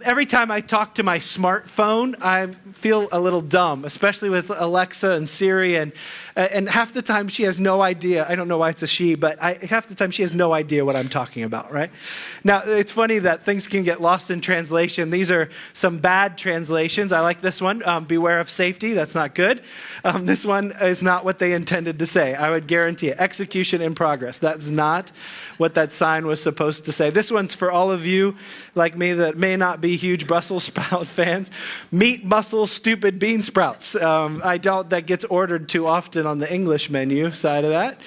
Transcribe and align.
Every 0.00 0.26
time 0.26 0.52
I 0.52 0.60
talk 0.60 0.94
to 0.94 1.02
my 1.02 1.18
smartphone, 1.18 2.14
I 2.22 2.46
feel 2.70 3.08
a 3.10 3.18
little 3.18 3.40
dumb, 3.40 3.84
especially 3.84 4.30
with 4.30 4.48
Alexa 4.48 5.10
and 5.10 5.28
Siri. 5.28 5.74
And, 5.74 5.90
and 6.36 6.68
half 6.68 6.92
the 6.92 7.02
time 7.02 7.26
she 7.26 7.42
has 7.42 7.58
no 7.58 7.82
idea. 7.82 8.24
I 8.28 8.36
don't 8.36 8.46
know 8.46 8.58
why 8.58 8.70
it's 8.70 8.82
a 8.82 8.86
she, 8.86 9.16
but 9.16 9.42
I, 9.42 9.54
half 9.54 9.88
the 9.88 9.96
time 9.96 10.12
she 10.12 10.22
has 10.22 10.32
no 10.32 10.52
idea 10.52 10.84
what 10.84 10.94
I'm 10.94 11.08
talking 11.08 11.42
about, 11.42 11.72
right? 11.72 11.90
Now, 12.44 12.62
it's 12.64 12.92
funny 12.92 13.18
that 13.18 13.44
things 13.44 13.66
can 13.66 13.82
get 13.82 14.00
lost 14.00 14.30
in 14.30 14.40
translation. 14.40 15.10
These 15.10 15.32
are 15.32 15.50
some 15.72 15.98
bad 15.98 16.38
translations. 16.38 17.10
I 17.10 17.18
like 17.18 17.40
this 17.40 17.60
one 17.60 17.82
um, 17.84 18.04
Beware 18.04 18.38
of 18.38 18.48
safety. 18.48 18.92
That's 18.92 19.16
not 19.16 19.34
good. 19.34 19.62
Um, 20.04 20.26
this 20.26 20.44
one 20.44 20.72
is 20.80 21.02
not 21.02 21.24
what 21.24 21.40
they 21.40 21.54
intended 21.54 21.98
to 21.98 22.06
say. 22.06 22.36
I 22.36 22.50
would 22.50 22.68
guarantee 22.68 23.08
it. 23.08 23.18
Execution 23.18 23.82
in 23.82 23.96
progress. 23.96 24.38
That's 24.38 24.68
not 24.68 25.10
what 25.56 25.74
that 25.74 25.90
sign 25.90 26.24
was 26.24 26.40
supposed 26.40 26.84
to 26.84 26.92
say. 26.92 27.10
This 27.10 27.32
one's 27.32 27.52
for 27.52 27.72
all 27.72 27.90
of 27.90 28.06
you 28.06 28.36
like 28.76 28.96
me 28.96 29.12
that 29.14 29.36
may 29.36 29.56
not 29.56 29.80
be 29.80 29.87
be 29.88 29.96
huge 29.96 30.26
Brussels 30.26 30.64
sprout 30.64 31.06
fans. 31.18 31.50
Meat, 31.90 32.22
muscle, 32.22 32.66
stupid 32.66 33.18
bean 33.18 33.42
sprouts. 33.42 33.94
Um, 33.94 34.42
I 34.44 34.58
doubt 34.58 34.90
that 34.90 35.06
gets 35.06 35.24
ordered 35.24 35.68
too 35.68 35.86
often 35.86 36.26
on 36.26 36.40
the 36.40 36.52
English 36.52 36.90
menu 36.90 37.32
side 37.32 37.64
of 37.64 37.70
that. 37.70 37.98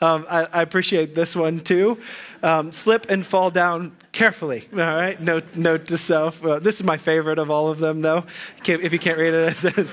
Um, 0.00 0.24
I, 0.30 0.46
I, 0.50 0.62
appreciate 0.62 1.14
this 1.14 1.36
one 1.36 1.60
too. 1.60 2.00
Um, 2.42 2.72
slip 2.72 3.10
and 3.10 3.26
fall 3.26 3.50
down 3.50 3.94
carefully. 4.12 4.66
All 4.72 4.78
right, 4.78 5.20
note, 5.20 5.54
note 5.54 5.84
to 5.86 5.98
self. 5.98 6.42
Uh, 6.42 6.58
this 6.58 6.76
is 6.76 6.84
my 6.84 6.96
favorite 6.96 7.38
of 7.38 7.50
all 7.50 7.68
of 7.68 7.80
them, 7.80 8.00
though. 8.00 8.24
If 8.64 8.94
you 8.94 8.98
can't 8.98 9.18
read 9.18 9.34
it, 9.34 9.48
it 9.52 9.56
says, 9.56 9.92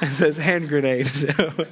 it 0.00 0.14
says 0.14 0.36
hand 0.36 0.68
grenade. 0.68 1.10
So, 1.16 1.66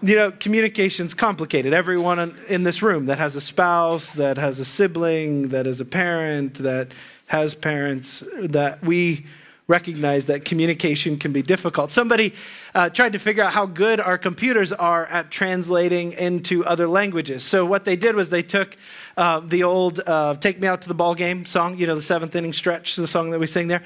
you 0.00 0.16
know, 0.16 0.32
communication's 0.32 1.14
complicated. 1.14 1.72
Everyone 1.72 2.36
in 2.48 2.64
this 2.64 2.82
room 2.82 3.06
that 3.06 3.18
has 3.18 3.36
a 3.36 3.40
spouse, 3.40 4.12
that 4.12 4.36
has 4.36 4.58
a 4.58 4.64
sibling, 4.64 5.48
that 5.48 5.66
is 5.66 5.80
a 5.80 5.84
parent, 5.84 6.54
that 6.54 6.92
has 7.26 7.54
parents, 7.54 8.22
that 8.40 8.82
we 8.82 9.26
recognize 9.66 10.26
that 10.26 10.44
communication 10.44 11.18
can 11.18 11.32
be 11.32 11.40
difficult. 11.40 11.90
Somebody 11.90 12.34
uh, 12.74 12.90
tried 12.90 13.14
to 13.14 13.18
figure 13.18 13.42
out 13.42 13.52
how 13.52 13.64
good 13.64 13.98
our 13.98 14.18
computers 14.18 14.72
are 14.72 15.06
at 15.06 15.30
translating 15.30 16.12
into 16.12 16.64
other 16.66 16.86
languages. 16.86 17.42
So 17.42 17.64
what 17.64 17.86
they 17.86 17.96
did 17.96 18.14
was 18.14 18.28
they 18.28 18.42
took 18.42 18.76
uh, 19.16 19.40
the 19.40 19.62
old 19.62 20.00
uh, 20.06 20.34
"Take 20.34 20.60
Me 20.60 20.68
Out 20.68 20.82
to 20.82 20.88
the 20.88 20.94
Ball 20.94 21.14
Game" 21.14 21.46
song, 21.46 21.78
you 21.78 21.86
know, 21.86 21.94
the 21.94 22.02
seventh 22.02 22.36
inning 22.36 22.52
stretch, 22.52 22.96
the 22.96 23.06
song 23.06 23.30
that 23.30 23.40
we 23.40 23.46
sing 23.46 23.68
there, 23.68 23.82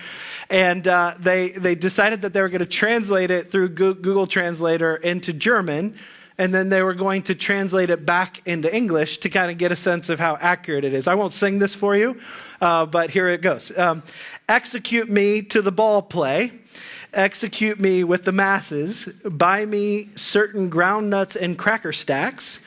and 0.50 0.88
uh, 0.88 1.14
they 1.20 1.50
they 1.50 1.76
decided 1.76 2.22
that 2.22 2.32
they 2.32 2.42
were 2.42 2.48
going 2.48 2.60
to 2.60 2.66
translate 2.66 3.30
it 3.30 3.50
through 3.50 3.68
Google 3.68 4.26
Translator 4.26 4.96
into 4.96 5.32
German 5.32 5.94
and 6.38 6.54
then 6.54 6.68
they 6.68 6.82
were 6.82 6.94
going 6.94 7.22
to 7.22 7.34
translate 7.34 7.90
it 7.90 8.06
back 8.06 8.46
into 8.46 8.74
English 8.74 9.18
to 9.18 9.28
kind 9.28 9.50
of 9.50 9.58
get 9.58 9.72
a 9.72 9.76
sense 9.76 10.08
of 10.08 10.20
how 10.20 10.38
accurate 10.40 10.84
it 10.84 10.94
is. 10.94 11.06
I 11.06 11.14
won't 11.14 11.32
sing 11.32 11.58
this 11.58 11.74
for 11.74 11.96
you, 11.96 12.18
uh, 12.60 12.86
but 12.86 13.10
here 13.10 13.28
it 13.28 13.42
goes. 13.42 13.76
Um, 13.76 14.04
execute 14.48 15.10
me 15.10 15.42
to 15.42 15.60
the 15.60 15.72
ball 15.72 16.00
play. 16.00 16.52
Execute 17.12 17.80
me 17.80 18.04
with 18.04 18.24
the 18.24 18.32
masses. 18.32 19.06
Buy 19.24 19.66
me 19.66 20.10
certain 20.14 20.68
ground 20.68 21.10
nuts 21.10 21.34
and 21.34 21.58
cracker 21.58 21.92
stacks. 21.92 22.60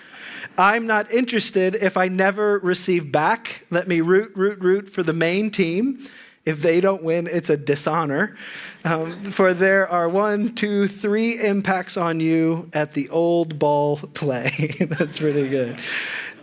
I'm 0.57 0.85
not 0.85 1.09
interested 1.11 1.75
if 1.75 1.95
I 1.95 2.09
never 2.09 2.59
receive 2.59 3.11
back. 3.11 3.65
Let 3.69 3.87
me 3.87 4.01
root, 4.01 4.31
root, 4.35 4.59
root 4.59 4.89
for 4.89 5.01
the 5.01 5.13
main 5.13 5.49
team. 5.49 6.07
If 6.45 6.61
they 6.61 6.81
don't 6.81 7.03
win, 7.03 7.27
it's 7.27 7.49
a 7.49 7.57
dishonor. 7.57 8.35
Um, 8.83 9.31
for 9.31 9.53
there 9.53 9.87
are 9.87 10.09
one, 10.09 10.55
two, 10.55 10.87
three 10.87 11.39
impacts 11.39 11.97
on 11.97 12.19
you 12.19 12.69
at 12.73 12.93
the 12.93 13.09
old 13.09 13.59
ball 13.59 13.97
play. 13.97 14.75
That's 14.89 15.21
really 15.21 15.47
good. 15.49 15.77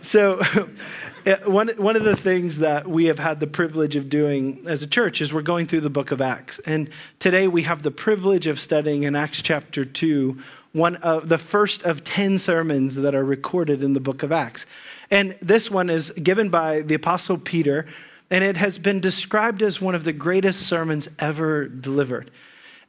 So, 0.01 0.41
one, 1.45 1.69
one 1.77 1.97
of 1.97 2.05
the 2.05 2.15
things 2.15 2.59
that 2.59 2.87
we 2.87 3.05
have 3.05 3.19
had 3.19 3.41
the 3.41 3.47
privilege 3.47 3.97
of 3.97 4.09
doing 4.09 4.63
as 4.65 4.81
a 4.81 4.87
church 4.87 5.19
is 5.19 5.33
we're 5.33 5.41
going 5.41 5.65
through 5.65 5.81
the 5.81 5.89
book 5.89 6.11
of 6.11 6.21
Acts. 6.21 6.59
And 6.65 6.89
today 7.19 7.49
we 7.49 7.63
have 7.63 7.83
the 7.83 7.91
privilege 7.91 8.47
of 8.47 8.57
studying 8.57 9.03
in 9.03 9.17
Acts 9.17 9.41
chapter 9.41 9.83
2, 9.83 10.39
one 10.71 10.95
of 10.97 11.27
the 11.27 11.37
first 11.37 11.83
of 11.83 12.05
10 12.05 12.39
sermons 12.39 12.95
that 12.95 13.13
are 13.13 13.25
recorded 13.25 13.83
in 13.83 13.93
the 13.93 13.99
book 13.99 14.23
of 14.23 14.31
Acts. 14.31 14.65
And 15.11 15.35
this 15.41 15.69
one 15.69 15.89
is 15.89 16.11
given 16.11 16.49
by 16.49 16.81
the 16.81 16.95
Apostle 16.95 17.37
Peter 17.37 17.85
and 18.31 18.43
it 18.43 18.57
has 18.57 18.77
been 18.77 18.99
described 18.99 19.61
as 19.61 19.81
one 19.81 19.95
of 19.95 20.03
the 20.03 20.13
greatest 20.13 20.61
sermons 20.61 21.07
ever 21.19 21.67
delivered. 21.67 22.31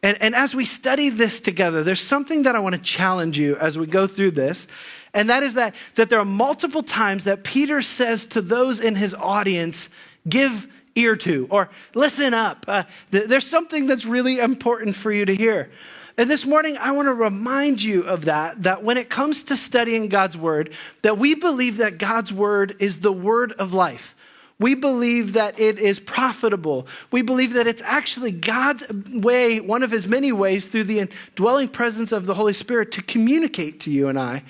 And, 0.02 0.20
and 0.22 0.34
as 0.34 0.54
we 0.54 0.64
study 0.64 1.10
this 1.10 1.40
together, 1.40 1.82
there's 1.82 2.00
something 2.00 2.44
that 2.44 2.56
I 2.56 2.60
want 2.60 2.74
to 2.74 2.80
challenge 2.80 3.38
you 3.38 3.56
as 3.56 3.76
we 3.76 3.86
go 3.86 4.06
through 4.06 4.32
this. 4.32 4.66
And 5.12 5.28
that 5.28 5.42
is 5.42 5.54
that, 5.54 5.74
that 5.96 6.08
there 6.08 6.18
are 6.18 6.24
multiple 6.24 6.82
times 6.82 7.24
that 7.24 7.44
Peter 7.44 7.82
says 7.82 8.24
to 8.26 8.40
those 8.40 8.80
in 8.80 8.94
his 8.94 9.12
audience, 9.14 9.88
give 10.28 10.68
ear 10.94 11.16
to, 11.16 11.46
or 11.50 11.68
listen 11.94 12.32
up. 12.32 12.64
Uh, 12.66 12.84
th- 13.10 13.26
there's 13.26 13.46
something 13.46 13.86
that's 13.86 14.04
really 14.04 14.38
important 14.38 14.96
for 14.96 15.12
you 15.12 15.24
to 15.24 15.34
hear. 15.34 15.70
And 16.16 16.30
this 16.30 16.44
morning, 16.44 16.76
I 16.76 16.92
want 16.92 17.06
to 17.06 17.14
remind 17.14 17.82
you 17.82 18.02
of 18.02 18.26
that, 18.26 18.62
that 18.62 18.82
when 18.82 18.96
it 18.96 19.08
comes 19.08 19.42
to 19.44 19.56
studying 19.56 20.08
God's 20.08 20.36
word, 20.36 20.72
that 21.02 21.18
we 21.18 21.34
believe 21.34 21.78
that 21.78 21.98
God's 21.98 22.32
word 22.32 22.76
is 22.78 23.00
the 23.00 23.12
word 23.12 23.52
of 23.52 23.72
life. 23.72 24.14
We 24.60 24.74
believe 24.74 25.32
that 25.32 25.58
it 25.58 25.78
is 25.78 25.98
profitable. 25.98 26.86
We 27.10 27.22
believe 27.22 27.54
that 27.54 27.66
it's 27.66 27.82
actually 27.82 28.30
God's 28.30 28.84
way, 29.10 29.58
one 29.58 29.82
of 29.82 29.90
his 29.90 30.06
many 30.06 30.30
ways, 30.30 30.66
through 30.66 30.84
the 30.84 31.08
dwelling 31.34 31.68
presence 31.68 32.12
of 32.12 32.26
the 32.26 32.34
Holy 32.34 32.52
Spirit 32.52 32.92
to 32.92 33.02
communicate 33.02 33.80
to 33.80 33.90
you 33.90 34.08
and 34.08 34.18
I. 34.18 34.44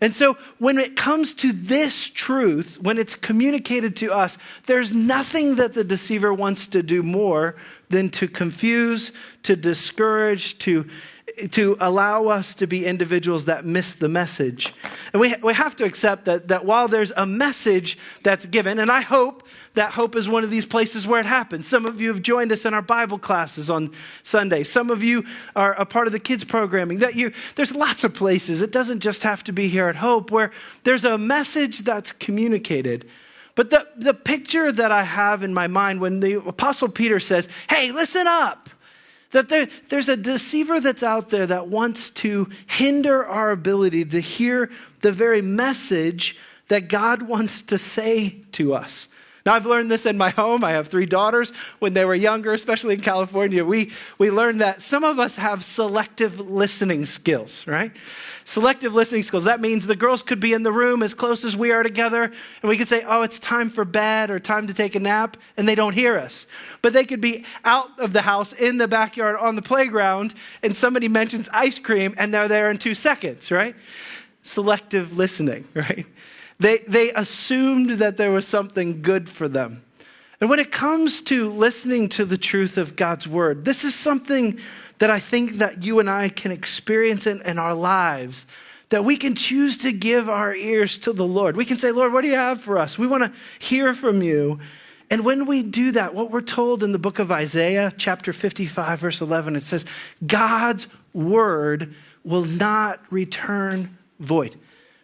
And 0.00 0.14
so, 0.14 0.38
when 0.58 0.78
it 0.78 0.96
comes 0.96 1.34
to 1.34 1.52
this 1.52 2.06
truth, 2.06 2.78
when 2.80 2.96
it's 2.96 3.14
communicated 3.14 3.96
to 3.96 4.12
us, 4.12 4.38
there's 4.64 4.94
nothing 4.94 5.56
that 5.56 5.74
the 5.74 5.84
deceiver 5.84 6.32
wants 6.32 6.66
to 6.68 6.82
do 6.82 7.02
more 7.02 7.56
than 7.90 8.08
to 8.10 8.26
confuse, 8.26 9.12
to 9.42 9.56
discourage, 9.56 10.56
to 10.60 10.86
to 11.48 11.76
allow 11.80 12.26
us 12.26 12.54
to 12.56 12.66
be 12.66 12.86
individuals 12.86 13.46
that 13.46 13.64
miss 13.64 13.94
the 13.94 14.08
message. 14.08 14.74
And 15.12 15.20
we, 15.20 15.34
we 15.42 15.54
have 15.54 15.74
to 15.76 15.84
accept 15.84 16.24
that, 16.26 16.48
that 16.48 16.64
while 16.64 16.88
there's 16.88 17.12
a 17.16 17.26
message 17.26 17.98
that's 18.22 18.46
given, 18.46 18.78
and 18.78 18.90
I 18.90 19.00
hope 19.00 19.46
that 19.74 19.92
hope 19.92 20.16
is 20.16 20.28
one 20.28 20.44
of 20.44 20.50
these 20.50 20.66
places 20.66 21.06
where 21.06 21.20
it 21.20 21.26
happens. 21.26 21.66
Some 21.66 21.86
of 21.86 22.00
you 22.00 22.08
have 22.08 22.22
joined 22.22 22.52
us 22.52 22.64
in 22.64 22.74
our 22.74 22.82
Bible 22.82 23.18
classes 23.18 23.70
on 23.70 23.92
Sunday. 24.22 24.64
Some 24.64 24.90
of 24.90 25.02
you 25.02 25.24
are 25.54 25.74
a 25.74 25.86
part 25.86 26.06
of 26.06 26.12
the 26.12 26.18
kids 26.18 26.44
programming. 26.44 26.98
That 26.98 27.14
you, 27.14 27.32
there's 27.54 27.74
lots 27.74 28.04
of 28.04 28.12
places. 28.12 28.62
It 28.62 28.72
doesn't 28.72 29.00
just 29.00 29.22
have 29.22 29.44
to 29.44 29.52
be 29.52 29.68
here 29.68 29.88
at 29.88 29.96
Hope 29.96 30.30
where 30.30 30.50
there's 30.84 31.04
a 31.04 31.18
message 31.18 31.80
that's 31.80 32.12
communicated. 32.12 33.08
But 33.54 33.70
the, 33.70 33.86
the 33.96 34.14
picture 34.14 34.72
that 34.72 34.90
I 34.90 35.02
have 35.02 35.42
in 35.42 35.52
my 35.54 35.66
mind 35.66 36.00
when 36.00 36.20
the 36.20 36.34
Apostle 36.34 36.88
Peter 36.88 37.20
says, 37.20 37.48
Hey, 37.68 37.92
listen 37.92 38.26
up 38.26 38.70
that 39.30 39.48
there, 39.48 39.68
there's 39.88 40.08
a 40.08 40.16
deceiver 40.16 40.80
that's 40.80 41.02
out 41.02 41.30
there 41.30 41.46
that 41.46 41.68
wants 41.68 42.10
to 42.10 42.48
hinder 42.66 43.24
our 43.26 43.50
ability 43.50 44.04
to 44.06 44.20
hear 44.20 44.70
the 45.02 45.12
very 45.12 45.42
message 45.42 46.36
that 46.68 46.88
God 46.88 47.22
wants 47.22 47.62
to 47.62 47.78
say 47.78 48.38
to 48.52 48.74
us. 48.74 49.08
Now, 49.50 49.56
I've 49.56 49.66
learned 49.66 49.90
this 49.90 50.06
in 50.06 50.16
my 50.16 50.30
home. 50.30 50.62
I 50.62 50.70
have 50.70 50.86
three 50.86 51.06
daughters. 51.06 51.52
When 51.80 51.92
they 51.92 52.04
were 52.04 52.14
younger, 52.14 52.52
especially 52.52 52.94
in 52.94 53.00
California, 53.00 53.64
we, 53.64 53.90
we 54.16 54.30
learned 54.30 54.60
that 54.60 54.80
some 54.80 55.02
of 55.02 55.18
us 55.18 55.34
have 55.34 55.64
selective 55.64 56.38
listening 56.38 57.04
skills, 57.04 57.66
right? 57.66 57.90
Selective 58.44 58.94
listening 58.94 59.24
skills. 59.24 59.42
That 59.42 59.60
means 59.60 59.88
the 59.88 59.96
girls 59.96 60.22
could 60.22 60.38
be 60.38 60.52
in 60.52 60.62
the 60.62 60.70
room 60.70 61.02
as 61.02 61.14
close 61.14 61.42
as 61.42 61.56
we 61.56 61.72
are 61.72 61.82
together, 61.82 62.22
and 62.22 62.68
we 62.68 62.78
could 62.78 62.86
say, 62.86 63.02
oh, 63.04 63.22
it's 63.22 63.40
time 63.40 63.70
for 63.70 63.84
bed 63.84 64.30
or 64.30 64.38
time 64.38 64.68
to 64.68 64.72
take 64.72 64.94
a 64.94 65.00
nap, 65.00 65.36
and 65.56 65.66
they 65.66 65.74
don't 65.74 65.94
hear 65.94 66.16
us. 66.16 66.46
But 66.80 66.92
they 66.92 67.02
could 67.02 67.20
be 67.20 67.44
out 67.64 67.98
of 67.98 68.12
the 68.12 68.22
house, 68.22 68.52
in 68.52 68.78
the 68.78 68.86
backyard, 68.86 69.34
on 69.34 69.56
the 69.56 69.62
playground, 69.62 70.32
and 70.62 70.76
somebody 70.76 71.08
mentions 71.08 71.48
ice 71.52 71.80
cream, 71.80 72.14
and 72.18 72.32
they're 72.32 72.46
there 72.46 72.70
in 72.70 72.78
two 72.78 72.94
seconds, 72.94 73.50
right? 73.50 73.74
Selective 74.44 75.16
listening, 75.16 75.66
right? 75.74 76.06
They, 76.60 76.78
they 76.78 77.12
assumed 77.12 77.98
that 77.98 78.16
there 78.16 78.30
was 78.30 78.46
something 78.46 79.02
good 79.02 79.28
for 79.28 79.48
them. 79.48 79.82
And 80.40 80.48
when 80.48 80.58
it 80.58 80.70
comes 80.70 81.20
to 81.22 81.50
listening 81.50 82.08
to 82.10 82.24
the 82.24 82.38
truth 82.38 82.78
of 82.78 82.96
God's 82.96 83.26
word, 83.26 83.64
this 83.64 83.82
is 83.82 83.94
something 83.94 84.58
that 84.98 85.10
I 85.10 85.18
think 85.18 85.52
that 85.54 85.82
you 85.82 85.98
and 85.98 86.08
I 86.08 86.28
can 86.28 86.52
experience 86.52 87.26
in, 87.26 87.42
in 87.42 87.58
our 87.58 87.74
lives 87.74 88.46
that 88.90 89.04
we 89.04 89.16
can 89.16 89.34
choose 89.34 89.78
to 89.78 89.92
give 89.92 90.28
our 90.28 90.54
ears 90.54 90.98
to 90.98 91.12
the 91.12 91.26
Lord. 91.26 91.56
We 91.56 91.64
can 91.64 91.78
say, 91.78 91.92
Lord, 91.92 92.12
what 92.12 92.22
do 92.22 92.28
you 92.28 92.34
have 92.34 92.60
for 92.60 92.76
us? 92.76 92.98
We 92.98 93.06
want 93.06 93.24
to 93.24 93.32
hear 93.64 93.94
from 93.94 94.22
you. 94.22 94.58
And 95.10 95.24
when 95.24 95.46
we 95.46 95.62
do 95.62 95.92
that, 95.92 96.14
what 96.14 96.30
we're 96.30 96.40
told 96.40 96.82
in 96.82 96.92
the 96.92 96.98
book 96.98 97.18
of 97.18 97.30
Isaiah, 97.30 97.92
chapter 97.96 98.32
55, 98.32 98.98
verse 98.98 99.20
11, 99.20 99.56
it 99.56 99.62
says, 99.62 99.86
God's 100.26 100.86
word 101.12 101.94
will 102.24 102.44
not 102.44 103.00
return 103.10 103.96
void. 104.18 104.56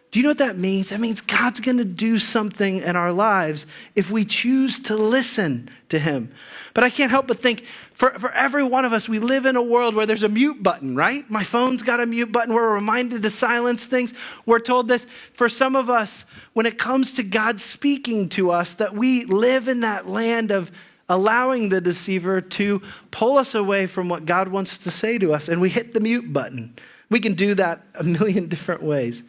Do 0.09 0.19
you 0.19 0.23
know 0.23 0.29
what 0.29 0.37
that 0.37 0.57
means? 0.57 0.89
That 0.89 1.01
means 1.01 1.19
God's 1.19 1.59
going 1.59 1.77
to 1.77 1.85
do 1.85 2.17
something 2.17 2.79
in 2.79 2.95
our 2.95 3.11
lives 3.11 3.65
if 3.93 4.09
we 4.09 4.23
choose 4.23 4.79
to 4.81 4.95
listen 4.95 5.69
to 5.89 5.99
Him. 5.99 6.31
But 6.73 6.85
I 6.85 6.89
can't 6.89 7.11
help 7.11 7.27
but 7.27 7.39
think 7.39 7.65
for, 7.93 8.11
for 8.11 8.31
every 8.31 8.63
one 8.63 8.85
of 8.85 8.93
us, 8.93 9.09
we 9.09 9.19
live 9.19 9.45
in 9.45 9.57
a 9.57 9.61
world 9.61 9.95
where 9.95 10.05
there's 10.05 10.23
a 10.23 10.29
mute 10.29 10.63
button, 10.63 10.95
right? 10.95 11.29
My 11.29 11.43
phone's 11.43 11.83
got 11.83 11.99
a 11.99 12.05
mute 12.05 12.31
button. 12.31 12.53
We're 12.53 12.73
reminded 12.73 13.21
to 13.23 13.29
silence 13.29 13.85
things. 13.85 14.13
We're 14.45 14.59
told 14.59 14.87
this. 14.87 15.05
For 15.33 15.49
some 15.49 15.75
of 15.75 15.89
us, 15.89 16.23
when 16.53 16.65
it 16.65 16.77
comes 16.77 17.11
to 17.13 17.23
God 17.23 17.59
speaking 17.59 18.29
to 18.29 18.51
us, 18.51 18.75
that 18.75 18.93
we 18.93 19.25
live 19.25 19.67
in 19.67 19.81
that 19.81 20.07
land 20.07 20.51
of 20.51 20.71
allowing 21.09 21.69
the 21.69 21.81
deceiver 21.81 22.39
to 22.41 22.81
pull 23.11 23.37
us 23.37 23.55
away 23.55 23.87
from 23.87 24.07
what 24.07 24.25
God 24.25 24.47
wants 24.47 24.77
to 24.77 24.91
say 24.91 25.17
to 25.17 25.33
us, 25.33 25.49
and 25.49 25.59
we 25.59 25.69
hit 25.69 25.93
the 25.93 25.99
mute 25.99 26.31
button. 26.31 26.75
We 27.09 27.19
can 27.19 27.33
do 27.33 27.55
that 27.55 27.83
a 27.95 28.03
million 28.03 28.47
different 28.47 28.83
ways. 28.83 29.23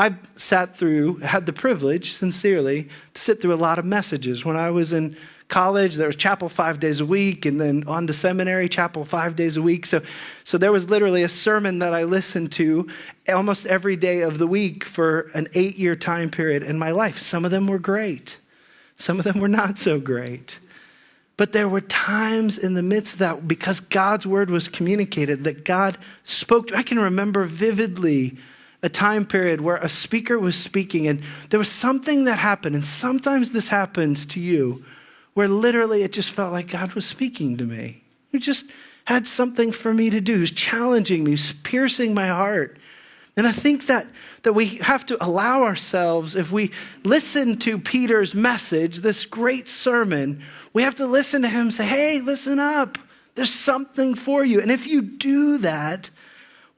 I've 0.00 0.16
sat 0.34 0.78
through, 0.78 1.16
had 1.18 1.44
the 1.44 1.52
privilege, 1.52 2.14
sincerely, 2.14 2.88
to 3.12 3.20
sit 3.20 3.42
through 3.42 3.52
a 3.52 3.56
lot 3.56 3.78
of 3.78 3.84
messages. 3.84 4.46
When 4.46 4.56
I 4.56 4.70
was 4.70 4.92
in 4.92 5.14
college, 5.48 5.96
there 5.96 6.06
was 6.06 6.16
chapel 6.16 6.48
five 6.48 6.80
days 6.80 7.00
a 7.00 7.04
week, 7.04 7.44
and 7.44 7.60
then 7.60 7.84
on 7.86 8.06
to 8.06 8.14
seminary, 8.14 8.66
chapel 8.66 9.04
five 9.04 9.36
days 9.36 9.58
a 9.58 9.62
week. 9.62 9.84
So, 9.84 10.00
so 10.42 10.56
there 10.56 10.72
was 10.72 10.88
literally 10.88 11.22
a 11.22 11.28
sermon 11.28 11.80
that 11.80 11.92
I 11.92 12.04
listened 12.04 12.50
to 12.52 12.88
almost 13.28 13.66
every 13.66 13.94
day 13.94 14.22
of 14.22 14.38
the 14.38 14.46
week 14.46 14.84
for 14.84 15.30
an 15.34 15.48
eight 15.52 15.76
year 15.76 15.94
time 15.94 16.30
period 16.30 16.62
in 16.62 16.78
my 16.78 16.92
life. 16.92 17.18
Some 17.18 17.44
of 17.44 17.50
them 17.50 17.66
were 17.66 17.78
great, 17.78 18.38
some 18.96 19.18
of 19.18 19.24
them 19.24 19.38
were 19.38 19.48
not 19.48 19.76
so 19.76 20.00
great. 20.00 20.58
But 21.36 21.52
there 21.52 21.68
were 21.68 21.82
times 21.82 22.56
in 22.56 22.72
the 22.72 22.82
midst 22.82 23.14
of 23.14 23.18
that, 23.18 23.46
because 23.46 23.80
God's 23.80 24.26
word 24.26 24.48
was 24.48 24.66
communicated, 24.66 25.44
that 25.44 25.66
God 25.66 25.98
spoke. 26.24 26.68
To, 26.68 26.76
I 26.78 26.82
can 26.82 26.98
remember 26.98 27.44
vividly 27.44 28.38
a 28.82 28.88
time 28.88 29.26
period 29.26 29.60
where 29.60 29.76
a 29.76 29.88
speaker 29.88 30.38
was 30.38 30.56
speaking 30.56 31.06
and 31.06 31.22
there 31.50 31.58
was 31.58 31.70
something 31.70 32.24
that 32.24 32.36
happened. 32.36 32.74
And 32.74 32.84
sometimes 32.84 33.50
this 33.50 33.68
happens 33.68 34.24
to 34.26 34.40
you 34.40 34.84
where 35.34 35.48
literally 35.48 36.02
it 36.02 36.12
just 36.12 36.30
felt 36.30 36.52
like 36.52 36.68
God 36.68 36.92
was 36.94 37.04
speaking 37.04 37.56
to 37.58 37.64
me. 37.64 38.02
He 38.32 38.38
just 38.38 38.66
had 39.04 39.26
something 39.26 39.72
for 39.72 39.92
me 39.92 40.10
to 40.10 40.20
do. 40.20 40.34
He 40.34 40.40
was 40.40 40.50
challenging 40.50 41.24
me, 41.24 41.32
was 41.32 41.52
piercing 41.62 42.14
my 42.14 42.28
heart. 42.28 42.78
And 43.36 43.46
I 43.46 43.52
think 43.52 43.86
that, 43.86 44.06
that 44.42 44.52
we 44.52 44.66
have 44.78 45.06
to 45.06 45.24
allow 45.24 45.62
ourselves, 45.62 46.34
if 46.34 46.50
we 46.52 46.72
listen 47.04 47.56
to 47.58 47.78
Peter's 47.78 48.34
message, 48.34 48.98
this 48.98 49.24
great 49.24 49.68
sermon, 49.68 50.42
we 50.72 50.82
have 50.82 50.96
to 50.96 51.06
listen 51.06 51.42
to 51.42 51.48
him 51.48 51.70
say, 51.70 51.86
hey, 51.86 52.20
listen 52.20 52.58
up. 52.58 52.98
There's 53.36 53.52
something 53.52 54.14
for 54.14 54.44
you. 54.44 54.60
And 54.60 54.70
if 54.70 54.86
you 54.86 55.00
do 55.00 55.58
that, 55.58 56.10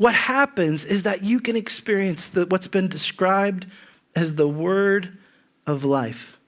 what 0.02 0.14
happens 0.16 0.84
is 0.84 1.04
that 1.04 1.22
you 1.22 1.38
can 1.38 1.54
experience 1.54 2.26
the, 2.26 2.44
what's 2.46 2.66
been 2.66 2.88
described 2.88 3.66
as 4.16 4.34
the 4.34 4.49
word 4.49 5.16
of 5.64 5.84
life. 5.84 6.40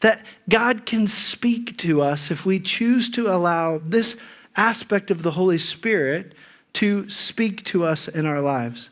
That 0.00 0.26
God 0.48 0.84
can 0.84 1.06
speak 1.06 1.76
to 1.78 2.02
us 2.02 2.32
if 2.32 2.44
we 2.44 2.58
choose 2.58 3.08
to 3.10 3.32
allow 3.32 3.78
this 3.78 4.16
aspect 4.56 5.12
of 5.12 5.22
the 5.22 5.30
Holy 5.30 5.56
Spirit 5.56 6.34
to 6.72 7.08
speak 7.08 7.62
to 7.66 7.84
us 7.84 8.08
in 8.08 8.26
our 8.26 8.40
lives. 8.40 8.90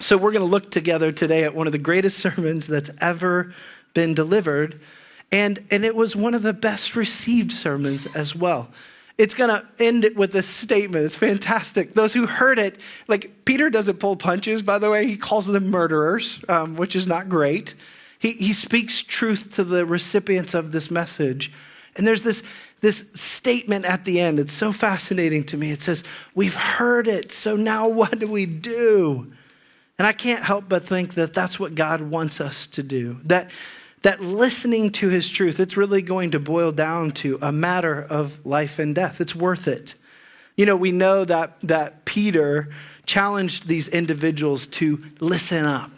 So, 0.00 0.16
we're 0.16 0.32
going 0.32 0.44
to 0.44 0.50
look 0.50 0.70
together 0.70 1.12
today 1.12 1.44
at 1.44 1.54
one 1.54 1.66
of 1.66 1.72
the 1.72 1.78
greatest 1.78 2.16
sermons 2.22 2.66
that's 2.66 2.90
ever 3.02 3.54
been 3.92 4.14
delivered. 4.14 4.80
And, 5.30 5.62
and 5.70 5.84
it 5.84 5.94
was 5.94 6.16
one 6.16 6.32
of 6.32 6.42
the 6.42 6.54
best 6.54 6.96
received 6.96 7.52
sermons 7.52 8.06
as 8.16 8.34
well. 8.34 8.70
It's 9.16 9.34
going 9.34 9.50
to 9.50 9.64
end 9.82 10.04
it 10.04 10.16
with 10.16 10.32
this 10.32 10.48
statement. 10.48 11.04
It's 11.04 11.14
fantastic. 11.14 11.94
Those 11.94 12.12
who 12.12 12.26
heard 12.26 12.58
it, 12.58 12.78
like 13.06 13.44
Peter 13.44 13.70
doesn't 13.70 13.98
pull 13.98 14.16
punches, 14.16 14.62
by 14.62 14.78
the 14.78 14.90
way. 14.90 15.06
He 15.06 15.16
calls 15.16 15.46
them 15.46 15.70
murderers, 15.70 16.40
um, 16.48 16.74
which 16.76 16.96
is 16.96 17.06
not 17.06 17.28
great. 17.28 17.74
He, 18.18 18.32
he 18.32 18.52
speaks 18.52 19.02
truth 19.02 19.54
to 19.54 19.64
the 19.64 19.86
recipients 19.86 20.54
of 20.54 20.72
this 20.72 20.90
message. 20.90 21.52
And 21.96 22.06
there's 22.06 22.22
this, 22.22 22.42
this 22.80 23.04
statement 23.14 23.84
at 23.84 24.04
the 24.04 24.20
end. 24.20 24.40
It's 24.40 24.52
so 24.52 24.72
fascinating 24.72 25.44
to 25.44 25.56
me. 25.56 25.70
It 25.70 25.80
says, 25.80 26.02
We've 26.34 26.54
heard 26.54 27.06
it, 27.06 27.30
so 27.30 27.54
now 27.56 27.86
what 27.88 28.18
do 28.18 28.26
we 28.26 28.46
do? 28.46 29.32
And 29.96 30.08
I 30.08 30.12
can't 30.12 30.42
help 30.42 30.68
but 30.68 30.84
think 30.84 31.14
that 31.14 31.34
that's 31.34 31.60
what 31.60 31.76
God 31.76 32.00
wants 32.00 32.40
us 32.40 32.66
to 32.68 32.82
do. 32.82 33.20
That 33.24 33.52
that 34.04 34.20
listening 34.20 34.90
to 34.90 35.08
his 35.08 35.30
truth, 35.30 35.58
it's 35.58 35.78
really 35.78 36.02
going 36.02 36.30
to 36.32 36.38
boil 36.38 36.70
down 36.72 37.10
to 37.10 37.38
a 37.40 37.50
matter 37.50 38.06
of 38.10 38.44
life 38.44 38.78
and 38.78 38.94
death. 38.94 39.18
It's 39.18 39.34
worth 39.34 39.66
it. 39.66 39.94
You 40.56 40.66
know, 40.66 40.76
we 40.76 40.92
know 40.92 41.24
that, 41.24 41.56
that 41.62 42.04
Peter 42.04 42.68
challenged 43.06 43.66
these 43.66 43.88
individuals 43.88 44.66
to 44.66 45.02
listen 45.20 45.64
up. 45.64 45.90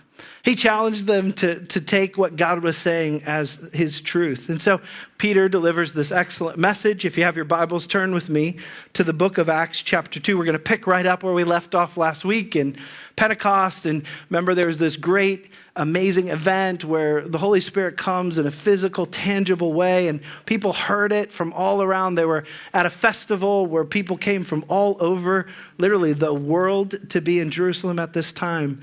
He 0.47 0.55
challenged 0.55 1.07
them 1.07 1.33
to, 1.33 1.59
to 1.59 1.81
take 1.81 2.17
what 2.17 2.37
God 2.37 2.63
was 2.63 2.77
saying 2.77 3.25
as 3.27 3.57
his 3.73 4.01
truth. 4.01 4.49
And 4.49 4.63
so 4.63 4.81
Peter 5.19 5.49
delivers 5.49 5.93
this 5.93 6.13
excellent 6.13 6.57
message. 6.57 7.05
If 7.05 7.19
you 7.19 7.25
have 7.25 7.35
your 7.35 7.45
Bibles, 7.45 7.89
turn 7.89 8.15
with 8.15 8.29
me 8.29 8.59
to 8.93 9.03
the 9.03 9.13
book 9.13 9.39
of 9.39 9.49
Acts, 9.49 9.83
chapter 9.83 10.21
2. 10.21 10.39
We're 10.39 10.45
going 10.45 10.53
to 10.53 10.61
pick 10.61 10.87
right 10.87 11.05
up 11.05 11.25
where 11.25 11.35
we 11.35 11.43
left 11.43 11.75
off 11.75 11.97
last 11.97 12.25
week 12.25 12.55
in 12.55 12.77
Pentecost. 13.17 13.87
And 13.87 14.05
remember, 14.31 14.55
there 14.55 14.69
was 14.69 14.79
this 14.79 14.95
great, 14.95 15.51
amazing 15.75 16.29
event 16.29 16.85
where 16.85 17.23
the 17.23 17.39
Holy 17.39 17.61
Spirit 17.61 17.97
comes 17.97 18.39
in 18.39 18.47
a 18.47 18.53
physical, 18.53 19.05
tangible 19.05 19.73
way, 19.73 20.07
and 20.07 20.21
people 20.45 20.73
heard 20.73 21.11
it 21.11 21.33
from 21.33 21.53
all 21.55 21.83
around. 21.83 22.15
They 22.15 22.25
were 22.25 22.45
at 22.73 22.87
a 22.87 22.91
festival 22.91 23.67
where 23.67 23.85
people 23.85 24.17
came 24.17 24.45
from 24.45 24.65
all 24.69 24.97
over, 25.01 25.49
literally 25.79 26.13
the 26.13 26.33
world, 26.33 27.11
to 27.11 27.21
be 27.21 27.41
in 27.41 27.51
Jerusalem 27.51 27.99
at 27.99 28.13
this 28.13 28.33
time 28.33 28.81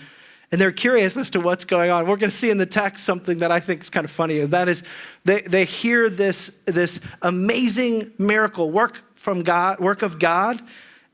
and 0.54 0.62
they're 0.62 0.72
curious 0.72 1.18
as 1.18 1.32
to 1.32 1.40
what's 1.40 1.66
going 1.66 1.90
on. 1.90 2.06
We're 2.06 2.16
going 2.16 2.30
to 2.30 2.38
see 2.38 2.52
in 2.52 2.60
the 2.60 2.68
text 2.68 3.06
something 3.06 3.40
that 3.40 3.52
I 3.52 3.60
think 3.60 3.82
is 3.82 3.90
kind 3.90 4.06
of 4.06 4.12
funny, 4.12 4.40
and 4.40 4.54
that 4.54 4.70
is 4.70 4.84
they, 5.26 5.42
they 5.42 5.66
hear 5.66 6.12
this, 6.12 6.52
this 6.66 7.00
amazing 7.24 8.12
miracle 8.20 8.70
work 8.70 9.02
from 9.16 9.42
God, 9.42 9.80
work 9.80 10.04
of 10.04 10.20
God, 10.20 10.62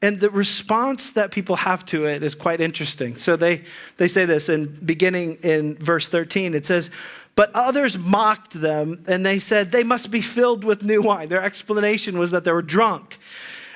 and 0.01 0.19
the 0.19 0.30
response 0.30 1.12
that 1.12 1.31
people 1.31 1.56
have 1.56 1.86
to 1.86 2.06
it 2.06 2.21
is 2.21 2.36
quite 2.36 2.59
interesting. 2.59 3.15
So 3.15 3.38
they, 3.38 3.63
they 3.95 4.09
say 4.09 4.25
this, 4.25 4.50
and 4.50 4.86
beginning 4.86 5.36
in 5.36 5.75
verse 5.75 6.09
13, 6.09 6.53
it 6.53 6.65
says, 6.65 6.89
But 7.36 7.50
others 7.53 7.97
mocked 7.97 8.59
them, 8.59 9.06
and 9.07 9.25
they 9.25 9.39
said, 9.39 9.71
They 9.71 9.86
must 9.86 10.12
be 10.12 10.19
filled 10.19 10.65
with 10.65 10.83
new 10.83 11.01
wine. 11.01 11.30
Their 11.30 11.44
explanation 11.44 12.19
was 12.19 12.31
that 12.31 12.44
they 12.44 12.51
were 12.51 12.62
drunk. 12.62 13.19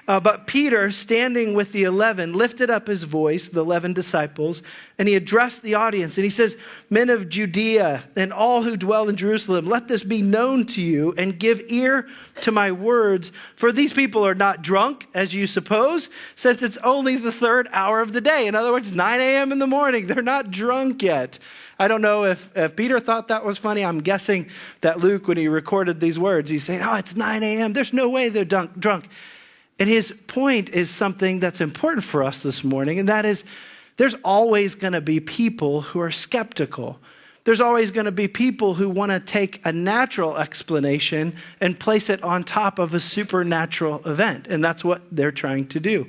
Uh, 0.05 0.19
but 0.19 0.47
Peter, 0.47 0.91
standing 0.91 1.53
with 1.53 1.71
the 1.71 1.83
eleven, 1.83 2.33
lifted 2.33 2.69
up 2.69 2.87
his 2.87 3.03
voice, 3.03 3.47
the 3.47 3.61
eleven 3.61 3.93
disciples, 3.93 4.61
and 4.97 5.07
he 5.07 5.15
addressed 5.15 5.63
the 5.63 5.75
audience. 5.75 6.17
And 6.17 6.25
he 6.25 6.29
says, 6.29 6.57
Men 6.89 7.09
of 7.09 7.29
Judea 7.29 8.03
and 8.15 8.33
all 8.33 8.63
who 8.63 8.75
dwell 8.75 9.07
in 9.07 9.15
Jerusalem, 9.15 9.65
let 9.65 9.87
this 9.87 10.03
be 10.03 10.21
known 10.21 10.65
to 10.67 10.81
you 10.81 11.13
and 11.17 11.39
give 11.39 11.61
ear 11.67 12.07
to 12.41 12.51
my 12.51 12.71
words. 12.71 13.31
For 13.55 13.71
these 13.71 13.93
people 13.93 14.25
are 14.27 14.35
not 14.35 14.61
drunk, 14.61 15.07
as 15.13 15.33
you 15.33 15.47
suppose, 15.47 16.09
since 16.35 16.61
it's 16.61 16.77
only 16.77 17.15
the 17.15 17.31
third 17.31 17.69
hour 17.71 18.01
of 18.01 18.11
the 18.11 18.21
day. 18.21 18.45
In 18.45 18.55
other 18.55 18.73
words, 18.73 18.93
9 18.93 19.21
a.m. 19.21 19.53
in 19.53 19.59
the 19.59 19.67
morning. 19.67 20.07
They're 20.13 20.21
not 20.21 20.51
drunk 20.51 21.01
yet. 21.01 21.39
I 21.79 21.87
don't 21.87 22.01
know 22.01 22.25
if, 22.25 22.55
if 22.55 22.75
Peter 22.75 22.99
thought 22.99 23.29
that 23.29 23.45
was 23.45 23.57
funny. 23.57 23.83
I'm 23.83 23.99
guessing 23.99 24.49
that 24.81 24.99
Luke, 24.99 25.27
when 25.27 25.37
he 25.37 25.47
recorded 25.47 25.99
these 25.99 26.19
words, 26.19 26.49
he's 26.49 26.63
saying, 26.63 26.81
Oh, 26.81 26.95
it's 26.95 27.15
9 27.15 27.41
a.m. 27.41 27.73
There's 27.73 27.93
no 27.93 28.09
way 28.09 28.29
they're 28.29 28.45
drunk. 28.45 29.07
And 29.79 29.89
his 29.89 30.13
point 30.27 30.69
is 30.69 30.89
something 30.89 31.39
that's 31.39 31.61
important 31.61 32.03
for 32.03 32.23
us 32.23 32.41
this 32.41 32.63
morning, 32.63 32.99
and 32.99 33.09
that 33.09 33.25
is 33.25 33.43
there's 33.97 34.15
always 34.23 34.75
going 34.75 34.93
to 34.93 35.01
be 35.01 35.19
people 35.19 35.81
who 35.81 35.99
are 35.99 36.11
skeptical. 36.11 36.99
There's 37.43 37.61
always 37.61 37.91
going 37.91 38.05
to 38.05 38.11
be 38.11 38.27
people 38.27 38.75
who 38.75 38.89
want 38.89 39.11
to 39.11 39.19
take 39.19 39.61
a 39.65 39.73
natural 39.73 40.37
explanation 40.37 41.35
and 41.59 41.77
place 41.77 42.09
it 42.09 42.23
on 42.23 42.43
top 42.43 42.79
of 42.79 42.93
a 42.93 42.99
supernatural 42.99 44.01
event, 44.07 44.47
and 44.47 44.63
that's 44.63 44.83
what 44.83 45.01
they're 45.11 45.31
trying 45.31 45.67
to 45.67 45.79
do. 45.79 46.07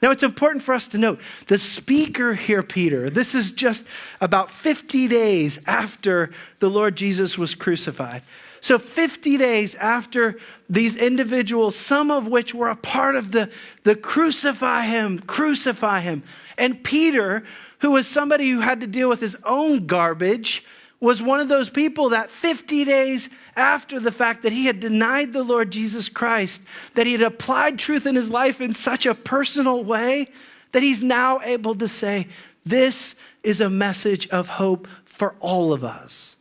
Now, 0.00 0.12
it's 0.12 0.22
important 0.22 0.62
for 0.62 0.74
us 0.74 0.86
to 0.88 0.98
note 0.98 1.20
the 1.48 1.58
speaker 1.58 2.34
here, 2.34 2.62
Peter, 2.62 3.10
this 3.10 3.34
is 3.34 3.50
just 3.50 3.84
about 4.20 4.48
50 4.50 5.08
days 5.08 5.58
after 5.66 6.30
the 6.60 6.70
Lord 6.70 6.96
Jesus 6.96 7.36
was 7.36 7.56
crucified. 7.56 8.22
So, 8.60 8.78
50 8.78 9.36
days 9.36 9.74
after 9.76 10.38
these 10.68 10.96
individuals, 10.96 11.76
some 11.76 12.10
of 12.10 12.26
which 12.26 12.54
were 12.54 12.68
a 12.68 12.76
part 12.76 13.16
of 13.16 13.32
the, 13.32 13.50
the 13.84 13.94
crucify 13.94 14.84
him, 14.84 15.20
crucify 15.20 16.00
him. 16.00 16.22
And 16.56 16.82
Peter, 16.82 17.44
who 17.80 17.92
was 17.92 18.06
somebody 18.06 18.50
who 18.50 18.60
had 18.60 18.80
to 18.80 18.86
deal 18.86 19.08
with 19.08 19.20
his 19.20 19.36
own 19.44 19.86
garbage, 19.86 20.64
was 21.00 21.22
one 21.22 21.38
of 21.38 21.48
those 21.48 21.68
people 21.68 22.08
that 22.08 22.30
50 22.30 22.84
days 22.84 23.28
after 23.54 24.00
the 24.00 24.10
fact 24.10 24.42
that 24.42 24.52
he 24.52 24.66
had 24.66 24.80
denied 24.80 25.32
the 25.32 25.44
Lord 25.44 25.70
Jesus 25.70 26.08
Christ, 26.08 26.60
that 26.94 27.06
he 27.06 27.12
had 27.12 27.22
applied 27.22 27.78
truth 27.78 28.06
in 28.06 28.16
his 28.16 28.30
life 28.30 28.60
in 28.60 28.74
such 28.74 29.06
a 29.06 29.14
personal 29.14 29.84
way, 29.84 30.28
that 30.72 30.82
he's 30.82 31.02
now 31.02 31.40
able 31.42 31.74
to 31.76 31.86
say, 31.86 32.26
This 32.64 33.14
is 33.44 33.60
a 33.60 33.70
message 33.70 34.28
of 34.28 34.48
hope 34.48 34.88
for 35.04 35.36
all 35.38 35.72
of 35.72 35.84
us. 35.84 36.34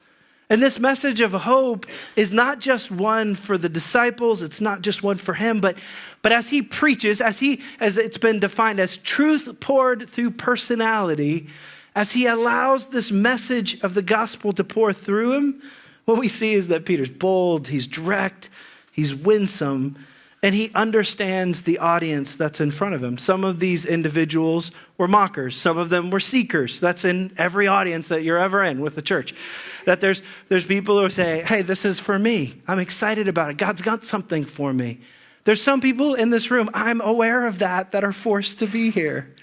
And 0.50 0.63
this 0.63 0.80
message 0.80 1.20
of 1.20 1.34
hope 1.34 1.86
is 2.16 2.32
not 2.32 2.60
just 2.60 2.89
one 2.89 3.36
for 3.36 3.58
the 3.58 3.68
disciples, 3.68 4.42
it's 4.42 4.62
not 4.62 4.82
just 4.82 5.04
one 5.04 5.18
for 5.18 5.34
him, 5.34 5.60
but, 5.60 5.77
but 6.22 6.32
as 6.32 6.48
he 6.48 6.62
preaches, 6.62 7.20
as 7.20 7.39
he 7.39 7.62
as 7.82 7.98
it's 7.98 8.18
been 8.18 8.39
defined 8.39 8.80
as 8.80 8.98
truth 8.98 9.60
poured 9.60 10.10
through 10.10 10.32
personality, 10.32 11.48
as 11.96 12.12
he 12.12 12.27
allows 12.27 12.88
this 12.88 13.12
message 13.12 13.80
of 13.82 13.94
the 13.94 14.01
gospel 14.01 14.54
to 14.54 14.63
pour 14.63 14.94
through 14.94 15.34
him, 15.34 15.62
what 16.06 16.18
we 16.18 16.30
see 16.30 16.54
is 16.54 16.70
that 16.70 16.86
Peter's 16.86 17.10
bold, 17.10 17.68
he's 17.68 17.86
direct, 17.86 18.48
he's 18.94 19.13
winsome, 19.13 19.98
and 20.48 20.56
he 20.56 20.72
understands 20.74 21.63
the 21.63 21.77
audience 21.77 22.34
that's 22.34 22.62
in 22.62 22.72
front 22.72 22.96
of 22.96 23.04
him. 23.04 23.18
Some 23.18 23.44
of 23.44 23.60
these 23.60 23.84
individuals 23.84 24.72
were 24.98 25.06
mockers, 25.06 25.58
some 25.58 25.77
of 25.77 25.89
them 25.89 26.10
were 26.10 26.22
seekers. 26.22 26.80
That's 26.80 27.04
in 27.04 27.34
every 27.38 27.68
audience 27.68 28.08
that 28.08 28.24
you're 28.24 28.38
ever 28.38 28.63
in 28.63 28.80
with 28.80 28.96
the 28.96 29.01
church. 29.01 29.34
That 29.84 30.00
there's, 30.00 30.22
there's 30.48 30.63
people 30.63 31.01
who 31.01 31.10
say, 31.10 31.44
hey, 31.44 31.63
this 31.63 31.84
is 31.84 32.00
for 32.00 32.18
me. 32.18 32.62
I'm 32.66 32.80
excited 32.80 33.27
about 33.27 33.51
it. 33.51 33.58
God's 33.58 33.82
got 33.82 34.06
something 34.06 34.46
for 34.46 34.72
me. 34.72 35.01
There's 35.44 35.62
some 35.62 35.82
people 35.82 36.13
in 36.13 36.30
this 36.30 36.50
room, 36.50 36.70
I'm 36.74 37.01
aware 37.01 37.46
of 37.46 37.60
that, 37.60 37.92
that 37.92 38.06
are 38.06 38.13
forced 38.13 38.60
to 38.60 38.68
be 38.68 38.89
here. 38.89 39.36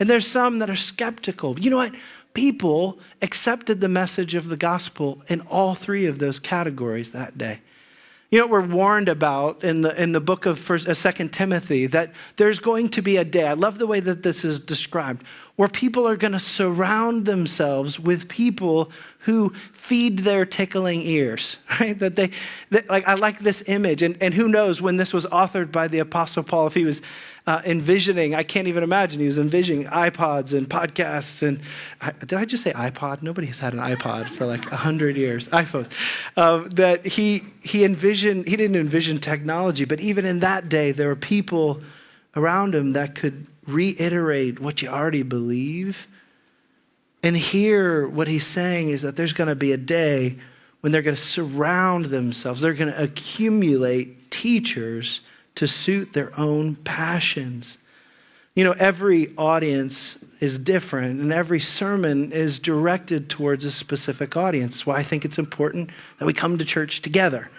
And 0.00 0.08
there's 0.08 0.26
some 0.26 0.60
that 0.60 0.70
are 0.70 0.74
skeptical. 0.74 1.60
You 1.60 1.68
know 1.68 1.76
what? 1.76 1.94
People 2.32 2.98
accepted 3.20 3.82
the 3.82 3.90
message 3.90 4.34
of 4.34 4.48
the 4.48 4.56
gospel 4.56 5.22
in 5.28 5.42
all 5.42 5.74
three 5.74 6.06
of 6.06 6.18
those 6.18 6.38
categories 6.38 7.10
that 7.10 7.36
day. 7.36 7.60
You 8.30 8.40
know 8.40 8.48
we're 8.48 8.66
warned 8.66 9.08
about 9.08 9.62
in 9.62 9.82
the, 9.82 10.02
in 10.02 10.10
the 10.10 10.20
book 10.20 10.46
of 10.46 10.58
First, 10.58 10.88
uh, 10.88 10.94
Second 10.94 11.32
Timothy? 11.32 11.86
That 11.86 12.12
there's 12.36 12.58
going 12.58 12.88
to 12.90 13.02
be 13.02 13.16
a 13.18 13.24
day, 13.24 13.46
I 13.46 13.52
love 13.52 13.78
the 13.78 13.86
way 13.86 14.00
that 14.00 14.24
this 14.24 14.44
is 14.44 14.58
described, 14.58 15.24
where 15.54 15.68
people 15.68 16.08
are 16.08 16.16
going 16.16 16.32
to 16.32 16.40
surround 16.40 17.24
themselves 17.24 18.00
with 18.00 18.28
people 18.28 18.90
who 19.20 19.52
feed 19.72 20.20
their 20.20 20.44
tickling 20.44 21.02
ears, 21.02 21.58
right? 21.80 21.96
That 21.98 22.16
they, 22.16 22.30
that, 22.70 22.90
like, 22.90 23.06
I 23.06 23.14
like 23.14 23.38
this 23.38 23.62
image. 23.68 24.02
And, 24.02 24.20
and 24.20 24.34
who 24.34 24.48
knows 24.48 24.82
when 24.82 24.96
this 24.96 25.12
was 25.12 25.24
authored 25.26 25.70
by 25.70 25.86
the 25.86 26.00
Apostle 26.00 26.42
Paul, 26.42 26.66
if 26.66 26.74
he 26.74 26.84
was 26.84 27.00
uh, 27.46 27.62
envisioning, 27.64 28.34
I 28.34 28.42
can't 28.42 28.66
even 28.66 28.82
imagine, 28.82 29.20
he 29.20 29.26
was 29.26 29.38
envisioning 29.38 29.84
iPods 29.84 30.56
and 30.56 30.68
podcasts. 30.68 31.46
And 31.46 31.60
I, 32.00 32.10
did 32.10 32.34
I 32.34 32.44
just 32.44 32.64
say 32.64 32.72
iPod? 32.72 33.22
Nobody 33.22 33.46
has 33.46 33.58
had 33.58 33.72
an 33.72 33.78
iPod 33.78 34.28
for 34.28 34.46
like 34.46 34.68
100 34.70 35.16
years, 35.16 35.48
iPhones. 35.48 35.88
Um, 36.36 36.68
that 36.70 37.06
he, 37.06 37.44
he 37.62 37.84
envisioned, 37.84 38.48
he 38.48 38.56
didn't 38.56 38.76
envision 38.76 39.18
technology, 39.18 39.84
but 39.84 40.00
even 40.00 40.24
in 40.24 40.40
that 40.40 40.68
day, 40.68 40.90
there 40.90 41.06
were 41.06 41.16
people 41.16 41.80
around 42.34 42.74
him 42.74 42.92
that 42.92 43.14
could 43.14 43.46
reiterate 43.66 44.58
what 44.58 44.82
you 44.82 44.88
already 44.88 45.22
believe. 45.22 46.08
And 47.22 47.36
here, 47.36 48.08
what 48.08 48.26
he's 48.26 48.46
saying 48.46 48.90
is 48.90 49.02
that 49.02 49.14
there's 49.14 49.32
going 49.32 49.48
to 49.48 49.54
be 49.54 49.72
a 49.72 49.76
day 49.76 50.36
when 50.80 50.92
they're 50.92 51.02
going 51.02 51.16
to 51.16 51.22
surround 51.22 52.06
themselves, 52.06 52.60
they're 52.60 52.74
going 52.74 52.92
to 52.92 53.02
accumulate 53.02 54.30
teachers 54.30 55.20
to 55.56 55.66
suit 55.66 56.12
their 56.12 56.38
own 56.38 56.76
passions. 56.76 57.78
You 58.54 58.64
know, 58.64 58.72
every 58.72 59.34
audience 59.36 60.16
is 60.40 60.58
different, 60.58 61.20
and 61.20 61.32
every 61.32 61.60
sermon 61.60 62.32
is 62.32 62.58
directed 62.58 63.28
towards 63.28 63.64
a 63.64 63.70
specific 63.70 64.36
audience. 64.36 64.86
Why 64.86 64.96
I 64.98 65.02
think 65.02 65.24
it's 65.24 65.38
important 65.38 65.90
that 66.18 66.26
we 66.26 66.32
come 66.32 66.56
to 66.58 66.64
church 66.64 67.02
together. 67.02 67.50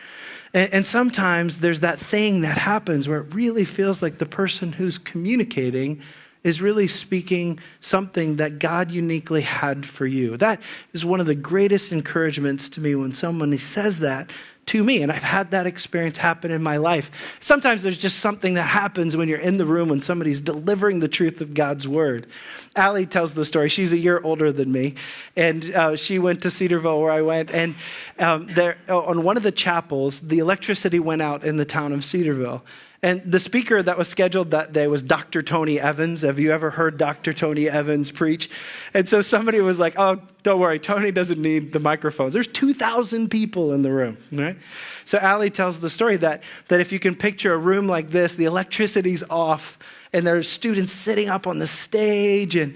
And, 0.54 0.74
and, 0.74 0.86
sometimes 0.86 1.58
there's 1.58 1.82
that 1.82 2.00
thing 2.00 2.42
that 2.42 2.58
happens 2.58 3.08
where 3.08 3.20
it 3.20 3.34
really 3.34 3.66
feels 3.66 4.02
like 4.02 4.18
the 4.18 4.26
person 4.26 4.72
who's 4.72 4.98
communicating 4.98 6.02
is 6.44 6.62
really 6.62 6.88
speaking 6.88 7.60
something 7.82 8.38
that 8.38 8.58
God 8.58 8.90
uniquely 8.90 9.42
had 9.42 9.86
for 9.86 10.06
you. 10.06 10.38
That 10.38 10.62
is 10.94 11.04
one 11.04 11.20
of 11.20 11.26
the 11.26 11.36
greatest 11.36 11.92
encouragements 11.92 12.70
to 12.70 12.82
me 12.82 12.96
when 12.96 13.12
someone 13.12 13.58
says 13.58 14.00
that 14.00 14.32
to 14.68 14.84
me. 14.84 15.02
And 15.02 15.12
I've 15.12 15.24
had 15.24 15.52
that 15.52 15.66
experience 15.66 16.18
happen 16.18 16.52
in 16.52 16.62
my 16.62 16.78
life. 16.78 17.12
Sometimes 17.40 17.84
there's 17.84 17.98
just 17.98 18.20
something 18.20 18.54
that 18.54 18.64
happens 18.64 19.18
when 19.18 19.28
you're 19.28 19.40
in 19.40 19.58
the 19.58 19.66
room 19.66 19.90
when 19.90 20.02
somebody's 20.02 20.42
delivering 20.42 21.00
the 21.00 21.08
truth 21.08 21.42
of 21.42 21.54
God's 21.54 21.88
word. 21.88 22.28
Allie 22.76 23.06
tells 23.06 23.34
the 23.34 23.46
story. 23.46 23.70
She's 23.70 23.92
a 23.92 23.98
year 23.98 24.22
older 24.24 24.52
than 24.52 24.72
me. 24.72 24.96
And 25.36 25.74
uh, 25.74 25.96
she 25.96 26.20
went 26.20 26.42
to 26.44 26.52
Cedarville 26.52 27.02
where 27.02 27.12
I 27.12 27.22
went. 27.22 27.50
And 27.52 27.76
um, 28.20 28.48
there, 28.48 28.78
on 28.88 29.24
one 29.24 29.38
of 29.38 29.44
the 29.44 29.52
chapels, 29.52 30.20
the 30.20 30.40
electricity 30.40 31.00
went 31.00 31.22
out 31.22 31.44
in 31.44 31.58
the 31.58 31.66
town 31.66 31.94
of 31.94 32.06
Cedarville. 32.06 32.64
And 33.08 33.22
the 33.24 33.40
speaker 33.40 33.82
that 33.82 33.98
was 33.98 34.10
scheduled 34.10 34.52
that 34.52 34.74
day 34.74 34.86
was 34.88 35.02
Dr. 35.02 35.42
Tony 35.42 35.80
Evans. 35.80 36.24
Have 36.24 36.40
you 36.40 36.52
ever 36.52 36.72
heard 36.72 36.98
Dr. 36.98 37.32
Tony 37.32 37.70
Evans 37.70 38.12
preach? 38.12 38.50
And 38.94 39.08
so 39.08 39.22
somebody 39.22 39.62
was 39.62 39.80
like, 39.80 39.94
oh, 39.98 40.22
don't 40.44 40.60
worry, 40.60 40.78
Tony 40.78 41.12
doesn't 41.12 41.42
need 41.42 41.72
the 41.72 41.80
microphones. 41.80 42.34
There's 42.34 42.48
2,000 42.48 43.30
people 43.30 43.72
in 43.72 43.82
the 43.82 43.94
room, 43.94 44.18
right? 44.30 44.58
So 45.06 45.20
Allie 45.20 45.50
tells 45.50 45.80
the 45.80 45.90
story 45.90 46.18
that, 46.18 46.44
that 46.68 46.82
if 46.82 46.92
you 46.92 47.00
can 47.00 47.16
picture 47.16 47.54
a 47.54 47.58
room 47.58 47.88
like 47.88 48.10
this, 48.10 48.36
the 48.36 48.44
electricity's 48.44 49.24
off, 49.30 49.80
and 50.12 50.28
there's 50.28 50.50
students 50.50 50.92
sitting 50.92 51.30
up 51.30 51.48
on 51.48 51.60
the 51.60 51.68
stage, 51.68 52.58
and 52.58 52.76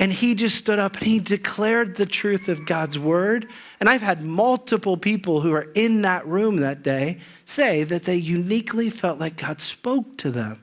and 0.00 0.10
he 0.10 0.34
just 0.34 0.56
stood 0.56 0.78
up 0.78 0.96
and 0.96 1.06
he 1.06 1.20
declared 1.20 1.94
the 1.94 2.06
truth 2.06 2.48
of 2.48 2.64
God's 2.64 2.98
word. 2.98 3.46
And 3.78 3.88
I've 3.88 4.00
had 4.00 4.24
multiple 4.24 4.96
people 4.96 5.42
who 5.42 5.52
are 5.52 5.70
in 5.74 6.00
that 6.02 6.26
room 6.26 6.56
that 6.56 6.82
day 6.82 7.18
say 7.44 7.84
that 7.84 8.04
they 8.04 8.16
uniquely 8.16 8.88
felt 8.88 9.20
like 9.20 9.36
God 9.36 9.60
spoke 9.60 10.16
to 10.16 10.30
them. 10.30 10.62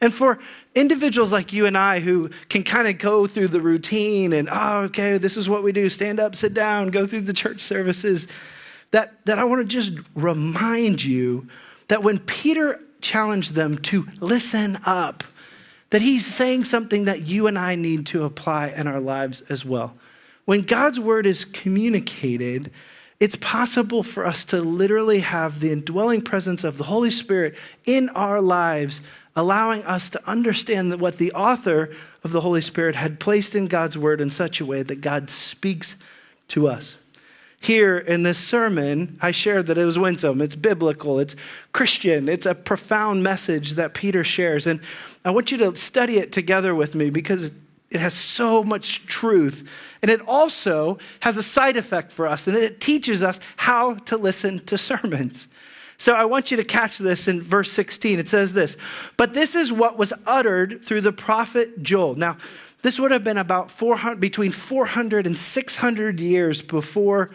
And 0.00 0.12
for 0.12 0.40
individuals 0.74 1.32
like 1.32 1.52
you 1.52 1.64
and 1.64 1.78
I 1.78 2.00
who 2.00 2.28
can 2.48 2.64
kind 2.64 2.88
of 2.88 2.98
go 2.98 3.28
through 3.28 3.48
the 3.48 3.60
routine 3.60 4.32
and, 4.32 4.48
oh, 4.50 4.80
okay, 4.86 5.16
this 5.16 5.36
is 5.36 5.48
what 5.48 5.62
we 5.62 5.70
do 5.70 5.88
stand 5.88 6.18
up, 6.18 6.34
sit 6.34 6.52
down, 6.52 6.88
go 6.88 7.06
through 7.06 7.22
the 7.22 7.32
church 7.32 7.60
services, 7.60 8.26
that, 8.90 9.24
that 9.26 9.38
I 9.38 9.44
want 9.44 9.62
to 9.62 9.64
just 9.64 9.92
remind 10.14 11.04
you 11.04 11.46
that 11.86 12.02
when 12.02 12.18
Peter 12.18 12.80
challenged 13.00 13.54
them 13.54 13.78
to 13.78 14.08
listen 14.20 14.76
up, 14.84 15.22
that 15.90 16.02
he's 16.02 16.26
saying 16.26 16.64
something 16.64 17.04
that 17.04 17.22
you 17.22 17.46
and 17.46 17.58
I 17.58 17.74
need 17.74 18.06
to 18.06 18.24
apply 18.24 18.68
in 18.68 18.86
our 18.86 19.00
lives 19.00 19.42
as 19.48 19.64
well. 19.64 19.94
When 20.44 20.62
God's 20.62 21.00
word 21.00 21.26
is 21.26 21.44
communicated, 21.44 22.70
it's 23.18 23.36
possible 23.36 24.02
for 24.02 24.26
us 24.26 24.44
to 24.46 24.60
literally 24.60 25.20
have 25.20 25.60
the 25.60 25.72
indwelling 25.72 26.20
presence 26.20 26.64
of 26.64 26.76
the 26.78 26.84
Holy 26.84 27.10
Spirit 27.10 27.54
in 27.84 28.08
our 28.10 28.40
lives, 28.40 29.00
allowing 29.34 29.82
us 29.84 30.10
to 30.10 30.28
understand 30.28 31.00
what 31.00 31.18
the 31.18 31.32
author 31.32 31.90
of 32.22 32.32
the 32.32 32.42
Holy 32.42 32.60
Spirit 32.60 32.94
had 32.94 33.18
placed 33.18 33.54
in 33.54 33.66
God's 33.66 33.96
word 33.96 34.20
in 34.20 34.30
such 34.30 34.60
a 34.60 34.66
way 34.66 34.82
that 34.82 35.00
God 35.00 35.30
speaks 35.30 35.94
to 36.48 36.68
us 36.68 36.96
here 37.60 37.98
in 37.98 38.22
this 38.22 38.38
sermon, 38.38 39.18
I 39.20 39.30
shared 39.30 39.66
that 39.66 39.78
it 39.78 39.84
was 39.84 39.98
winsome, 39.98 40.40
it's 40.40 40.54
biblical, 40.54 41.18
it's 41.18 41.34
Christian, 41.72 42.28
it's 42.28 42.46
a 42.46 42.54
profound 42.54 43.22
message 43.22 43.74
that 43.74 43.94
Peter 43.94 44.22
shares. 44.22 44.66
And 44.66 44.80
I 45.24 45.30
want 45.30 45.50
you 45.50 45.58
to 45.58 45.74
study 45.74 46.18
it 46.18 46.32
together 46.32 46.74
with 46.74 46.94
me 46.94 47.10
because 47.10 47.50
it 47.90 48.00
has 48.00 48.14
so 48.14 48.62
much 48.62 49.06
truth. 49.06 49.68
And 50.02 50.10
it 50.10 50.20
also 50.28 50.98
has 51.20 51.36
a 51.36 51.42
side 51.42 51.76
effect 51.76 52.12
for 52.12 52.26
us, 52.26 52.46
and 52.46 52.56
it 52.56 52.80
teaches 52.80 53.22
us 53.22 53.40
how 53.56 53.94
to 53.94 54.16
listen 54.16 54.58
to 54.66 54.78
sermons. 54.78 55.48
So 55.98 56.14
I 56.14 56.26
want 56.26 56.50
you 56.50 56.56
to 56.58 56.64
catch 56.64 56.98
this 56.98 57.26
in 57.26 57.42
verse 57.42 57.72
16. 57.72 58.18
It 58.18 58.28
says 58.28 58.52
this 58.52 58.76
But 59.16 59.34
this 59.34 59.54
is 59.54 59.72
what 59.72 59.96
was 59.96 60.12
uttered 60.26 60.84
through 60.84 61.00
the 61.00 61.12
prophet 61.12 61.82
Joel. 61.82 62.16
Now, 62.16 62.36
this 62.86 63.00
would 63.00 63.10
have 63.10 63.24
been 63.24 63.36
about 63.36 63.68
400, 63.68 64.20
between 64.20 64.52
400 64.52 65.26
and 65.26 65.36
600 65.36 66.20
years 66.20 66.62
before 66.62 67.30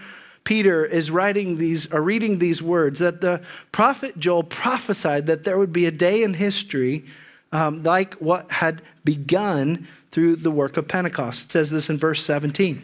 Peter 0.46 0.86
is 0.86 1.12
writing 1.12 1.58
these 1.58 1.92
or 1.92 2.02
reading 2.02 2.40
these 2.40 2.62
words 2.62 3.00
that 3.00 3.20
the 3.20 3.42
prophet 3.74 4.18
Joel 4.18 4.44
prophesied 4.44 5.28
that 5.28 5.44
there 5.44 5.58
would 5.58 5.74
be 5.74 5.86
a 5.86 5.92
day 5.92 6.24
in 6.24 6.36
history 6.36 7.04
um, 7.52 7.84
like 7.84 8.14
what 8.14 8.50
had 8.50 8.82
begun 9.04 9.90
through 10.12 10.38
the 10.38 10.52
work 10.52 10.78
of 10.78 10.88
Pentecost. 10.88 11.44
It 11.44 11.52
says 11.52 11.70
this 11.70 11.90
in 11.90 11.98
verse 11.98 12.24
17. 12.24 12.82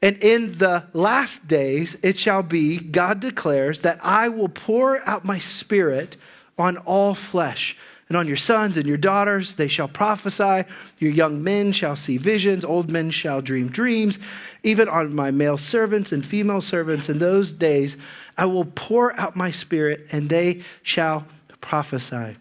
And 0.00 0.18
in 0.18 0.52
the 0.52 0.84
last 0.92 1.48
days 1.48 1.98
it 2.04 2.16
shall 2.16 2.44
be, 2.44 2.78
God 2.78 3.18
declares, 3.18 3.80
that 3.80 3.98
I 4.04 4.28
will 4.28 4.48
pour 4.48 5.04
out 5.04 5.24
my 5.24 5.40
spirit 5.40 6.16
on 6.56 6.76
all 6.76 7.16
flesh 7.16 7.76
and 8.08 8.16
on 8.16 8.26
your 8.26 8.36
sons 8.36 8.76
and 8.76 8.86
your 8.86 8.96
daughters 8.96 9.54
they 9.54 9.68
shall 9.68 9.88
prophesy. 9.88 10.64
Your 10.98 11.10
young 11.10 11.42
men 11.42 11.72
shall 11.72 11.96
see 11.96 12.16
visions. 12.16 12.64
Old 12.64 12.90
men 12.90 13.10
shall 13.10 13.42
dream 13.42 13.68
dreams. 13.68 14.18
Even 14.62 14.88
on 14.88 15.14
my 15.14 15.30
male 15.30 15.58
servants 15.58 16.12
and 16.12 16.24
female 16.24 16.60
servants 16.60 17.08
in 17.08 17.18
those 17.18 17.52
days, 17.52 17.96
I 18.36 18.46
will 18.46 18.64
pour 18.64 19.18
out 19.20 19.36
my 19.36 19.50
spirit 19.50 20.06
and 20.12 20.28
they 20.28 20.62
shall 20.82 21.26
prophesy. 21.60 22.36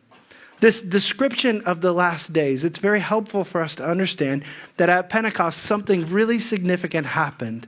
This 0.59 0.81
description 0.81 1.61
of 1.65 1.81
the 1.81 1.91
last 1.91 2.33
days, 2.33 2.63
it's 2.63 2.79
very 2.79 2.99
helpful 2.99 3.43
for 3.43 3.61
us 3.61 3.75
to 3.75 3.85
understand 3.85 4.43
that 4.77 4.89
at 4.89 5.09
Pentecost, 5.09 5.59
something 5.59 6.05
really 6.05 6.39
significant 6.39 7.07
happened. 7.07 7.67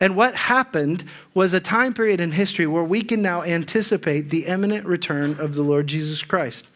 And 0.00 0.16
what 0.16 0.34
happened 0.34 1.04
was 1.32 1.54
a 1.54 1.60
time 1.60 1.94
period 1.94 2.20
in 2.20 2.32
history 2.32 2.66
where 2.66 2.84
we 2.84 3.02
can 3.02 3.22
now 3.22 3.42
anticipate 3.42 4.28
the 4.28 4.44
imminent 4.44 4.84
return 4.84 5.40
of 5.40 5.54
the 5.54 5.62
Lord 5.62 5.86
Jesus 5.86 6.22
Christ. 6.22 6.66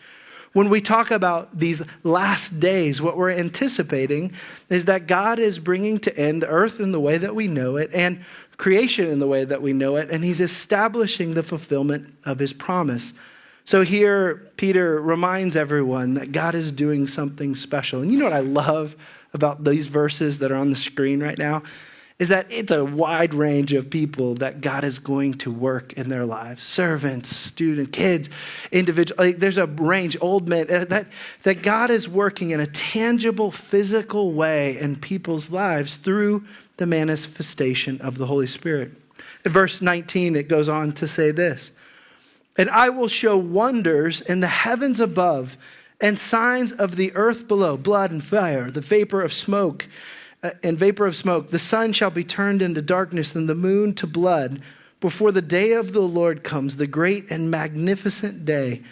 When 0.52 0.68
we 0.68 0.80
talk 0.80 1.12
about 1.12 1.56
these 1.56 1.80
last 2.02 2.58
days, 2.58 3.00
what 3.00 3.16
we're 3.16 3.30
anticipating 3.30 4.32
is 4.68 4.86
that 4.86 5.06
God 5.06 5.38
is 5.38 5.60
bringing 5.60 5.98
to 6.00 6.16
end 6.18 6.44
earth 6.46 6.80
in 6.80 6.90
the 6.90 6.98
way 6.98 7.18
that 7.18 7.36
we 7.36 7.46
know 7.46 7.76
it 7.76 7.90
and 7.94 8.20
creation 8.56 9.06
in 9.06 9.20
the 9.20 9.26
way 9.26 9.44
that 9.44 9.62
we 9.62 9.72
know 9.72 9.96
it, 9.96 10.10
and 10.10 10.22
He's 10.24 10.40
establishing 10.40 11.34
the 11.34 11.42
fulfillment 11.42 12.14
of 12.24 12.38
His 12.38 12.52
promise. 12.52 13.12
So 13.64 13.82
here, 13.82 14.50
Peter 14.56 15.00
reminds 15.00 15.54
everyone 15.54 16.14
that 16.14 16.32
God 16.32 16.54
is 16.54 16.72
doing 16.72 17.06
something 17.06 17.54
special. 17.54 18.02
And 18.02 18.12
you 18.12 18.18
know 18.18 18.24
what 18.24 18.32
I 18.32 18.40
love 18.40 18.96
about 19.32 19.62
these 19.64 19.86
verses 19.86 20.40
that 20.40 20.50
are 20.50 20.56
on 20.56 20.70
the 20.70 20.76
screen 20.76 21.22
right 21.22 21.38
now? 21.38 21.62
Is 22.20 22.28
that 22.28 22.46
it's 22.52 22.70
a 22.70 22.84
wide 22.84 23.32
range 23.32 23.72
of 23.72 23.88
people 23.88 24.34
that 24.34 24.60
God 24.60 24.84
is 24.84 24.98
going 24.98 25.34
to 25.34 25.50
work 25.50 25.94
in 25.94 26.10
their 26.10 26.26
lives 26.26 26.62
servants, 26.62 27.34
students, 27.34 27.90
kids, 27.96 28.28
individuals. 28.70 29.18
Like 29.18 29.38
there's 29.38 29.56
a 29.56 29.66
range, 29.66 30.18
old 30.20 30.46
men, 30.46 30.66
that, 30.66 31.06
that 31.42 31.62
God 31.62 31.88
is 31.90 32.06
working 32.06 32.50
in 32.50 32.60
a 32.60 32.66
tangible, 32.66 33.50
physical 33.50 34.32
way 34.32 34.78
in 34.78 34.96
people's 34.96 35.48
lives 35.48 35.96
through 35.96 36.44
the 36.76 36.86
manifestation 36.86 37.98
of 38.02 38.18
the 38.18 38.26
Holy 38.26 38.46
Spirit. 38.46 38.92
In 39.46 39.52
verse 39.52 39.80
19, 39.80 40.36
it 40.36 40.46
goes 40.46 40.68
on 40.68 40.92
to 40.92 41.08
say 41.08 41.30
this 41.30 41.70
And 42.58 42.68
I 42.68 42.90
will 42.90 43.08
show 43.08 43.38
wonders 43.38 44.20
in 44.20 44.40
the 44.40 44.46
heavens 44.46 45.00
above 45.00 45.56
and 46.02 46.18
signs 46.18 46.70
of 46.70 46.96
the 46.96 47.14
earth 47.14 47.48
below 47.48 47.78
blood 47.78 48.10
and 48.10 48.22
fire, 48.22 48.70
the 48.70 48.82
vapor 48.82 49.22
of 49.22 49.32
smoke 49.32 49.88
Uh, 50.42 50.52
and 50.62 50.78
vapor 50.78 51.04
of 51.06 51.14
smoke. 51.14 51.50
The 51.50 51.58
sun 51.58 51.92
shall 51.92 52.10
be 52.10 52.24
turned 52.24 52.62
into 52.62 52.80
darkness 52.80 53.34
and 53.34 53.46
the 53.46 53.54
moon 53.54 53.94
to 53.96 54.06
blood 54.06 54.62
before 55.00 55.32
the 55.32 55.42
day 55.42 55.72
of 55.72 55.92
the 55.92 56.00
Lord 56.00 56.42
comes, 56.42 56.76
the 56.76 56.86
great 56.86 57.30
and 57.30 57.50
magnificent 57.50 58.46
day. 58.46 58.82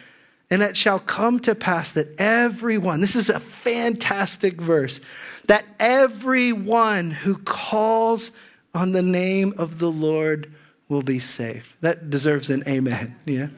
And 0.50 0.62
it 0.62 0.76
shall 0.76 0.98
come 0.98 1.40
to 1.40 1.54
pass 1.54 1.92
that 1.92 2.08
everyone, 2.20 3.00
this 3.00 3.16
is 3.16 3.30
a 3.30 3.40
fantastic 3.40 4.60
verse, 4.60 5.00
that 5.46 5.64
everyone 5.80 7.10
who 7.10 7.36
calls 7.38 8.30
on 8.74 8.92
the 8.92 9.02
name 9.02 9.54
of 9.56 9.78
the 9.78 9.90
Lord 9.90 10.52
will 10.88 11.02
be 11.02 11.18
saved. 11.18 11.74
That 11.80 12.10
deserves 12.10 12.50
an 12.50 12.62
amen. 12.66 13.16
Yeah. 13.24 13.48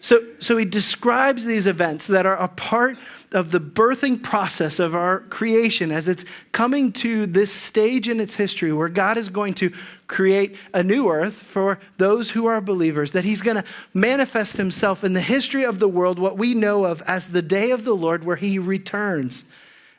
So, 0.00 0.24
so 0.38 0.56
he 0.56 0.64
describes 0.64 1.44
these 1.44 1.66
events 1.66 2.06
that 2.06 2.24
are 2.24 2.36
a 2.36 2.48
part 2.48 2.96
of 3.32 3.50
the 3.50 3.60
birthing 3.60 4.22
process 4.22 4.78
of 4.78 4.94
our 4.94 5.20
creation 5.20 5.92
as 5.92 6.08
it's 6.08 6.24
coming 6.52 6.92
to 6.92 7.26
this 7.26 7.52
stage 7.52 8.08
in 8.08 8.18
its 8.18 8.34
history 8.34 8.72
where 8.72 8.88
God 8.88 9.16
is 9.16 9.28
going 9.28 9.54
to 9.54 9.72
create 10.08 10.56
a 10.74 10.82
new 10.82 11.08
earth 11.08 11.34
for 11.34 11.78
those 11.98 12.30
who 12.30 12.46
are 12.46 12.60
believers, 12.60 13.12
that 13.12 13.24
he's 13.24 13.40
going 13.40 13.56
to 13.56 13.64
manifest 13.94 14.56
himself 14.56 15.04
in 15.04 15.12
the 15.12 15.20
history 15.20 15.64
of 15.64 15.78
the 15.78 15.88
world, 15.88 16.18
what 16.18 16.38
we 16.38 16.54
know 16.54 16.84
of 16.84 17.02
as 17.06 17.28
the 17.28 17.42
day 17.42 17.70
of 17.70 17.84
the 17.84 17.94
Lord, 17.94 18.24
where 18.24 18.36
he 18.36 18.58
returns 18.58 19.44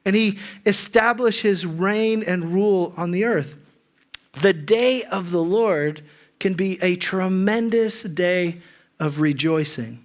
and 0.03 0.15
he 0.15 0.39
establishes 0.65 1.65
reign 1.65 2.23
and 2.23 2.53
rule 2.53 2.93
on 2.97 3.11
the 3.11 3.23
earth. 3.23 3.57
The 4.41 4.53
day 4.53 5.03
of 5.03 5.31
the 5.31 5.43
Lord 5.43 6.01
can 6.39 6.53
be 6.55 6.81
a 6.81 6.95
tremendous 6.95 8.01
day 8.03 8.61
of 9.00 9.19
rejoicing. 9.19 10.03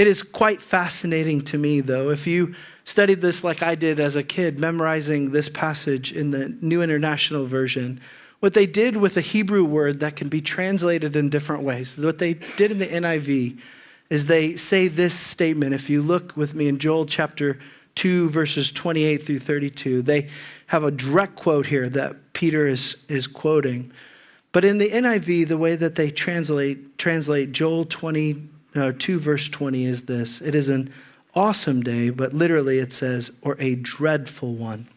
It 0.00 0.06
is 0.06 0.22
quite 0.22 0.62
fascinating 0.62 1.42
to 1.42 1.58
me, 1.58 1.82
though, 1.82 2.08
if 2.08 2.26
you 2.26 2.54
studied 2.84 3.20
this 3.20 3.44
like 3.44 3.62
I 3.62 3.74
did 3.74 4.00
as 4.00 4.16
a 4.16 4.22
kid, 4.22 4.58
memorizing 4.58 5.30
this 5.30 5.50
passage 5.50 6.10
in 6.10 6.30
the 6.30 6.56
New 6.62 6.80
International 6.80 7.44
Version, 7.44 8.00
what 8.38 8.54
they 8.54 8.64
did 8.64 8.96
with 8.96 9.18
a 9.18 9.20
Hebrew 9.20 9.62
word 9.62 10.00
that 10.00 10.16
can 10.16 10.30
be 10.30 10.40
translated 10.40 11.16
in 11.16 11.28
different 11.28 11.64
ways, 11.64 11.98
what 11.98 12.16
they 12.16 12.32
did 12.32 12.70
in 12.70 12.78
the 12.78 12.86
NIV 12.86 13.60
is 14.08 14.24
they 14.24 14.56
say 14.56 14.88
this 14.88 15.14
statement. 15.14 15.74
If 15.74 15.90
you 15.90 16.00
look 16.00 16.34
with 16.34 16.54
me 16.54 16.66
in 16.66 16.78
Joel 16.78 17.04
chapter 17.04 17.58
2, 17.96 18.30
verses 18.30 18.72
28 18.72 19.22
through 19.22 19.40
32, 19.40 20.00
they 20.00 20.30
have 20.68 20.82
a 20.82 20.90
direct 20.90 21.36
quote 21.36 21.66
here 21.66 21.90
that 21.90 22.32
Peter 22.32 22.66
is, 22.66 22.96
is 23.08 23.26
quoting. 23.26 23.92
But 24.52 24.64
in 24.64 24.78
the 24.78 24.88
NIV, 24.88 25.48
the 25.48 25.58
way 25.58 25.76
that 25.76 25.96
they 25.96 26.10
translate, 26.10 26.96
translate 26.96 27.52
Joel 27.52 27.84
20, 27.84 28.48
uh, 28.74 28.92
2, 28.98 29.18
verse 29.18 29.48
20 29.48 29.84
is 29.84 30.02
this 30.02 30.40
It 30.40 30.54
is 30.54 30.68
an 30.68 30.92
awesome 31.34 31.82
day, 31.82 32.10
but 32.10 32.32
literally 32.32 32.78
it 32.78 32.92
says, 32.92 33.30
or 33.42 33.56
a 33.58 33.74
dreadful 33.76 34.54
one. 34.54 34.88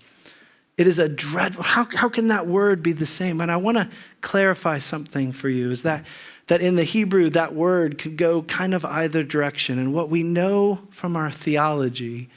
It 0.77 0.88
is 0.88 0.98
a 0.98 1.08
dreadful, 1.08 1.63
how, 1.63 1.88
how 1.94 2.10
can 2.10 2.30
that 2.30 2.48
word 2.48 2.82
be 2.82 2.94
the 2.94 3.06
same? 3.06 3.42
And 3.42 3.51
I 3.51 3.58
want 3.58 3.77
to 3.77 3.89
clarify 4.22 4.80
something 4.80 5.32
for 5.32 5.48
you 5.48 5.70
is 5.70 5.84
that, 5.84 6.03
that 6.48 6.62
in 6.62 6.75
the 6.75 6.84
Hebrew, 6.84 7.30
that 7.30 7.53
word 7.53 8.00
could 8.00 8.18
go 8.18 8.42
kind 8.44 8.74
of 8.74 8.84
either 8.84 9.24
direction. 9.24 9.77
And 9.77 9.94
what 9.94 10.10
we 10.10 10.24
know 10.24 10.80
from 10.89 11.15
our 11.15 11.30
theology 11.30 12.30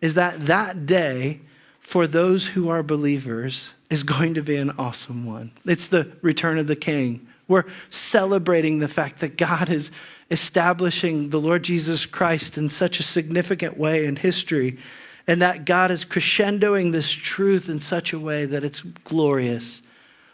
is 0.00 0.14
that 0.14 0.46
that 0.46 0.86
day, 0.86 1.40
for 1.80 2.06
those 2.06 2.48
who 2.48 2.68
are 2.68 2.84
believers, 2.84 3.70
is 3.90 4.04
going 4.04 4.34
to 4.34 4.42
be 4.42 4.56
an 4.56 4.70
awesome 4.78 5.26
one. 5.26 5.50
It's 5.66 5.88
the 5.88 6.12
return 6.22 6.58
of 6.58 6.68
the 6.68 6.76
king. 6.76 7.26
We're 7.48 7.64
celebrating 7.90 8.78
the 8.78 8.86
fact 8.86 9.18
that 9.18 9.36
God 9.36 9.68
is 9.68 9.90
establishing 10.30 11.30
the 11.30 11.40
Lord 11.40 11.64
Jesus 11.64 12.06
Christ 12.06 12.56
in 12.56 12.68
such 12.68 13.00
a 13.00 13.04
significant 13.04 13.76
way 13.76 14.06
in 14.06 14.16
history, 14.16 14.78
and 15.26 15.42
that 15.42 15.64
God 15.64 15.90
is 15.90 16.04
crescendoing 16.04 16.92
this 16.92 17.10
truth 17.10 17.68
in 17.68 17.80
such 17.80 18.12
a 18.12 18.18
way 18.18 18.44
that 18.46 18.64
it's 18.64 18.80
glorious. 18.80 19.82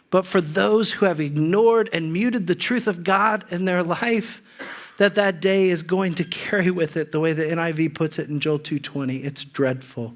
But 0.09 0.25
for 0.25 0.39
those 0.39 0.93
who 0.93 1.05
have 1.05 1.19
ignored 1.19 1.89
and 1.91 2.13
muted 2.13 2.47
the 2.47 2.55
truth 2.55 2.87
of 2.87 3.03
God 3.03 3.51
in 3.51 3.65
their 3.65 3.83
life, 3.83 4.41
that 4.97 5.15
that 5.15 5.41
day 5.41 5.69
is 5.69 5.83
going 5.83 6.15
to 6.15 6.23
carry 6.23 6.71
with 6.71 6.97
it 6.97 7.11
the 7.11 7.19
way 7.19 7.33
the 7.33 7.43
NIV 7.43 7.93
puts 7.93 8.17
it 8.17 8.29
in 8.29 8.39
Joel 8.39 8.59
2:20, 8.59 9.23
it's 9.23 9.43
dreadful. 9.43 10.15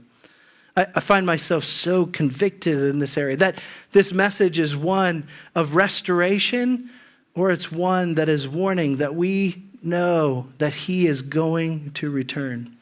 I, 0.76 0.88
I 0.96 1.00
find 1.00 1.26
myself 1.26 1.64
so 1.66 2.06
convicted 2.06 2.80
in 2.80 3.00
this 3.00 3.18
area 3.18 3.36
that 3.38 3.60
this 3.92 4.14
message 4.14 4.58
is 4.58 4.76
one 4.76 5.28
of 5.54 5.76
restoration 5.76 6.90
or 7.36 7.52
it's 7.52 7.72
one 7.72 8.16
that 8.16 8.30
is 8.30 8.48
warning 8.48 8.98
that 8.98 9.16
we 9.16 9.64
know 9.84 10.48
that 10.58 10.74
he 10.74 11.08
is 11.08 11.22
going 11.22 11.92
to 11.92 12.10
return. 12.10 12.78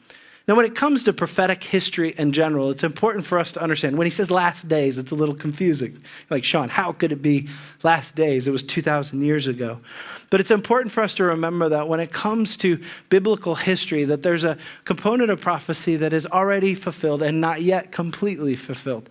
Now, 0.50 0.56
when 0.56 0.64
it 0.64 0.74
comes 0.74 1.04
to 1.04 1.12
prophetic 1.12 1.62
history 1.62 2.12
in 2.18 2.32
general, 2.32 2.70
it's 2.70 2.82
important 2.82 3.24
for 3.24 3.38
us 3.38 3.52
to 3.52 3.62
understand. 3.62 3.96
When 3.96 4.08
he 4.08 4.10
says 4.10 4.32
last 4.32 4.66
days, 4.66 4.98
it's 4.98 5.12
a 5.12 5.14
little 5.14 5.34
confusing. 5.34 6.02
Like, 6.28 6.42
Shawn, 6.42 6.68
how 6.68 6.90
could 6.90 7.12
it 7.12 7.22
be 7.22 7.48
last 7.84 8.16
days? 8.16 8.48
It 8.48 8.50
was 8.50 8.64
2,000 8.64 9.22
years 9.22 9.46
ago. 9.46 9.78
But 10.28 10.40
it's 10.40 10.50
important 10.50 10.92
for 10.92 11.02
us 11.02 11.14
to 11.14 11.24
remember 11.24 11.68
that 11.68 11.86
when 11.86 12.00
it 12.00 12.12
comes 12.12 12.56
to 12.58 12.82
biblical 13.10 13.54
history, 13.54 14.02
that 14.04 14.24
there's 14.24 14.42
a 14.42 14.58
component 14.84 15.30
of 15.30 15.40
prophecy 15.40 15.94
that 15.94 16.12
is 16.12 16.26
already 16.26 16.74
fulfilled 16.74 17.22
and 17.22 17.40
not 17.40 17.62
yet 17.62 17.92
completely 17.92 18.56
fulfilled. 18.56 19.08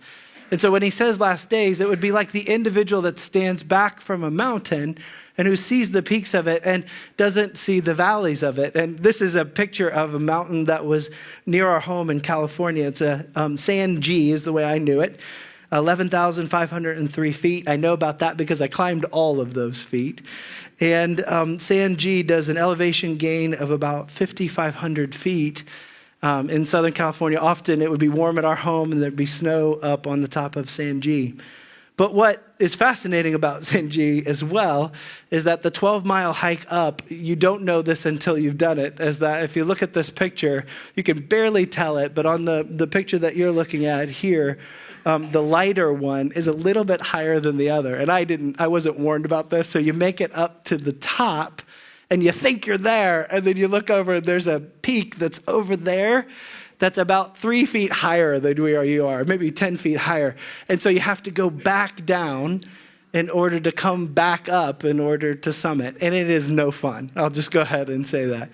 And 0.50 0.60
so 0.60 0.70
when 0.70 0.82
he 0.82 0.90
says 0.90 1.20
last 1.20 1.48
days, 1.48 1.80
it 1.80 1.88
would 1.88 2.00
be 2.00 2.10
like 2.10 2.32
the 2.32 2.48
individual 2.48 3.00
that 3.02 3.18
stands 3.18 3.62
back 3.62 4.00
from 4.00 4.24
a 4.24 4.30
mountain 4.30 4.98
and 5.40 5.48
who 5.48 5.56
sees 5.56 5.90
the 5.90 6.02
peaks 6.02 6.34
of 6.34 6.46
it 6.46 6.60
and 6.66 6.84
doesn't 7.16 7.56
see 7.56 7.80
the 7.80 7.94
valleys 7.94 8.42
of 8.42 8.58
it. 8.58 8.76
And 8.76 8.98
this 8.98 9.22
is 9.22 9.34
a 9.34 9.46
picture 9.46 9.88
of 9.88 10.12
a 10.12 10.18
mountain 10.18 10.66
that 10.66 10.84
was 10.84 11.08
near 11.46 11.66
our 11.66 11.80
home 11.80 12.10
in 12.10 12.20
California. 12.20 12.84
It's 12.84 13.00
a 13.00 13.24
um, 13.34 13.56
San 13.56 14.02
G, 14.02 14.32
is 14.32 14.44
the 14.44 14.52
way 14.52 14.66
I 14.66 14.76
knew 14.76 15.00
it. 15.00 15.18
11,503 15.72 17.32
feet. 17.32 17.66
I 17.70 17.76
know 17.76 17.94
about 17.94 18.18
that 18.18 18.36
because 18.36 18.60
I 18.60 18.68
climbed 18.68 19.06
all 19.06 19.40
of 19.40 19.54
those 19.54 19.80
feet. 19.80 20.20
And 20.78 21.24
um, 21.24 21.58
San 21.58 21.96
G 21.96 22.22
does 22.22 22.50
an 22.50 22.58
elevation 22.58 23.16
gain 23.16 23.54
of 23.54 23.70
about 23.70 24.10
5,500 24.10 25.14
feet. 25.14 25.62
Um, 26.22 26.50
in 26.50 26.66
Southern 26.66 26.92
California, 26.92 27.38
often 27.38 27.80
it 27.80 27.90
would 27.90 27.98
be 27.98 28.10
warm 28.10 28.36
at 28.36 28.44
our 28.44 28.56
home 28.56 28.92
and 28.92 29.02
there'd 29.02 29.16
be 29.16 29.24
snow 29.24 29.76
up 29.76 30.06
on 30.06 30.20
the 30.20 30.28
top 30.28 30.54
of 30.54 30.68
San 30.68 31.00
G. 31.00 31.34
But 31.96 32.12
what 32.12 32.49
is 32.60 32.74
fascinating 32.74 33.34
about 33.34 33.62
G 33.88 34.22
as 34.26 34.44
well 34.44 34.92
is 35.30 35.44
that 35.44 35.62
the 35.62 35.70
12 35.70 36.04
mile 36.04 36.32
hike 36.32 36.66
up, 36.68 37.02
you 37.08 37.34
don't 37.34 37.62
know 37.62 37.82
this 37.82 38.04
until 38.04 38.38
you've 38.38 38.58
done 38.58 38.78
it, 38.78 39.00
is 39.00 39.18
that 39.20 39.42
if 39.44 39.56
you 39.56 39.64
look 39.64 39.82
at 39.82 39.92
this 39.92 40.10
picture, 40.10 40.66
you 40.94 41.02
can 41.02 41.20
barely 41.20 41.66
tell 41.66 41.96
it, 41.98 42.14
but 42.14 42.26
on 42.26 42.44
the, 42.44 42.66
the 42.68 42.86
picture 42.86 43.18
that 43.18 43.36
you're 43.36 43.50
looking 43.50 43.86
at 43.86 44.08
here, 44.08 44.58
um, 45.06 45.30
the 45.32 45.42
lighter 45.42 45.92
one 45.92 46.30
is 46.32 46.46
a 46.46 46.52
little 46.52 46.84
bit 46.84 47.00
higher 47.00 47.40
than 47.40 47.56
the 47.56 47.70
other. 47.70 47.96
And 47.96 48.10
I 48.10 48.24
didn't, 48.24 48.60
I 48.60 48.66
wasn't 48.66 48.98
warned 48.98 49.24
about 49.24 49.48
this. 49.48 49.68
So 49.68 49.78
you 49.78 49.94
make 49.94 50.20
it 50.20 50.34
up 50.34 50.64
to 50.64 50.76
the 50.76 50.92
top 50.92 51.62
and 52.10 52.24
you 52.24 52.32
think 52.32 52.66
you're 52.66 52.76
there, 52.76 53.32
and 53.32 53.46
then 53.46 53.56
you 53.56 53.68
look 53.68 53.88
over 53.88 54.14
and 54.14 54.26
there's 54.26 54.48
a 54.48 54.58
peak 54.58 55.16
that's 55.18 55.38
over 55.46 55.76
there 55.76 56.26
that's 56.80 56.98
about 56.98 57.36
three 57.36 57.64
feet 57.66 57.92
higher 57.92 58.40
than 58.40 58.60
where 58.60 58.82
you 58.82 59.06
are, 59.06 59.24
maybe 59.24 59.52
10 59.52 59.76
feet 59.76 59.98
higher. 59.98 60.34
And 60.68 60.82
so 60.82 60.88
you 60.88 61.00
have 61.00 61.22
to 61.22 61.30
go 61.30 61.48
back 61.48 62.04
down 62.04 62.62
in 63.12 63.28
order 63.30 63.60
to 63.60 63.70
come 63.70 64.06
back 64.06 64.48
up 64.48 64.84
in 64.84 64.98
order 64.98 65.34
to 65.34 65.52
summit. 65.52 65.96
And 66.00 66.14
it 66.14 66.30
is 66.30 66.48
no 66.48 66.70
fun. 66.70 67.12
I'll 67.14 67.30
just 67.30 67.50
go 67.50 67.60
ahead 67.60 67.90
and 67.90 68.06
say 68.06 68.24
that. 68.26 68.50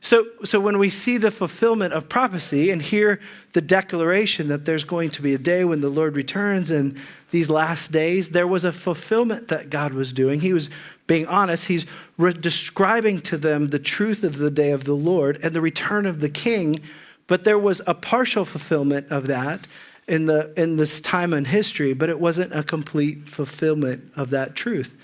So, 0.00 0.26
so 0.44 0.60
when 0.60 0.78
we 0.78 0.90
see 0.90 1.16
the 1.16 1.30
fulfillment 1.30 1.94
of 1.94 2.10
prophecy 2.10 2.70
and 2.70 2.82
hear 2.82 3.20
the 3.54 3.62
declaration 3.62 4.48
that 4.48 4.66
there's 4.66 4.84
going 4.84 5.10
to 5.12 5.22
be 5.22 5.32
a 5.32 5.38
day 5.38 5.64
when 5.64 5.80
the 5.80 5.88
Lord 5.88 6.14
returns 6.14 6.70
and 6.70 6.98
these 7.30 7.48
last 7.48 7.90
days, 7.90 8.28
there 8.28 8.46
was 8.46 8.64
a 8.64 8.72
fulfillment 8.72 9.48
that 9.48 9.70
God 9.70 9.94
was 9.94 10.12
doing. 10.12 10.40
He 10.40 10.52
was 10.52 10.68
being 11.06 11.26
honest. 11.26 11.64
He's 11.64 11.86
re- 12.18 12.34
describing 12.34 13.20
to 13.22 13.38
them 13.38 13.68
the 13.68 13.78
truth 13.78 14.22
of 14.24 14.36
the 14.36 14.50
day 14.50 14.72
of 14.72 14.84
the 14.84 14.94
Lord 14.94 15.40
and 15.42 15.54
the 15.54 15.62
return 15.62 16.04
of 16.04 16.20
the 16.20 16.28
King 16.28 16.80
but 17.26 17.44
there 17.44 17.58
was 17.58 17.80
a 17.86 17.94
partial 17.94 18.44
fulfillment 18.44 19.08
of 19.10 19.26
that 19.26 19.66
in, 20.06 20.26
the, 20.26 20.52
in 20.56 20.76
this 20.76 21.00
time 21.00 21.32
in 21.32 21.46
history, 21.46 21.94
but 21.94 22.08
it 22.08 22.20
wasn't 22.20 22.54
a 22.54 22.62
complete 22.62 23.28
fulfillment 23.28 24.12
of 24.16 24.30
that 24.30 24.54
truth. 24.54 24.96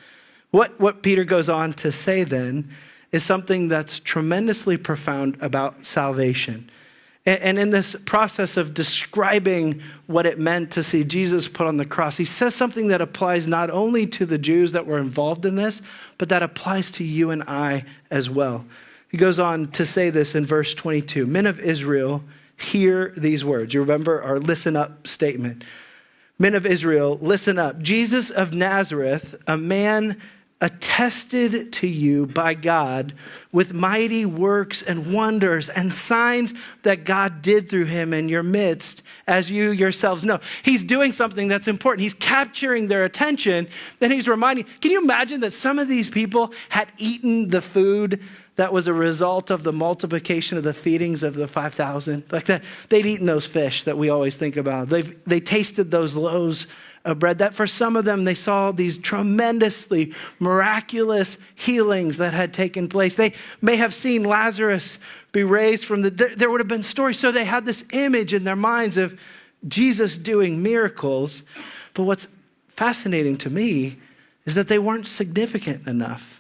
What, 0.51 0.79
what 0.81 1.03
Peter 1.03 1.25
goes 1.25 1.49
on 1.49 1.73
to 1.75 1.93
say 1.93 2.25
then 2.25 2.71
is 3.13 3.25
something 3.25 3.69
that's 3.69 3.99
tremendously 3.99 4.77
profound 4.77 5.39
about 5.41 5.85
salvation. 5.85 6.71
And 7.27 7.59
in 7.59 7.71
this 7.71 7.95
process 8.07 8.57
of 8.57 8.73
describing 8.73 9.83
what 10.07 10.25
it 10.25 10.39
meant 10.39 10.71
to 10.73 10.83
see 10.83 11.05
Jesus 11.05 11.49
put 11.49 11.67
on 11.67 11.77
the 11.77 11.85
cross, 11.85 12.17
he 12.17 12.25
says 12.25 12.55
something 12.55 12.89
that 12.89 13.03
applies 13.03 13.47
not 13.47 13.71
only 13.71 14.07
to 14.09 14.25
the 14.25 14.39
Jews 14.39 14.73
that 14.73 14.87
were 14.87 14.99
involved 14.99 15.45
in 15.45 15.55
this, 15.55 15.83
but 16.17 16.31
that 16.31 16.43
applies 16.43 16.91
to 16.93 17.05
you 17.05 17.31
and 17.31 17.43
I 17.43 17.85
as 18.11 18.31
well. 18.31 18.65
He 19.11 19.17
goes 19.17 19.39
on 19.39 19.69
to 19.73 19.85
say 19.85 20.11
this 20.11 20.35
in 20.35 20.47
verse 20.47 20.73
22 20.73 21.27
Men 21.27 21.47
of 21.47 21.61
Israel, 21.61 22.25
hear 22.57 23.13
these 23.17 23.45
words. 23.45 23.75
You 23.75 23.81
remember 23.81 24.23
our 24.23 24.39
listen 24.39 24.77
up 24.77 25.07
statement. 25.07 25.65
Men 26.39 26.55
of 26.55 26.65
Israel, 26.65 27.19
listen 27.21 27.59
up. 27.59 27.81
Jesus 27.81 28.31
of 28.31 28.55
Nazareth, 28.55 29.35
a 29.47 29.59
man 29.59 30.21
attested 30.63 31.73
to 31.73 31.87
you 31.87 32.27
by 32.27 32.53
God 32.53 33.15
with 33.51 33.73
mighty 33.73 34.27
works 34.27 34.83
and 34.83 35.13
wonders 35.13 35.71
and 35.71 35.91
signs 35.93 36.53
that 36.83 37.05
God 37.05 37.41
did 37.41 37.71
through 37.71 37.87
him 37.87 38.13
in 38.13 38.29
your 38.29 38.43
midst, 38.43 39.03
as 39.27 39.51
you 39.51 39.71
yourselves 39.71 40.25
know. 40.25 40.39
He's 40.63 40.83
doing 40.83 41.13
something 41.13 41.49
that's 41.49 41.67
important. 41.67 42.03
He's 42.03 42.15
capturing 42.15 42.89
their 42.89 43.05
attention. 43.05 43.69
Then 44.01 44.11
he's 44.11 44.29
reminding, 44.29 44.67
can 44.81 44.91
you 44.91 45.03
imagine 45.03 45.41
that 45.41 45.53
some 45.55 45.79
of 45.79 45.89
these 45.89 46.11
people 46.11 46.53
had 46.69 46.93
eaten 46.99 47.49
the 47.49 47.63
food 47.63 48.23
that 48.61 48.73
was 48.73 48.87
a 48.87 48.93
result 48.93 49.51
of 49.51 49.63
the 49.63 49.73
multiplication 49.73 50.59
of 50.59 50.65
the 50.65 50.75
feedings 50.75 51.23
of 51.23 51.35
the 51.35 51.49
5,000? 51.49 52.25
Like 52.31 52.45
that, 52.45 52.63
they'd 52.91 53.07
eaten 53.07 53.27
those 53.27 53.47
fish 53.47 53.85
that 53.85 53.97
we 53.97 54.11
always 54.11 54.37
think 54.37 54.57
about. 54.57 54.91
They've, 54.91 55.25
they 55.25 55.41
tasted 55.41 55.91
those 55.91 56.15
loaves 56.15 56.67
of 57.05 57.19
bread. 57.19 57.39
That 57.39 57.55
for 57.55 57.67
some 57.67 57.97
of 57.97 58.05
them, 58.05 58.25
they 58.25 58.35
saw 58.35 58.73
these 58.73 58.99
tremendously 58.99 60.13
miraculous 60.39 61.39
healings 61.55 62.19
that 62.19 62.35
had 62.35 62.53
taken 62.53 62.87
place. 62.87 63.15
They 63.15 63.33
may 63.63 63.77
have 63.77 63.95
seen 63.95 64.25
Lazarus 64.25 64.99
be 65.33 65.43
raised 65.43 65.85
from 65.85 66.03
the 66.03 66.11
dead. 66.11 66.39
There 66.39 66.51
would 66.51 66.61
have 66.61 66.69
been 66.69 66.83
stories. 66.83 67.19
So 67.19 67.33
they 67.33 67.47
had 67.47 67.65
this 67.65 67.83
image 67.93 68.35
in 68.35 68.45
their 68.45 68.57
minds 68.57 68.97
of 68.97 69.19
Jesus 69.67 70.19
doing 70.19 70.63
miracles. 70.63 71.43
But 71.95 72.03
what's 72.03 72.27
fascinating 72.69 73.37
to 73.39 73.51
me 73.51 73.99
is 74.45 74.55
that 74.55 74.69
they 74.69 74.79
weren't 74.79 75.07
significant 75.07 75.87
enough. 75.87 76.40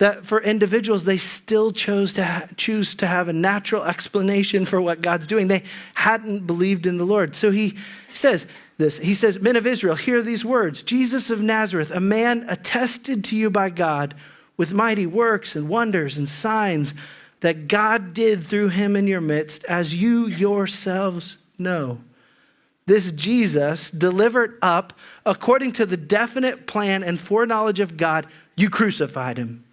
That 0.00 0.26
for 0.26 0.42
individuals, 0.42 1.04
they 1.04 1.16
still 1.16 1.72
chose 1.72 2.12
to 2.14 2.24
ha- 2.24 2.48
choose 2.56 2.94
to 2.96 3.06
have 3.06 3.28
a 3.28 3.32
natural 3.32 3.84
explanation 3.84 4.66
for 4.66 4.80
what 4.80 5.00
God's 5.00 5.26
doing. 5.26 5.48
They 5.48 5.62
hadn't 5.94 6.46
believed 6.46 6.86
in 6.86 6.98
the 6.98 7.04
Lord. 7.04 7.36
So 7.36 7.50
he 7.50 7.78
says, 8.12 8.46
this. 8.80 8.98
He 8.98 9.14
says, 9.14 9.38
Men 9.38 9.54
of 9.54 9.66
Israel, 9.66 9.94
hear 9.94 10.22
these 10.22 10.44
words 10.44 10.82
Jesus 10.82 11.30
of 11.30 11.40
Nazareth, 11.40 11.92
a 11.92 12.00
man 12.00 12.44
attested 12.48 13.22
to 13.24 13.36
you 13.36 13.50
by 13.50 13.70
God 13.70 14.14
with 14.56 14.72
mighty 14.72 15.06
works 15.06 15.54
and 15.54 15.68
wonders 15.68 16.18
and 16.18 16.28
signs 16.28 16.92
that 17.40 17.68
God 17.68 18.12
did 18.12 18.44
through 18.44 18.68
him 18.70 18.96
in 18.96 19.06
your 19.06 19.20
midst, 19.20 19.64
as 19.64 19.94
you 19.94 20.26
yourselves 20.26 21.38
know. 21.58 22.00
This 22.86 23.12
Jesus, 23.12 23.90
delivered 23.90 24.58
up 24.60 24.92
according 25.24 25.72
to 25.72 25.86
the 25.86 25.96
definite 25.96 26.66
plan 26.66 27.02
and 27.02 27.20
foreknowledge 27.20 27.80
of 27.80 27.96
God, 27.96 28.26
you 28.56 28.68
crucified 28.68 29.36
him. 29.36 29.64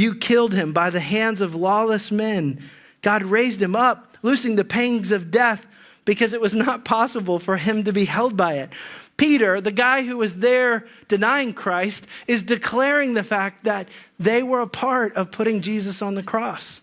You 0.00 0.14
killed 0.14 0.54
him 0.54 0.72
by 0.72 0.88
the 0.88 1.00
hands 1.00 1.42
of 1.42 1.54
lawless 1.54 2.10
men. 2.10 2.62
God 3.02 3.22
raised 3.22 3.60
him 3.60 3.76
up, 3.76 4.16
loosing 4.22 4.56
the 4.56 4.64
pangs 4.64 5.10
of 5.10 5.30
death 5.30 5.66
because 6.06 6.32
it 6.32 6.40
was 6.40 6.54
not 6.66 6.86
possible 6.86 7.38
for 7.38 7.58
him 7.58 7.84
to 7.84 7.92
be 7.92 8.06
held 8.06 8.34
by 8.34 8.54
it. 8.54 8.70
Peter, 9.18 9.60
the 9.60 9.70
guy 9.70 10.02
who 10.02 10.16
was 10.16 10.36
there 10.36 10.86
denying 11.08 11.52
Christ, 11.52 12.06
is 12.26 12.42
declaring 12.42 13.12
the 13.12 13.22
fact 13.22 13.64
that 13.64 13.88
they 14.18 14.42
were 14.42 14.62
a 14.62 14.66
part 14.66 15.14
of 15.16 15.30
putting 15.30 15.60
Jesus 15.60 16.00
on 16.00 16.14
the 16.14 16.22
cross. 16.22 16.80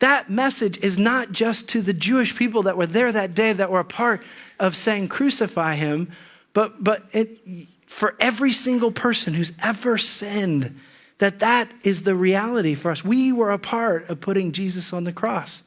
That 0.00 0.28
message 0.28 0.76
is 0.84 0.98
not 0.98 1.32
just 1.32 1.66
to 1.68 1.80
the 1.80 1.94
Jewish 1.94 2.36
people 2.36 2.64
that 2.64 2.76
were 2.76 2.86
there 2.86 3.10
that 3.10 3.34
day 3.34 3.54
that 3.54 3.70
were 3.70 3.80
a 3.80 3.84
part 3.84 4.22
of 4.58 4.76
saying, 4.76 5.08
crucify 5.08 5.76
him, 5.76 6.12
but, 6.52 6.84
but 6.84 7.04
it, 7.12 7.38
for 7.86 8.16
every 8.20 8.52
single 8.52 8.90
person 8.90 9.32
who's 9.32 9.52
ever 9.62 9.96
sinned, 9.96 10.78
that 11.20 11.38
that 11.38 11.70
is 11.84 12.02
the 12.02 12.14
reality 12.14 12.74
for 12.74 12.90
us. 12.90 13.04
We 13.04 13.30
were 13.30 13.50
a 13.50 13.58
part 13.58 14.08
of 14.08 14.20
putting 14.20 14.52
Jesus 14.52 14.92
on 14.92 15.04
the 15.04 15.12
cross. 15.12 15.62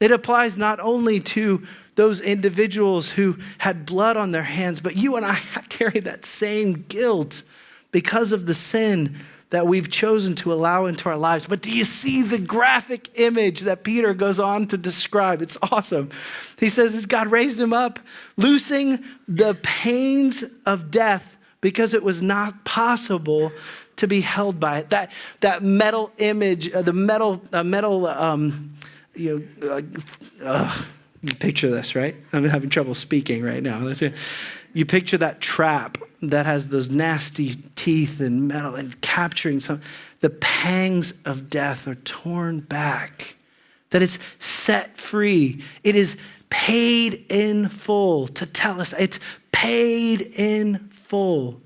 It 0.00 0.10
applies 0.10 0.56
not 0.56 0.80
only 0.80 1.20
to 1.20 1.64
those 1.96 2.20
individuals 2.20 3.10
who 3.10 3.36
had 3.58 3.84
blood 3.84 4.16
on 4.16 4.30
their 4.30 4.42
hands, 4.44 4.80
but 4.80 4.96
you 4.96 5.16
and 5.16 5.26
I 5.26 5.34
carry 5.68 6.00
that 6.00 6.24
same 6.24 6.84
guilt 6.88 7.42
because 7.90 8.32
of 8.32 8.46
the 8.46 8.54
sin 8.54 9.16
that 9.50 9.66
we've 9.66 9.90
chosen 9.90 10.34
to 10.34 10.52
allow 10.52 10.86
into 10.86 11.10
our 11.10 11.16
lives. 11.16 11.46
But 11.46 11.60
do 11.60 11.70
you 11.70 11.84
see 11.84 12.22
the 12.22 12.38
graphic 12.38 13.10
image 13.18 13.60
that 13.60 13.84
Peter 13.84 14.14
goes 14.14 14.38
on 14.38 14.66
to 14.68 14.78
describe? 14.78 15.42
It's 15.42 15.58
awesome. 15.70 16.10
He 16.58 16.70
says, 16.70 17.04
God 17.04 17.28
raised 17.28 17.60
him 17.60 17.72
up, 17.72 17.98
loosing 18.36 19.04
the 19.28 19.58
pains 19.62 20.42
of 20.64 20.90
death 20.90 21.36
because 21.60 21.92
it 21.92 22.02
was 22.02 22.22
not 22.22 22.64
possible 22.64 23.52
to 24.02 24.08
be 24.08 24.20
held 24.20 24.58
by 24.58 24.78
it. 24.78 24.90
That, 24.90 25.12
that 25.40 25.62
metal 25.62 26.10
image, 26.18 26.72
uh, 26.72 26.82
the 26.82 26.92
metal, 26.92 27.40
uh, 27.52 27.62
metal, 27.62 28.08
um, 28.08 28.74
you 29.14 29.48
know, 29.60 29.80
uh, 30.42 30.82
you 31.22 31.34
picture 31.36 31.70
this, 31.70 31.94
right? 31.94 32.16
I'm 32.32 32.44
having 32.44 32.68
trouble 32.68 32.96
speaking 32.96 33.44
right 33.44 33.62
now. 33.62 33.92
You 34.74 34.84
picture 34.84 35.16
that 35.18 35.40
trap 35.40 35.98
that 36.20 36.46
has 36.46 36.66
those 36.66 36.90
nasty 36.90 37.54
teeth 37.76 38.18
and 38.18 38.48
metal 38.48 38.74
and 38.74 39.00
capturing 39.02 39.60
some. 39.60 39.80
The 40.18 40.30
pangs 40.30 41.14
of 41.24 41.48
death 41.48 41.86
are 41.86 41.94
torn 41.94 42.58
back, 42.58 43.36
that 43.90 44.02
it's 44.02 44.18
set 44.40 44.98
free. 44.98 45.62
It 45.84 45.94
is 45.94 46.16
paid 46.50 47.24
in 47.28 47.68
full 47.68 48.26
to 48.28 48.46
tell 48.46 48.80
us 48.80 48.92
it's 48.98 49.20
paid 49.52 50.22
in 50.22 50.88
full. 50.88 51.60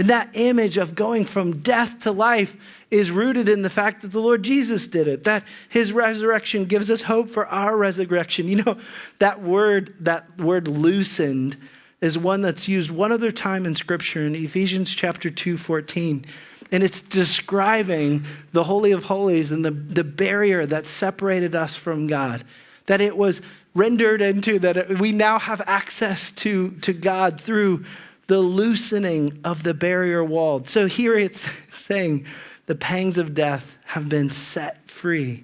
And 0.00 0.08
that 0.08 0.30
image 0.32 0.78
of 0.78 0.94
going 0.94 1.26
from 1.26 1.60
death 1.60 1.98
to 2.00 2.10
life 2.10 2.56
is 2.90 3.10
rooted 3.10 3.50
in 3.50 3.60
the 3.60 3.68
fact 3.68 4.00
that 4.00 4.12
the 4.12 4.20
Lord 4.20 4.42
Jesus 4.42 4.86
did 4.86 5.06
it, 5.06 5.24
that 5.24 5.44
his 5.68 5.92
resurrection 5.92 6.64
gives 6.64 6.90
us 6.90 7.02
hope 7.02 7.28
for 7.28 7.46
our 7.48 7.76
resurrection. 7.76 8.48
You 8.48 8.64
know, 8.64 8.78
that 9.18 9.42
word, 9.42 9.94
that 10.00 10.40
word 10.40 10.68
loosened 10.68 11.58
is 12.00 12.16
one 12.16 12.40
that's 12.40 12.66
used 12.66 12.90
one 12.90 13.12
other 13.12 13.30
time 13.30 13.66
in 13.66 13.74
scripture 13.74 14.24
in 14.24 14.34
Ephesians 14.34 14.88
chapter 14.94 15.28
2, 15.28 15.58
14. 15.58 16.24
And 16.72 16.82
it's 16.82 17.02
describing 17.02 18.24
the 18.52 18.64
Holy 18.64 18.92
of 18.92 19.04
Holies 19.04 19.52
and 19.52 19.62
the, 19.62 19.70
the 19.70 20.02
barrier 20.02 20.64
that 20.64 20.86
separated 20.86 21.54
us 21.54 21.76
from 21.76 22.06
God. 22.06 22.42
That 22.86 23.02
it 23.02 23.18
was 23.18 23.42
rendered 23.74 24.22
into, 24.22 24.60
that 24.60 24.98
we 24.98 25.12
now 25.12 25.38
have 25.38 25.60
access 25.66 26.30
to, 26.30 26.70
to 26.80 26.94
God 26.94 27.38
through 27.38 27.84
the 28.30 28.38
loosening 28.38 29.40
of 29.42 29.64
the 29.64 29.74
barrier 29.74 30.22
wall. 30.22 30.64
So 30.64 30.86
here 30.86 31.18
it's 31.18 31.50
saying 31.72 32.26
the 32.66 32.76
pangs 32.76 33.18
of 33.18 33.34
death 33.34 33.76
have 33.86 34.08
been 34.08 34.30
set 34.30 34.88
free. 34.88 35.42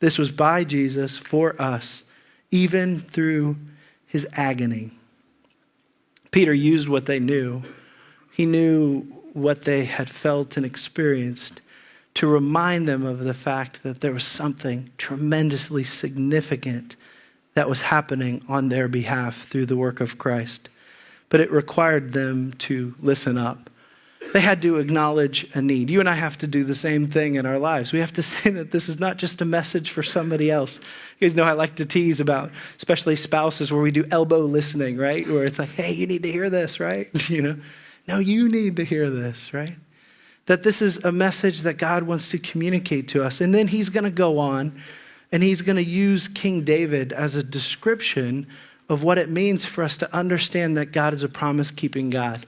This 0.00 0.18
was 0.18 0.32
by 0.32 0.64
Jesus 0.64 1.16
for 1.16 1.54
us, 1.62 2.02
even 2.50 2.98
through 2.98 3.54
his 4.04 4.26
agony. 4.32 4.90
Peter 6.32 6.52
used 6.52 6.88
what 6.88 7.06
they 7.06 7.20
knew. 7.20 7.62
He 8.32 8.46
knew 8.46 9.02
what 9.32 9.62
they 9.62 9.84
had 9.84 10.10
felt 10.10 10.56
and 10.56 10.66
experienced 10.66 11.60
to 12.14 12.26
remind 12.26 12.88
them 12.88 13.06
of 13.06 13.20
the 13.20 13.32
fact 13.32 13.84
that 13.84 14.00
there 14.00 14.12
was 14.12 14.26
something 14.26 14.90
tremendously 14.98 15.84
significant 15.84 16.96
that 17.54 17.68
was 17.68 17.82
happening 17.82 18.44
on 18.48 18.70
their 18.70 18.88
behalf 18.88 19.46
through 19.46 19.66
the 19.66 19.76
work 19.76 20.00
of 20.00 20.18
Christ 20.18 20.68
but 21.28 21.40
it 21.40 21.50
required 21.50 22.12
them 22.12 22.52
to 22.54 22.94
listen 23.00 23.36
up. 23.38 23.70
They 24.32 24.40
had 24.40 24.62
to 24.62 24.78
acknowledge 24.78 25.48
a 25.54 25.62
need. 25.62 25.90
You 25.90 26.00
and 26.00 26.08
I 26.08 26.14
have 26.14 26.38
to 26.38 26.46
do 26.46 26.64
the 26.64 26.74
same 26.74 27.06
thing 27.06 27.36
in 27.36 27.46
our 27.46 27.58
lives. 27.58 27.92
We 27.92 28.00
have 28.00 28.12
to 28.14 28.22
say 28.22 28.50
that 28.50 28.70
this 28.70 28.88
is 28.88 28.98
not 28.98 29.16
just 29.16 29.40
a 29.40 29.44
message 29.44 29.90
for 29.90 30.02
somebody 30.02 30.50
else. 30.50 30.78
You 31.18 31.28
guys 31.28 31.34
know 31.34 31.44
I 31.44 31.52
like 31.52 31.76
to 31.76 31.86
tease 31.86 32.20
about, 32.20 32.50
especially 32.76 33.16
spouses, 33.16 33.70
where 33.70 33.82
we 33.82 33.90
do 33.90 34.06
elbow 34.10 34.40
listening, 34.40 34.96
right? 34.96 35.26
Where 35.28 35.44
it's 35.44 35.58
like, 35.58 35.70
hey, 35.70 35.92
you 35.92 36.06
need 36.06 36.22
to 36.22 36.32
hear 36.32 36.50
this, 36.50 36.80
right? 36.80 37.10
You 37.34 37.42
know, 37.42 37.56
no, 38.06 38.18
you 38.18 38.48
need 38.48 38.76
to 38.76 38.84
hear 38.84 39.08
this, 39.08 39.54
right? 39.54 39.76
That 40.46 40.62
this 40.62 40.82
is 40.82 40.98
a 41.04 41.10
message 41.10 41.60
that 41.60 41.78
God 41.78 42.02
wants 42.02 42.28
to 42.30 42.38
communicate 42.38 43.08
to 43.08 43.24
us. 43.24 43.40
And 43.40 43.54
then 43.54 43.68
he's 43.68 43.88
going 43.88 44.04
to 44.04 44.10
go 44.10 44.38
on 44.38 44.80
and 45.32 45.42
he's 45.42 45.62
going 45.62 45.76
to 45.76 45.84
use 45.84 46.28
King 46.28 46.64
David 46.64 47.12
as 47.12 47.34
a 47.34 47.42
description 47.42 48.46
of 48.88 49.02
what 49.02 49.18
it 49.18 49.30
means 49.30 49.64
for 49.64 49.82
us 49.82 49.96
to 49.98 50.14
understand 50.14 50.76
that 50.76 50.92
God 50.92 51.14
is 51.14 51.22
a 51.22 51.28
promise 51.28 51.70
keeping 51.70 52.10
God. 52.10 52.44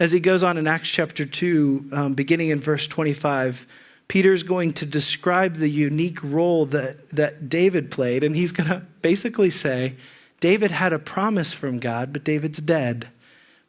As 0.00 0.12
he 0.12 0.20
goes 0.20 0.42
on 0.42 0.58
in 0.58 0.66
Acts 0.66 0.88
chapter 0.88 1.24
2, 1.24 1.88
um, 1.92 2.14
beginning 2.14 2.48
in 2.48 2.60
verse 2.60 2.86
25, 2.86 3.66
Peter 4.06 4.32
is 4.32 4.42
going 4.42 4.72
to 4.72 4.86
describe 4.86 5.56
the 5.56 5.68
unique 5.68 6.22
role 6.22 6.66
that, 6.66 7.08
that 7.10 7.48
David 7.48 7.90
played, 7.90 8.24
and 8.24 8.34
he's 8.34 8.52
going 8.52 8.68
to 8.68 8.82
basically 9.02 9.50
say, 9.50 9.96
David 10.40 10.70
had 10.70 10.92
a 10.92 10.98
promise 10.98 11.52
from 11.52 11.78
God, 11.78 12.12
but 12.12 12.24
David's 12.24 12.58
dead. 12.58 13.08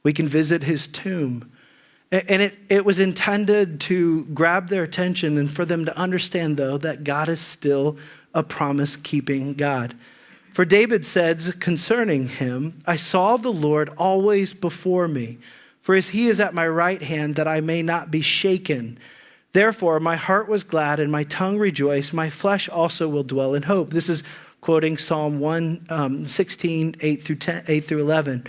We 0.03 0.13
can 0.13 0.27
visit 0.27 0.63
his 0.63 0.87
tomb. 0.87 1.51
And 2.11 2.41
it, 2.41 2.57
it 2.69 2.85
was 2.85 2.97
intended 2.97 3.79
to 3.81 4.25
grab 4.25 4.69
their 4.69 4.83
attention 4.83 5.37
and 5.37 5.49
for 5.49 5.65
them 5.65 5.85
to 5.85 5.97
understand, 5.97 6.57
though, 6.57 6.77
that 6.79 7.03
God 7.03 7.29
is 7.29 7.39
still 7.39 7.97
a 8.33 8.43
promise 8.43 8.95
keeping 8.95 9.53
God. 9.53 9.95
For 10.53 10.65
David 10.65 11.05
says 11.05 11.55
concerning 11.59 12.27
him, 12.27 12.79
I 12.85 12.95
saw 12.95 13.37
the 13.37 13.51
Lord 13.51 13.89
always 13.97 14.53
before 14.53 15.07
me, 15.07 15.37
for 15.81 15.95
as 15.95 16.09
he 16.09 16.27
is 16.27 16.39
at 16.39 16.53
my 16.53 16.67
right 16.67 17.01
hand, 17.01 17.35
that 17.35 17.47
I 17.47 17.61
may 17.61 17.81
not 17.81 18.11
be 18.11 18.21
shaken. 18.21 18.99
Therefore, 19.53 19.99
my 19.99 20.15
heart 20.15 20.47
was 20.47 20.63
glad 20.63 20.99
and 20.99 21.11
my 21.11 21.23
tongue 21.23 21.57
rejoiced. 21.57 22.13
My 22.13 22.29
flesh 22.29 22.69
also 22.69 23.07
will 23.07 23.23
dwell 23.23 23.55
in 23.55 23.63
hope. 23.63 23.91
This 23.91 24.09
is 24.09 24.23
quoting 24.61 24.97
Psalm 24.97 25.39
116, 25.39 26.87
um, 26.87 26.93
8 26.99 27.23
through 27.23 27.35
10, 27.35 27.63
8 27.67 27.79
through 27.83 27.99
11. 27.99 28.45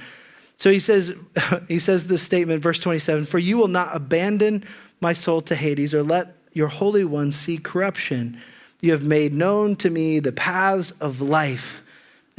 So 0.56 0.70
he 0.70 0.80
says, 0.80 1.14
he 1.68 1.78
says 1.78 2.04
this 2.04 2.22
statement, 2.22 2.62
verse 2.62 2.78
27 2.78 3.24
For 3.24 3.38
you 3.38 3.56
will 3.56 3.68
not 3.68 3.94
abandon 3.96 4.64
my 5.00 5.12
soul 5.12 5.40
to 5.42 5.54
Hades 5.54 5.94
or 5.94 6.02
let 6.02 6.36
your 6.52 6.68
Holy 6.68 7.04
One 7.04 7.32
see 7.32 7.56
corruption. 7.58 8.40
You 8.80 8.92
have 8.92 9.04
made 9.04 9.32
known 9.32 9.76
to 9.76 9.90
me 9.90 10.20
the 10.20 10.32
paths 10.32 10.90
of 11.00 11.20
life, 11.20 11.82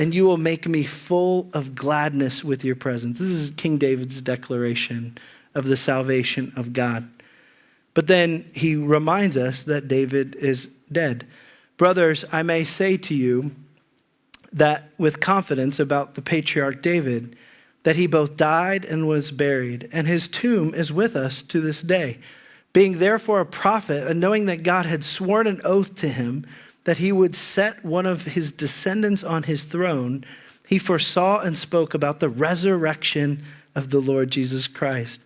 and 0.01 0.15
you 0.15 0.25
will 0.25 0.37
make 0.37 0.67
me 0.67 0.81
full 0.81 1.47
of 1.53 1.75
gladness 1.75 2.43
with 2.43 2.65
your 2.65 2.75
presence. 2.75 3.19
This 3.19 3.27
is 3.27 3.51
King 3.51 3.77
David's 3.77 4.19
declaration 4.19 5.15
of 5.53 5.65
the 5.65 5.77
salvation 5.77 6.51
of 6.55 6.73
God. 6.73 7.07
But 7.93 8.07
then 8.07 8.49
he 8.51 8.75
reminds 8.75 9.37
us 9.37 9.61
that 9.61 9.87
David 9.87 10.33
is 10.37 10.67
dead. 10.91 11.27
Brothers, 11.77 12.25
I 12.31 12.41
may 12.41 12.63
say 12.63 12.97
to 12.97 13.13
you 13.13 13.51
that 14.51 14.89
with 14.97 15.19
confidence 15.19 15.79
about 15.79 16.15
the 16.15 16.23
patriarch 16.23 16.81
David, 16.81 17.35
that 17.83 17.95
he 17.95 18.07
both 18.07 18.35
died 18.35 18.83
and 18.83 19.07
was 19.07 19.29
buried, 19.29 19.87
and 19.91 20.07
his 20.07 20.27
tomb 20.27 20.73
is 20.73 20.91
with 20.91 21.15
us 21.15 21.43
to 21.43 21.61
this 21.61 21.83
day. 21.83 22.17
Being 22.73 22.97
therefore 22.97 23.41
a 23.41 23.45
prophet, 23.45 24.07
and 24.07 24.19
knowing 24.19 24.47
that 24.47 24.63
God 24.63 24.87
had 24.87 25.03
sworn 25.03 25.45
an 25.45 25.61
oath 25.63 25.93
to 25.97 26.07
him 26.07 26.47
that 26.83 26.97
he 26.97 27.11
would 27.11 27.35
set 27.35 27.83
one 27.85 28.05
of 28.05 28.25
his 28.25 28.51
descendants 28.51 29.23
on 29.23 29.43
his 29.43 29.63
throne, 29.63 30.25
he 30.67 30.79
foresaw 30.79 31.39
and 31.39 31.57
spoke 31.57 31.93
about 31.93 32.19
the 32.19 32.29
resurrection 32.29 33.43
of 33.75 33.89
the 33.89 33.99
Lord 33.99 34.31
Jesus 34.31 34.67
Christ 34.67 35.19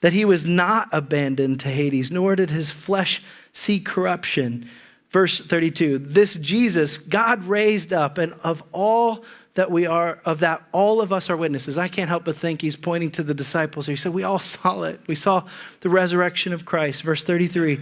that 0.00 0.12
he 0.12 0.24
was 0.24 0.44
not 0.44 0.88
abandoned 0.92 1.60
to 1.60 1.68
Hades, 1.68 2.10
nor 2.10 2.36
did 2.36 2.50
his 2.50 2.70
flesh 2.70 3.22
see 3.52 3.80
corruption. 3.80 4.68
Verse 5.10 5.40
32 5.40 5.98
This 5.98 6.34
Jesus 6.34 6.98
God 6.98 7.44
raised 7.44 7.92
up, 7.92 8.18
and 8.18 8.34
of 8.44 8.62
all 8.72 9.24
that 9.54 9.70
we 9.70 9.86
are, 9.86 10.20
of 10.24 10.40
that 10.40 10.62
all 10.70 11.00
of 11.00 11.12
us 11.12 11.28
are 11.28 11.36
witnesses. 11.36 11.76
I 11.76 11.88
can't 11.88 12.08
help 12.08 12.24
but 12.24 12.36
think 12.36 12.62
he's 12.62 12.76
pointing 12.76 13.10
to 13.12 13.24
the 13.24 13.34
disciples. 13.34 13.86
He 13.86 13.96
said, 13.96 14.14
We 14.14 14.22
all 14.22 14.38
saw 14.38 14.82
it. 14.82 15.00
We 15.08 15.14
saw 15.14 15.44
the 15.80 15.90
resurrection 15.90 16.52
of 16.52 16.64
Christ. 16.64 17.02
Verse 17.02 17.24
33 17.24 17.80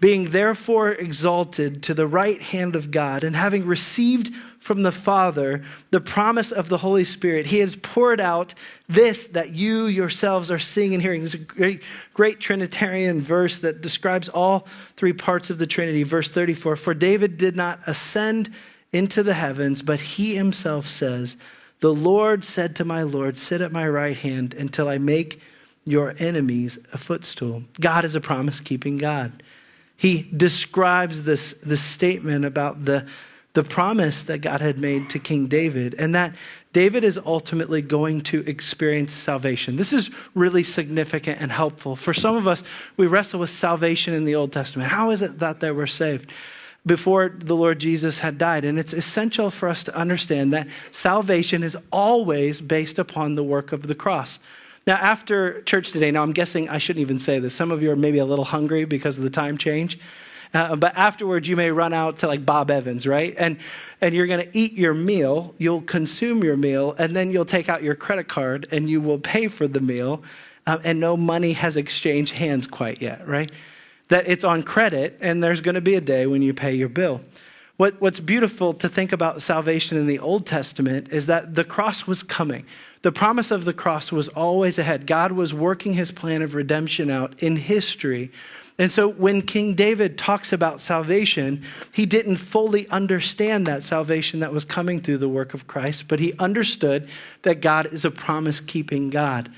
being 0.00 0.30
therefore 0.30 0.92
exalted 0.92 1.82
to 1.84 1.94
the 1.94 2.06
right 2.06 2.40
hand 2.40 2.76
of 2.76 2.90
God, 2.90 3.24
and 3.24 3.34
having 3.34 3.66
received 3.66 4.32
from 4.58 4.82
the 4.82 4.92
Father 4.92 5.62
the 5.90 6.00
promise 6.00 6.52
of 6.52 6.68
the 6.68 6.78
Holy 6.78 7.04
Spirit, 7.04 7.46
he 7.46 7.58
has 7.60 7.76
poured 7.76 8.20
out 8.20 8.54
this 8.88 9.26
that 9.28 9.52
you 9.52 9.86
yourselves 9.86 10.50
are 10.50 10.58
seeing 10.58 10.94
and 10.94 11.02
hearing. 11.02 11.22
This 11.22 11.34
is 11.34 11.40
a 11.40 11.44
great, 11.44 11.82
great 12.14 12.40
Trinitarian 12.40 13.20
verse 13.20 13.58
that 13.60 13.80
describes 13.80 14.28
all 14.28 14.66
three 14.96 15.12
parts 15.12 15.50
of 15.50 15.58
the 15.58 15.66
Trinity. 15.66 16.02
Verse 16.02 16.30
34 16.30 16.76
For 16.76 16.94
David 16.94 17.36
did 17.36 17.56
not 17.56 17.80
ascend 17.86 18.50
into 18.92 19.22
the 19.22 19.34
heavens, 19.34 19.82
but 19.82 20.00
he 20.00 20.34
himself 20.36 20.86
says, 20.86 21.36
The 21.80 21.94
Lord 21.94 22.44
said 22.44 22.76
to 22.76 22.84
my 22.84 23.02
Lord, 23.02 23.38
Sit 23.38 23.60
at 23.60 23.72
my 23.72 23.88
right 23.88 24.16
hand 24.16 24.54
until 24.54 24.88
I 24.88 24.98
make 24.98 25.40
your 25.84 26.14
enemies 26.18 26.78
a 26.92 26.98
footstool. 26.98 27.62
God 27.80 28.04
is 28.04 28.14
a 28.14 28.20
promise 28.20 28.60
keeping 28.60 28.98
God 28.98 29.42
he 29.98 30.22
describes 30.34 31.24
this, 31.24 31.54
this 31.60 31.82
statement 31.82 32.44
about 32.44 32.84
the, 32.84 33.04
the 33.54 33.64
promise 33.64 34.22
that 34.22 34.38
God 34.38 34.60
had 34.60 34.78
made 34.78 35.10
to 35.10 35.18
King 35.18 35.48
David 35.48 35.94
and 35.94 36.14
that 36.14 36.36
David 36.72 37.02
is 37.02 37.18
ultimately 37.26 37.82
going 37.82 38.20
to 38.20 38.48
experience 38.48 39.12
salvation. 39.12 39.74
This 39.74 39.92
is 39.92 40.08
really 40.36 40.62
significant 40.62 41.40
and 41.40 41.50
helpful. 41.50 41.96
For 41.96 42.14
some 42.14 42.36
of 42.36 42.46
us, 42.46 42.62
we 42.96 43.08
wrestle 43.08 43.40
with 43.40 43.50
salvation 43.50 44.14
in 44.14 44.24
the 44.24 44.36
Old 44.36 44.52
Testament. 44.52 44.88
How 44.88 45.10
is 45.10 45.20
it 45.20 45.40
that 45.40 45.58
they 45.58 45.72
were 45.72 45.88
saved? 45.88 46.30
Before 46.86 47.34
the 47.36 47.56
Lord 47.56 47.80
Jesus 47.80 48.18
had 48.18 48.38
died. 48.38 48.64
And 48.64 48.78
it's 48.78 48.92
essential 48.92 49.50
for 49.50 49.68
us 49.68 49.82
to 49.82 49.96
understand 49.96 50.52
that 50.52 50.68
salvation 50.92 51.64
is 51.64 51.76
always 51.90 52.60
based 52.60 53.00
upon 53.00 53.34
the 53.34 53.42
work 53.42 53.72
of 53.72 53.88
the 53.88 53.96
cross. 53.96 54.38
Now, 54.88 54.96
after 54.96 55.60
church 55.64 55.92
today, 55.92 56.10
now 56.10 56.22
I'm 56.22 56.32
guessing 56.32 56.70
I 56.70 56.78
shouldn't 56.78 57.02
even 57.02 57.18
say 57.18 57.38
this. 57.40 57.54
Some 57.54 57.70
of 57.70 57.82
you 57.82 57.90
are 57.90 57.96
maybe 57.96 58.20
a 58.20 58.24
little 58.24 58.46
hungry 58.46 58.86
because 58.86 59.18
of 59.18 59.22
the 59.22 59.28
time 59.28 59.58
change. 59.58 59.98
Uh, 60.54 60.76
but 60.76 60.96
afterwards, 60.96 61.46
you 61.46 61.56
may 61.56 61.70
run 61.70 61.92
out 61.92 62.20
to 62.20 62.26
like 62.26 62.46
Bob 62.46 62.70
Evans, 62.70 63.06
right? 63.06 63.34
And, 63.36 63.58
and 64.00 64.14
you're 64.14 64.26
going 64.26 64.42
to 64.46 64.58
eat 64.58 64.72
your 64.72 64.94
meal, 64.94 65.54
you'll 65.58 65.82
consume 65.82 66.42
your 66.42 66.56
meal, 66.56 66.94
and 66.98 67.14
then 67.14 67.30
you'll 67.30 67.44
take 67.44 67.68
out 67.68 67.82
your 67.82 67.94
credit 67.94 68.28
card 68.28 68.66
and 68.72 68.88
you 68.88 69.02
will 69.02 69.18
pay 69.18 69.48
for 69.48 69.68
the 69.68 69.82
meal. 69.82 70.22
Uh, 70.66 70.78
and 70.84 70.98
no 70.98 71.18
money 71.18 71.52
has 71.52 71.76
exchanged 71.76 72.32
hands 72.32 72.66
quite 72.66 73.02
yet, 73.02 73.28
right? 73.28 73.52
That 74.08 74.26
it's 74.26 74.42
on 74.42 74.62
credit, 74.62 75.18
and 75.20 75.44
there's 75.44 75.60
going 75.60 75.74
to 75.74 75.82
be 75.82 75.96
a 75.96 76.00
day 76.00 76.26
when 76.26 76.40
you 76.40 76.54
pay 76.54 76.72
your 76.72 76.88
bill. 76.88 77.20
What, 77.76 78.00
what's 78.00 78.20
beautiful 78.20 78.72
to 78.72 78.88
think 78.88 79.12
about 79.12 79.42
salvation 79.42 79.98
in 79.98 80.06
the 80.06 80.18
Old 80.18 80.46
Testament 80.46 81.12
is 81.12 81.26
that 81.26 81.56
the 81.56 81.64
cross 81.64 82.06
was 82.06 82.22
coming. 82.22 82.64
The 83.02 83.12
promise 83.12 83.50
of 83.50 83.64
the 83.64 83.72
cross 83.72 84.10
was 84.10 84.28
always 84.28 84.78
ahead. 84.78 85.06
God 85.06 85.32
was 85.32 85.54
working 85.54 85.94
his 85.94 86.10
plan 86.10 86.42
of 86.42 86.54
redemption 86.54 87.10
out 87.10 87.42
in 87.42 87.56
history. 87.56 88.30
And 88.78 88.92
so 88.92 89.08
when 89.08 89.42
King 89.42 89.74
David 89.74 90.16
talks 90.16 90.52
about 90.52 90.80
salvation, 90.80 91.64
he 91.92 92.06
didn't 92.06 92.36
fully 92.36 92.88
understand 92.88 93.66
that 93.66 93.82
salvation 93.82 94.40
that 94.40 94.52
was 94.52 94.64
coming 94.64 95.00
through 95.00 95.18
the 95.18 95.28
work 95.28 95.52
of 95.52 95.66
Christ, 95.66 96.06
but 96.06 96.20
he 96.20 96.32
understood 96.38 97.08
that 97.42 97.60
God 97.60 97.86
is 97.86 98.04
a 98.04 98.10
promise 98.10 98.60
keeping 98.60 99.10
God. 99.10 99.50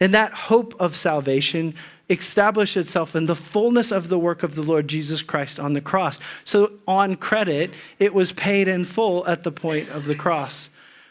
And 0.00 0.12
that 0.14 0.32
hope 0.32 0.74
of 0.80 0.96
salvation 0.96 1.74
established 2.10 2.76
itself 2.76 3.16
in 3.16 3.26
the 3.26 3.36
fullness 3.36 3.90
of 3.90 4.08
the 4.08 4.18
work 4.18 4.42
of 4.42 4.54
the 4.54 4.62
Lord 4.62 4.88
Jesus 4.88 5.22
Christ 5.22 5.58
on 5.58 5.72
the 5.72 5.80
cross. 5.80 6.18
So, 6.44 6.72
on 6.86 7.16
credit, 7.16 7.72
it 7.98 8.14
was 8.14 8.32
paid 8.32 8.68
in 8.68 8.84
full 8.84 9.26
at 9.26 9.42
the 9.42 9.52
point 9.52 9.88
of 9.90 10.06
the 10.06 10.14
cross. 10.14 10.68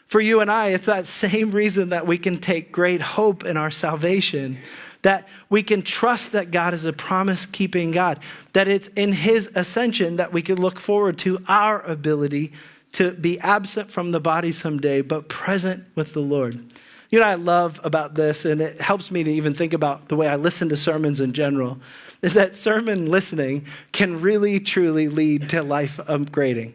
For 0.08 0.20
you 0.20 0.40
and 0.40 0.50
I, 0.50 0.68
it's 0.68 0.86
that 0.86 1.06
same 1.06 1.50
reason 1.50 1.88
that 1.88 2.06
we 2.06 2.18
can 2.18 2.38
take 2.38 2.70
great 2.70 3.02
hope 3.02 3.44
in 3.44 3.56
our 3.56 3.70
salvation, 3.70 4.58
that 5.02 5.28
we 5.50 5.62
can 5.62 5.82
trust 5.82 6.32
that 6.32 6.50
God 6.50 6.74
is 6.74 6.84
a 6.84 6.92
promise 6.92 7.46
keeping 7.46 7.90
God, 7.90 8.20
that 8.52 8.68
it's 8.68 8.88
in 8.88 9.12
His 9.12 9.50
ascension 9.54 10.16
that 10.16 10.32
we 10.32 10.42
can 10.42 10.60
look 10.60 10.78
forward 10.78 11.18
to 11.18 11.42
our 11.48 11.82
ability 11.82 12.52
to 12.92 13.12
be 13.12 13.38
absent 13.40 13.90
from 13.90 14.12
the 14.12 14.20
body 14.20 14.52
someday, 14.52 15.02
but 15.02 15.28
present 15.28 15.84
with 15.96 16.12
the 16.12 16.20
Lord. 16.20 16.64
You 17.10 17.20
know, 17.20 17.26
I 17.26 17.34
love 17.34 17.80
about 17.84 18.14
this, 18.14 18.44
and 18.44 18.60
it 18.60 18.80
helps 18.80 19.10
me 19.10 19.22
to 19.22 19.30
even 19.30 19.54
think 19.54 19.74
about 19.74 20.08
the 20.08 20.16
way 20.16 20.28
I 20.28 20.36
listen 20.36 20.68
to 20.70 20.76
sermons 20.76 21.20
in 21.20 21.32
general, 21.32 21.78
is 22.22 22.34
that 22.34 22.56
sermon 22.56 23.10
listening 23.10 23.66
can 23.92 24.20
really, 24.20 24.58
truly 24.60 25.08
lead 25.08 25.48
to 25.50 25.62
life 25.62 26.00
upgrading. 26.08 26.72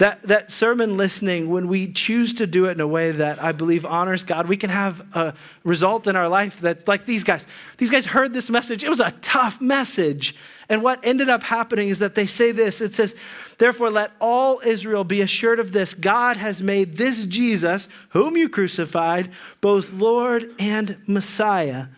That, 0.00 0.22
that 0.22 0.50
sermon 0.50 0.96
listening, 0.96 1.50
when 1.50 1.68
we 1.68 1.92
choose 1.92 2.32
to 2.34 2.46
do 2.46 2.64
it 2.64 2.70
in 2.70 2.80
a 2.80 2.86
way 2.86 3.10
that 3.10 3.42
I 3.42 3.52
believe 3.52 3.84
honors 3.84 4.22
God, 4.22 4.48
we 4.48 4.56
can 4.56 4.70
have 4.70 5.04
a 5.14 5.34
result 5.62 6.06
in 6.06 6.16
our 6.16 6.26
life 6.26 6.58
that's 6.58 6.88
like 6.88 7.04
these 7.04 7.22
guys. 7.22 7.46
These 7.76 7.90
guys 7.90 8.06
heard 8.06 8.32
this 8.32 8.48
message. 8.48 8.82
It 8.82 8.88
was 8.88 9.00
a 9.00 9.10
tough 9.20 9.60
message. 9.60 10.34
And 10.70 10.82
what 10.82 11.04
ended 11.04 11.28
up 11.28 11.42
happening 11.42 11.90
is 11.90 11.98
that 11.98 12.14
they 12.14 12.26
say 12.26 12.50
this 12.50 12.80
it 12.80 12.94
says, 12.94 13.14
Therefore, 13.58 13.90
let 13.90 14.12
all 14.22 14.62
Israel 14.64 15.04
be 15.04 15.20
assured 15.20 15.60
of 15.60 15.72
this 15.72 15.92
God 15.92 16.38
has 16.38 16.62
made 16.62 16.96
this 16.96 17.26
Jesus, 17.26 17.86
whom 18.08 18.38
you 18.38 18.48
crucified, 18.48 19.30
both 19.60 19.92
Lord 19.92 20.50
and 20.58 20.96
Messiah. 21.06 21.88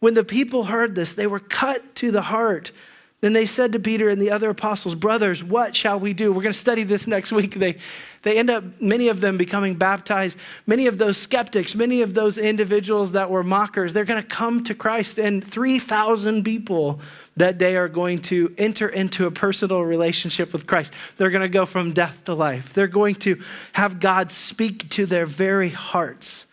When 0.00 0.14
the 0.14 0.24
people 0.24 0.64
heard 0.64 0.94
this, 0.94 1.12
they 1.12 1.26
were 1.26 1.38
cut 1.38 1.96
to 1.96 2.10
the 2.10 2.22
heart. 2.22 2.72
Then 3.22 3.34
they 3.34 3.46
said 3.46 3.70
to 3.72 3.78
Peter 3.78 4.08
and 4.08 4.20
the 4.20 4.32
other 4.32 4.50
apostles, 4.50 4.96
Brothers, 4.96 5.44
what 5.44 5.76
shall 5.76 6.00
we 6.00 6.12
do? 6.12 6.32
We're 6.32 6.42
going 6.42 6.52
to 6.52 6.58
study 6.58 6.82
this 6.82 7.06
next 7.06 7.30
week. 7.30 7.54
They, 7.54 7.76
they 8.22 8.36
end 8.36 8.50
up, 8.50 8.64
many 8.80 9.08
of 9.08 9.20
them 9.20 9.38
becoming 9.38 9.76
baptized. 9.76 10.36
Many 10.66 10.88
of 10.88 10.98
those 10.98 11.18
skeptics, 11.18 11.76
many 11.76 12.02
of 12.02 12.14
those 12.14 12.36
individuals 12.36 13.12
that 13.12 13.30
were 13.30 13.44
mockers, 13.44 13.92
they're 13.92 14.04
going 14.04 14.20
to 14.20 14.28
come 14.28 14.64
to 14.64 14.74
Christ. 14.74 15.20
And 15.20 15.42
3,000 15.42 16.42
people 16.42 17.00
that 17.36 17.58
day 17.58 17.76
are 17.76 17.88
going 17.88 18.18
to 18.22 18.52
enter 18.58 18.88
into 18.88 19.26
a 19.26 19.30
personal 19.30 19.82
relationship 19.82 20.52
with 20.52 20.66
Christ. 20.66 20.92
They're 21.16 21.30
going 21.30 21.42
to 21.42 21.48
go 21.48 21.64
from 21.64 21.92
death 21.92 22.24
to 22.24 22.34
life. 22.34 22.74
They're 22.74 22.88
going 22.88 23.14
to 23.16 23.40
have 23.72 24.00
God 24.00 24.32
speak 24.32 24.88
to 24.90 25.06
their 25.06 25.26
very 25.26 25.68
hearts. 25.68 26.44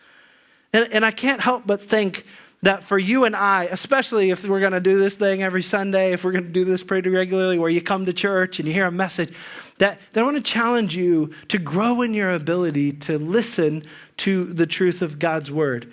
And, 0.72 0.88
and 0.92 1.04
I 1.04 1.10
can't 1.10 1.40
help 1.40 1.66
but 1.66 1.82
think 1.82 2.24
that 2.62 2.84
for 2.84 2.98
you 2.98 3.24
and 3.24 3.34
I, 3.34 3.64
especially 3.64 4.30
if 4.30 4.46
we're 4.46 4.60
going 4.60 4.72
to 4.72 4.80
do 4.80 4.98
this 4.98 5.14
thing 5.14 5.42
every 5.42 5.62
Sunday, 5.62 6.12
if 6.12 6.24
we're 6.24 6.32
going 6.32 6.44
to 6.44 6.50
do 6.50 6.64
this 6.64 6.82
pretty 6.82 7.08
regularly, 7.08 7.58
where 7.58 7.70
you 7.70 7.80
come 7.80 8.04
to 8.06 8.12
church 8.12 8.58
and 8.58 8.68
you 8.68 8.74
hear 8.74 8.86
a 8.86 8.90
message, 8.90 9.32
that, 9.78 9.98
that 10.12 10.20
I 10.20 10.24
want 10.24 10.36
to 10.36 10.42
challenge 10.42 10.94
you 10.94 11.30
to 11.48 11.58
grow 11.58 12.02
in 12.02 12.12
your 12.12 12.30
ability 12.30 12.92
to 12.92 13.18
listen 13.18 13.82
to 14.18 14.44
the 14.44 14.66
truth 14.66 15.00
of 15.00 15.18
God's 15.18 15.50
word. 15.50 15.90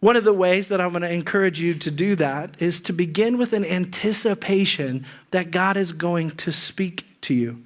One 0.00 0.16
of 0.16 0.24
the 0.24 0.32
ways 0.32 0.68
that 0.68 0.80
I'm 0.80 0.90
going 0.90 1.02
to 1.02 1.12
encourage 1.12 1.60
you 1.60 1.74
to 1.74 1.90
do 1.90 2.14
that 2.16 2.60
is 2.62 2.80
to 2.82 2.92
begin 2.92 3.38
with 3.38 3.52
an 3.52 3.64
anticipation 3.64 5.06
that 5.30 5.50
God 5.50 5.76
is 5.76 5.92
going 5.92 6.32
to 6.32 6.52
speak 6.52 7.20
to 7.22 7.34
you. 7.34 7.64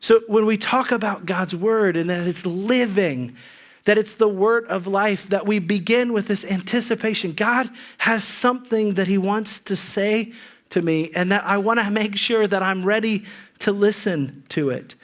So 0.00 0.20
when 0.26 0.46
we 0.46 0.56
talk 0.56 0.92
about 0.92 1.26
God's 1.26 1.54
word 1.54 1.96
and 1.96 2.10
that 2.10 2.26
it's 2.26 2.44
living, 2.44 3.36
that 3.84 3.98
it's 3.98 4.14
the 4.14 4.28
word 4.28 4.66
of 4.66 4.86
life, 4.86 5.28
that 5.28 5.46
we 5.46 5.58
begin 5.58 6.12
with 6.12 6.28
this 6.28 6.44
anticipation. 6.44 7.32
God 7.32 7.70
has 7.98 8.22
something 8.24 8.94
that 8.94 9.08
he 9.08 9.18
wants 9.18 9.58
to 9.60 9.76
say 9.76 10.32
to 10.70 10.82
me, 10.82 11.10
and 11.14 11.30
that 11.30 11.44
I 11.44 11.58
want 11.58 11.80
to 11.80 11.90
make 11.90 12.16
sure 12.16 12.46
that 12.46 12.62
I'm 12.62 12.84
ready 12.84 13.24
to 13.58 13.72
listen 13.72 14.42
to 14.48 14.70
it. 14.70 14.94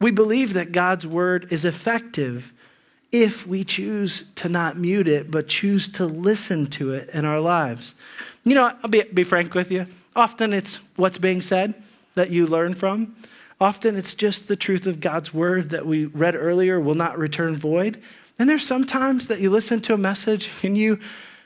We 0.00 0.10
believe 0.10 0.52
that 0.52 0.72
God's 0.72 1.06
word 1.06 1.50
is 1.50 1.64
effective 1.64 2.52
if 3.10 3.46
we 3.46 3.64
choose 3.64 4.24
to 4.36 4.48
not 4.48 4.76
mute 4.76 5.08
it, 5.08 5.30
but 5.30 5.48
choose 5.48 5.88
to 5.88 6.06
listen 6.06 6.66
to 6.66 6.92
it 6.92 7.08
in 7.10 7.24
our 7.24 7.40
lives. 7.40 7.94
You 8.44 8.54
know, 8.54 8.72
I'll 8.82 8.90
be, 8.90 9.02
be 9.02 9.24
frank 9.24 9.54
with 9.54 9.72
you. 9.72 9.86
Often 10.14 10.52
it's 10.52 10.78
what's 10.96 11.18
being 11.18 11.40
said 11.40 11.74
that 12.14 12.30
you 12.30 12.46
learn 12.46 12.74
from. 12.74 13.16
Often 13.60 13.96
it's 13.96 14.14
just 14.14 14.48
the 14.48 14.56
truth 14.56 14.86
of 14.86 15.00
God's 15.00 15.32
word 15.32 15.70
that 15.70 15.86
we 15.86 16.06
read 16.06 16.36
earlier 16.36 16.78
will 16.78 16.94
not 16.94 17.18
return 17.18 17.56
void. 17.56 18.02
And 18.38 18.48
there's 18.48 18.66
sometimes 18.66 19.28
that 19.28 19.40
you 19.40 19.50
listen 19.50 19.80
to 19.82 19.94
a 19.94 19.98
message 19.98 20.50
and 20.62 20.76
you 20.76 20.98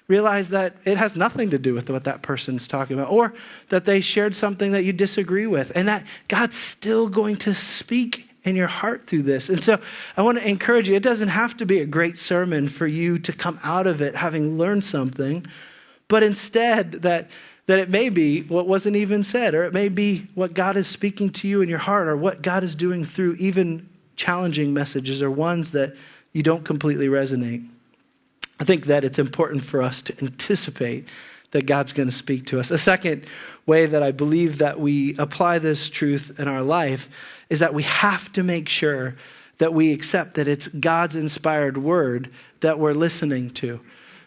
realize 0.09 0.51
that 0.51 0.75
it 0.85 0.97
has 0.97 1.15
nothing 1.15 1.51
to 1.51 1.59
do 1.59 1.73
with 1.73 1.89
what 1.89 2.03
that 2.03 2.21
person's 2.21 2.67
talking 2.67 2.99
about, 2.99 3.13
or 3.13 3.33
that 3.69 3.85
they 3.85 4.01
shared 4.01 4.35
something 4.35 4.73
that 4.73 4.83
you 4.83 4.93
disagree 4.93 5.47
with, 5.47 5.71
and 5.77 5.87
that 5.87 6.05
God's 6.27 6.57
still 6.57 7.09
going 7.09 7.37
to 7.37 7.55
speak 7.55 8.29
in 8.43 8.57
your 8.57 8.67
heart 8.67 9.07
through 9.07 9.23
this. 9.23 9.49
And 9.49 9.63
so 9.63 9.79
I 10.17 10.23
want 10.23 10.39
to 10.39 10.49
encourage 10.49 10.89
you, 10.89 10.97
it 10.97 11.03
doesn't 11.03 11.29
have 11.29 11.57
to 11.59 11.67
be 11.67 11.79
a 11.79 11.87
great 11.87 12.19
sermon 12.19 12.67
for 12.67 12.89
you 12.89 13.21
to 13.21 13.33
come 13.33 13.61
out 13.63 13.87
of 13.87 14.01
it 14.01 14.17
having 14.17 14.59
learned 14.59 14.85
something, 14.85 15.47
but 16.09 16.23
instead 16.23 16.93
that 16.93 17.29
that 17.67 17.79
it 17.79 17.89
may 17.89 18.09
be 18.09 18.41
what 18.43 18.67
wasn't 18.67 18.97
even 18.97 19.23
said, 19.23 19.55
or 19.55 19.63
it 19.63 19.73
may 19.73 19.89
be 19.89 20.27
what 20.35 20.55
God 20.55 20.75
is 20.75 20.89
speaking 20.89 21.31
to 21.31 21.47
you 21.47 21.63
in 21.63 21.69
your 21.69 21.79
heart, 21.79 22.09
or 22.09 22.17
what 22.17 22.43
God 22.43 22.65
is 22.65 22.75
doing 22.75 23.05
through 23.05 23.37
even 23.39 23.89
challenging 24.17 24.75
messages, 24.75 25.23
or 25.23 25.31
ones 25.31 25.71
that 25.71 25.95
you 26.33 26.43
don't 26.43 26.65
completely 26.65 27.09
resonate. 27.09 27.67
I 28.59 28.65
think 28.65 28.87
that 28.87 29.05
it's 29.05 29.19
important 29.19 29.65
for 29.65 29.83
us 29.83 30.03
to 30.03 30.15
anticipate 30.21 31.09
that 31.53 31.67
God's 31.67 31.93
going 31.93 32.09
to 32.09 32.15
speak 32.15 32.47
to 32.47 32.61
us. 32.61 32.71
A 32.71 32.79
second 32.79 33.27
way 33.67 33.87
that 33.87 34.03
I 34.03 34.13
believe 34.13 34.59
that 34.59 34.79
we 34.79 35.17
apply 35.17 35.59
this 35.59 35.89
truth 35.89 36.39
in 36.39 36.47
our 36.47 36.63
life 36.63 37.09
is 37.49 37.59
that 37.59 37.75
we 37.75 37.83
have 37.83 38.31
to 38.33 38.43
make 38.43 38.69
sure 38.69 39.17
that 39.59 39.75
we 39.75 39.93
accept 39.93 40.35
that 40.35 40.49
it's 40.49 40.69
God's 40.69 41.17
inspired 41.17 41.77
word 41.77 42.31
that 42.61 42.79
we're 42.79 42.93
listening 42.93 43.51
to 43.51 43.81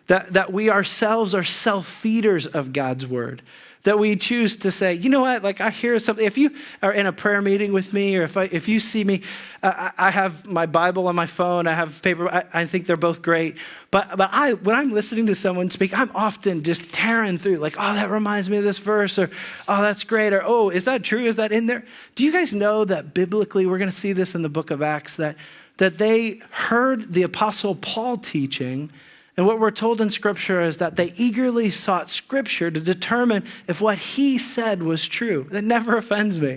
that, 0.07 0.33
that 0.33 0.51
we 0.51 0.69
ourselves 0.69 1.33
are 1.33 1.43
self 1.43 1.87
feeders 1.87 2.45
of 2.45 2.73
God's 2.73 3.05
word. 3.07 3.41
That 3.83 3.99
we 3.99 4.15
choose 4.15 4.55
to 4.57 4.71
say, 4.71 4.93
you 4.93 5.09
know 5.09 5.19
what, 5.19 5.43
like 5.43 5.59
I 5.59 5.69
hear 5.69 5.99
something. 5.99 6.25
If 6.25 6.37
you 6.37 6.51
are 6.81 6.93
in 6.93 7.05
a 7.05 7.11
prayer 7.11 7.41
meeting 7.41 7.73
with 7.73 7.91
me, 7.91 8.15
or 8.15 8.23
if, 8.23 8.37
I, 8.37 8.43
if 8.45 8.69
you 8.69 8.79
see 8.79 9.03
me, 9.03 9.23
uh, 9.61 9.89
I 9.97 10.09
have 10.09 10.45
my 10.45 10.65
Bible 10.65 11.09
on 11.09 11.15
my 11.17 11.25
phone, 11.25 11.67
I 11.67 11.73
have 11.73 12.01
paper, 12.01 12.29
I, 12.29 12.45
I 12.53 12.65
think 12.65 12.85
they're 12.85 12.95
both 12.95 13.21
great. 13.21 13.57
But, 13.91 14.15
but 14.15 14.29
I, 14.31 14.53
when 14.53 14.77
I'm 14.77 14.93
listening 14.93 15.25
to 15.25 15.35
someone 15.35 15.69
speak, 15.69 15.97
I'm 15.97 16.11
often 16.15 16.63
just 16.63 16.93
tearing 16.93 17.37
through, 17.37 17.57
like, 17.57 17.75
oh, 17.77 17.93
that 17.93 18.09
reminds 18.09 18.49
me 18.49 18.55
of 18.55 18.63
this 18.63 18.77
verse, 18.77 19.19
or 19.19 19.29
oh, 19.67 19.81
that's 19.81 20.05
great, 20.05 20.31
or 20.31 20.41
oh, 20.45 20.69
is 20.69 20.85
that 20.85 21.03
true? 21.03 21.25
Is 21.25 21.35
that 21.35 21.51
in 21.51 21.65
there? 21.65 21.83
Do 22.15 22.23
you 22.23 22.31
guys 22.31 22.53
know 22.53 22.85
that 22.85 23.13
biblically, 23.13 23.65
we're 23.65 23.79
going 23.79 23.91
to 23.91 23.97
see 23.97 24.13
this 24.13 24.33
in 24.33 24.43
the 24.43 24.49
book 24.49 24.71
of 24.71 24.81
Acts, 24.81 25.17
that, 25.17 25.35
that 25.75 25.97
they 25.97 26.39
heard 26.51 27.11
the 27.11 27.23
Apostle 27.23 27.75
Paul 27.75 28.15
teaching? 28.15 28.91
And 29.35 29.47
what 29.47 29.59
we're 29.59 29.71
told 29.71 29.99
in 29.99 30.09
Scripture 30.09 30.61
is 30.61 30.77
that 30.77 30.95
they 30.95 31.13
eagerly 31.17 31.69
sought 31.69 32.09
Scripture 32.09 32.69
to 32.69 32.79
determine 32.79 33.45
if 33.67 33.81
what 33.81 33.97
he 33.97 34.37
said 34.37 34.83
was 34.83 35.07
true. 35.07 35.47
That 35.49 35.63
never 35.63 35.97
offends 35.97 36.39
me. 36.39 36.51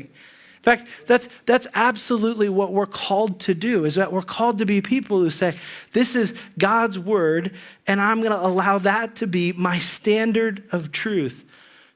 In 0.66 0.72
fact, 0.72 0.88
that's, 1.06 1.28
that's 1.46 1.66
absolutely 1.74 2.48
what 2.48 2.72
we're 2.72 2.86
called 2.86 3.38
to 3.40 3.54
do, 3.54 3.84
is 3.84 3.94
that 3.94 4.12
we're 4.12 4.20
called 4.20 4.58
to 4.58 4.66
be 4.66 4.82
people 4.82 5.20
who 5.20 5.30
say, 5.30 5.54
this 5.92 6.16
is 6.16 6.34
God's 6.58 6.98
word, 6.98 7.54
and 7.86 8.00
I'm 8.00 8.20
going 8.20 8.32
to 8.32 8.44
allow 8.44 8.78
that 8.78 9.14
to 9.16 9.28
be 9.28 9.52
my 9.52 9.78
standard 9.78 10.64
of 10.72 10.90
truth. 10.90 11.44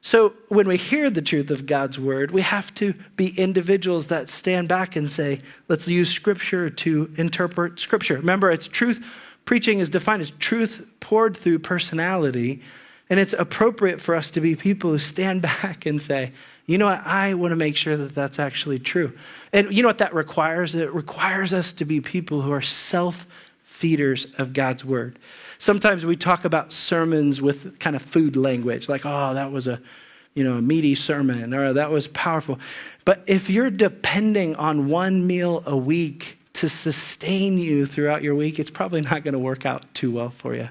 So 0.01 0.33
when 0.47 0.67
we 0.67 0.77
hear 0.77 1.09
the 1.09 1.21
truth 1.21 1.51
of 1.51 1.65
God's 1.65 1.99
word, 1.99 2.31
we 2.31 2.41
have 2.41 2.73
to 2.75 2.93
be 3.17 3.37
individuals 3.37 4.07
that 4.07 4.29
stand 4.29 4.67
back 4.67 4.95
and 4.95 5.11
say, 5.11 5.41
let's 5.67 5.87
use 5.87 6.09
Scripture 6.09 6.69
to 6.69 7.11
interpret 7.17 7.77
Scripture. 7.77 8.15
Remember, 8.15 8.51
it's 8.51 8.67
truth 8.67 9.05
Preaching 9.45 9.79
is 9.79 9.89
defined 9.89 10.21
as 10.21 10.29
truth 10.31 10.85
poured 10.99 11.35
through 11.35 11.59
personality. 11.59 12.61
And 13.09 13.19
it's 13.19 13.33
appropriate 13.33 13.99
for 13.99 14.15
us 14.15 14.31
to 14.31 14.41
be 14.41 14.55
people 14.55 14.91
who 14.91 14.99
stand 14.99 15.41
back 15.61 15.85
and 15.85 16.01
say, 16.01 16.31
you 16.65 16.77
know 16.77 16.85
what, 16.85 17.05
I 17.05 17.33
want 17.33 17.51
to 17.51 17.57
make 17.57 17.75
sure 17.75 17.97
that 17.97 18.15
that's 18.15 18.39
actually 18.39 18.79
true. 18.79 19.11
And 19.51 19.73
you 19.73 19.81
know 19.81 19.89
what 19.89 19.97
that 19.97 20.13
requires? 20.13 20.73
It 20.75 20.93
requires 20.93 21.53
us 21.53 21.73
to 21.73 21.85
be 21.85 21.99
people 21.99 22.41
who 22.41 22.51
are 22.51 22.61
self 22.61 23.27
feeders 23.63 24.27
of 24.37 24.53
God's 24.53 24.85
word. 24.85 25.19
Sometimes 25.57 26.05
we 26.05 26.15
talk 26.15 26.45
about 26.45 26.71
sermons 26.71 27.41
with 27.41 27.79
kind 27.79 27.95
of 27.95 28.01
food 28.01 28.35
language, 28.35 28.87
like, 28.87 29.01
oh, 29.05 29.33
that 29.33 29.51
was 29.51 29.67
a 29.67 29.81
you 30.33 30.43
know, 30.43 30.57
a 30.57 30.61
meaty 30.61 30.95
sermon, 30.95 31.53
or 31.53 31.73
that 31.73 31.91
was 31.91 32.07
powerful. 32.07 32.59
But 33.03 33.23
if 33.27 33.49
you're 33.49 33.69
depending 33.69 34.55
on 34.55 34.87
one 34.87 35.27
meal 35.27 35.61
a 35.65 35.75
week 35.75 36.39
to 36.53 36.69
sustain 36.69 37.57
you 37.57 37.85
throughout 37.85 38.21
your 38.21 38.35
week, 38.35 38.59
it's 38.59 38.69
probably 38.69 39.01
not 39.01 39.23
going 39.23 39.33
to 39.33 39.39
work 39.39 39.65
out 39.65 39.93
too 39.93 40.11
well 40.11 40.29
for 40.29 40.55
you. 40.55 40.69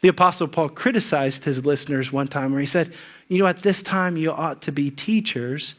The 0.00 0.08
Apostle 0.08 0.48
Paul 0.48 0.68
criticized 0.68 1.44
his 1.44 1.64
listeners 1.64 2.12
one 2.12 2.28
time 2.28 2.52
where 2.52 2.60
he 2.60 2.66
said, 2.66 2.92
You 3.28 3.38
know, 3.38 3.46
at 3.46 3.62
this 3.62 3.82
time 3.82 4.16
you 4.16 4.30
ought 4.30 4.60
to 4.62 4.72
be 4.72 4.90
teachers, 4.90 5.74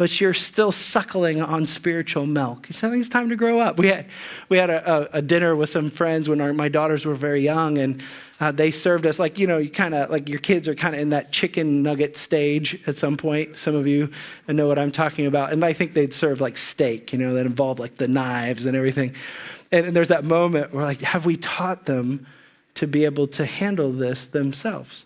but 0.00 0.18
you're 0.18 0.32
still 0.32 0.72
suckling 0.72 1.42
on 1.42 1.66
spiritual 1.66 2.24
milk. 2.24 2.64
He 2.64 2.72
said, 2.72 2.86
I 2.86 2.90
think 2.92 3.00
it's 3.00 3.08
time 3.10 3.28
to 3.28 3.36
grow 3.36 3.60
up. 3.60 3.76
We 3.76 3.88
had, 3.88 4.06
we 4.48 4.56
had 4.56 4.70
a, 4.70 5.18
a 5.18 5.20
dinner 5.20 5.54
with 5.54 5.68
some 5.68 5.90
friends 5.90 6.26
when 6.26 6.40
our, 6.40 6.54
my 6.54 6.70
daughters 6.70 7.04
were 7.04 7.14
very 7.14 7.42
young, 7.42 7.76
and 7.76 8.02
uh, 8.40 8.50
they 8.50 8.70
served 8.70 9.04
us 9.04 9.18
like, 9.18 9.38
you 9.38 9.46
know, 9.46 9.58
you 9.58 9.68
kind 9.68 9.92
of 9.92 10.08
like 10.08 10.26
your 10.26 10.38
kids 10.38 10.66
are 10.68 10.74
kind 10.74 10.94
of 10.94 11.02
in 11.02 11.10
that 11.10 11.32
chicken 11.32 11.82
nugget 11.82 12.16
stage 12.16 12.80
at 12.86 12.96
some 12.96 13.18
point. 13.18 13.58
Some 13.58 13.74
of 13.74 13.86
you 13.86 14.10
know 14.48 14.66
what 14.66 14.78
I'm 14.78 14.90
talking 14.90 15.26
about. 15.26 15.52
And 15.52 15.62
I 15.62 15.74
think 15.74 15.92
they'd 15.92 16.14
serve 16.14 16.40
like 16.40 16.56
steak, 16.56 17.12
you 17.12 17.18
know, 17.18 17.34
that 17.34 17.44
involved 17.44 17.78
like 17.78 17.98
the 17.98 18.08
knives 18.08 18.64
and 18.64 18.74
everything. 18.74 19.14
And, 19.70 19.84
and 19.84 19.94
there's 19.94 20.08
that 20.08 20.24
moment 20.24 20.72
where, 20.72 20.82
like, 20.82 21.02
have 21.02 21.26
we 21.26 21.36
taught 21.36 21.84
them 21.84 22.26
to 22.72 22.86
be 22.86 23.04
able 23.04 23.26
to 23.26 23.44
handle 23.44 23.92
this 23.92 24.24
themselves? 24.24 25.04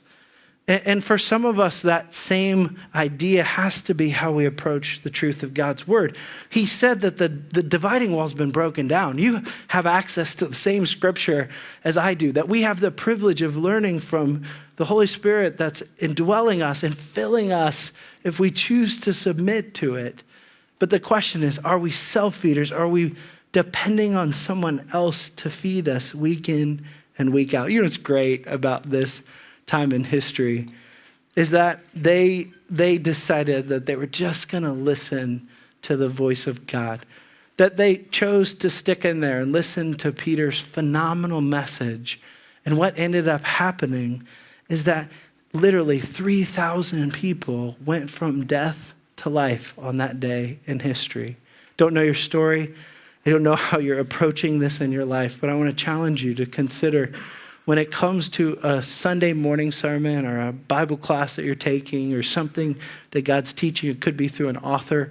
And 0.67 1.05
for 1.05 1.19
some 1.19 1.45
of 1.45 1.61
us, 1.61 1.83
that 1.83 2.15
same 2.15 2.81
idea 2.95 3.43
has 3.43 3.83
to 3.83 3.95
be 3.95 4.09
how 4.09 4.33
we 4.33 4.47
approach 4.47 5.03
the 5.03 5.11
truth 5.11 5.43
of 5.43 5.53
God's 5.53 5.87
word. 5.87 6.17
He 6.49 6.65
said 6.65 7.03
that 7.03 7.19
the, 7.19 7.29
the 7.29 7.63
dividing 7.63 8.13
wall's 8.13 8.33
been 8.33 8.51
broken 8.51 8.89
down. 8.89 9.19
You 9.19 9.43
have 9.69 9.85
access 9.85 10.35
to 10.37 10.47
the 10.47 10.55
same 10.55 10.87
scripture 10.87 11.51
as 11.85 11.99
I 11.99 12.15
do, 12.15 12.33
that 12.33 12.49
we 12.49 12.63
have 12.63 12.81
the 12.81 12.91
privilege 12.91 13.43
of 13.43 13.59
learning 13.59 13.99
from 13.99 14.45
the 14.77 14.87
Holy 14.87 15.07
Spirit 15.07 15.59
that's 15.59 15.83
indwelling 15.99 16.63
us 16.63 16.83
and 16.83 16.97
filling 16.97 17.53
us 17.53 17.93
if 18.23 18.41
we 18.41 18.51
choose 18.51 18.99
to 19.01 19.13
submit 19.13 19.75
to 19.75 19.97
it. 19.97 20.23
But 20.79 20.89
the 20.89 20.99
question 20.99 21.43
is 21.43 21.59
are 21.59 21.79
we 21.79 21.91
self 21.91 22.37
feeders? 22.37 22.73
Are 22.73 22.89
we 22.89 23.15
depending 23.53 24.17
on 24.17 24.33
someone 24.33 24.89
else 24.95 25.29
to 25.31 25.51
feed 25.51 25.89
us 25.89 26.15
week 26.15 26.49
in 26.49 26.87
and 27.19 27.35
week 27.35 27.53
out? 27.53 27.71
You 27.71 27.81
know 27.81 27.85
what's 27.85 27.99
great 27.99 28.47
about 28.47 28.85
this? 28.85 29.21
Time 29.67 29.93
in 29.93 30.05
history 30.05 30.69
is 31.37 31.51
that 31.51 31.81
they, 31.95 32.51
they 32.69 32.99
decided 32.99 33.69
that 33.69 33.87
they 33.87 33.97
were 33.97 34.07
just 34.07 34.49
going 34.49 34.63
to 34.63 34.73
listen 34.73 35.49
to 35.83 35.97
the 35.97 36.09
voice 36.09 36.47
of 36.47 36.67
God. 36.67 37.05
That 37.57 37.77
they 37.77 37.97
chose 37.97 38.55
to 38.55 38.71
stick 38.71 39.05
in 39.05 39.21
there 39.21 39.41
and 39.41 39.53
listen 39.53 39.95
to 39.95 40.13
Peter's 40.13 40.61
phenomenal 40.61 41.41
message. 41.41 42.21
And 42.65 42.79
what 42.79 42.99
ended 42.99 43.29
up 43.29 43.45
happening 43.45 44.27
is 44.69 44.85
that 44.85 45.09
literally 45.53 46.01
3,000 46.01 47.13
people 47.13 47.77
went 47.85 48.11
from 48.11 48.45
death 48.45 48.95
to 49.17 49.29
life 49.29 49.75
on 49.79 49.97
that 49.99 50.19
day 50.21 50.59
in 50.67 50.81
history. 50.81 51.37
Don't 51.77 51.95
know 51.95 52.03
your 52.03 52.15
story. 52.15 52.75
I 53.25 53.31
don't 53.31 53.43
know 53.43 53.57
how 53.57 53.79
you're 53.79 54.01
approaching 54.01 54.59
this 54.59 54.81
in 54.81 54.93
your 54.93 55.05
life, 55.05 55.41
but 55.41 55.49
I 55.49 55.55
want 55.55 55.71
to 55.71 55.85
challenge 55.85 56.25
you 56.25 56.35
to 56.35 56.47
consider 56.47 57.13
when 57.65 57.79
it 57.79 57.91
comes 57.91 58.29
to 58.29 58.59
a 58.63 58.83
Sunday 58.83 59.33
morning 59.33 59.73
sermon 59.73 60.27
or 60.27 60.49
a 60.49 60.53
Bible 60.53 60.97
class 60.97 61.37
that 61.37 61.45
you're 61.45 61.55
taking 61.55 62.13
or 62.13 62.23
something 62.23 62.79
that 63.13 63.25
God's 63.25 63.53
teaching, 63.53 63.91
it 63.91 64.01
could 64.01 64.17
be 64.17 64.29
through 64.29 64.49
an 64.49 64.59
author, 64.59 65.11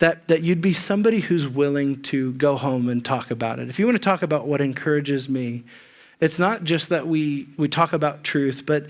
that, 0.00 0.26
that 0.26 0.42
you'd 0.42 0.60
be 0.60 0.72
somebody 0.72 1.20
who's 1.20 1.46
willing 1.46 2.02
to 2.02 2.32
go 2.32 2.56
home 2.56 2.88
and 2.88 3.04
talk 3.04 3.30
about 3.30 3.60
it. 3.60 3.68
If 3.68 3.78
you 3.78 3.86
want 3.86 3.96
to 3.96 4.02
talk 4.02 4.22
about 4.22 4.46
what 4.46 4.60
encourages 4.60 5.28
me, 5.28 5.62
it's 6.20 6.38
not 6.38 6.64
just 6.64 6.88
that 6.88 7.06
we, 7.06 7.46
we 7.56 7.68
talk 7.68 7.92
about 7.92 8.24
truth, 8.24 8.64
but 8.66 8.86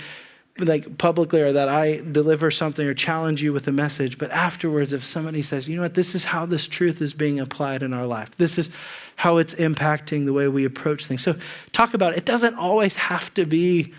like 0.58 0.98
publicly 0.98 1.40
or 1.40 1.52
that 1.52 1.68
I 1.68 1.96
deliver 2.12 2.50
something 2.50 2.86
or 2.86 2.94
challenge 2.94 3.42
you 3.42 3.52
with 3.52 3.66
a 3.66 3.72
message, 3.72 4.18
but 4.18 4.30
afterwards, 4.30 4.92
if 4.92 5.04
somebody 5.04 5.42
says, 5.42 5.68
you 5.68 5.74
know 5.76 5.82
what, 5.82 5.94
this 5.94 6.14
is 6.14 6.24
how 6.24 6.46
this 6.46 6.66
truth 6.66 7.02
is 7.02 7.12
being 7.12 7.40
applied 7.40 7.82
in 7.82 7.92
our 7.92 8.06
life, 8.06 8.36
this 8.36 8.56
is 8.56 8.70
how 9.16 9.38
it's 9.38 9.54
impacting 9.54 10.26
the 10.26 10.32
way 10.32 10.46
we 10.46 10.64
approach 10.64 11.06
things. 11.06 11.22
So, 11.22 11.36
talk 11.72 11.94
about 11.94 12.12
it. 12.12 12.18
It 12.18 12.24
doesn't 12.24 12.54
always 12.54 12.94
have 12.94 13.34
to 13.34 13.44
be 13.44 13.92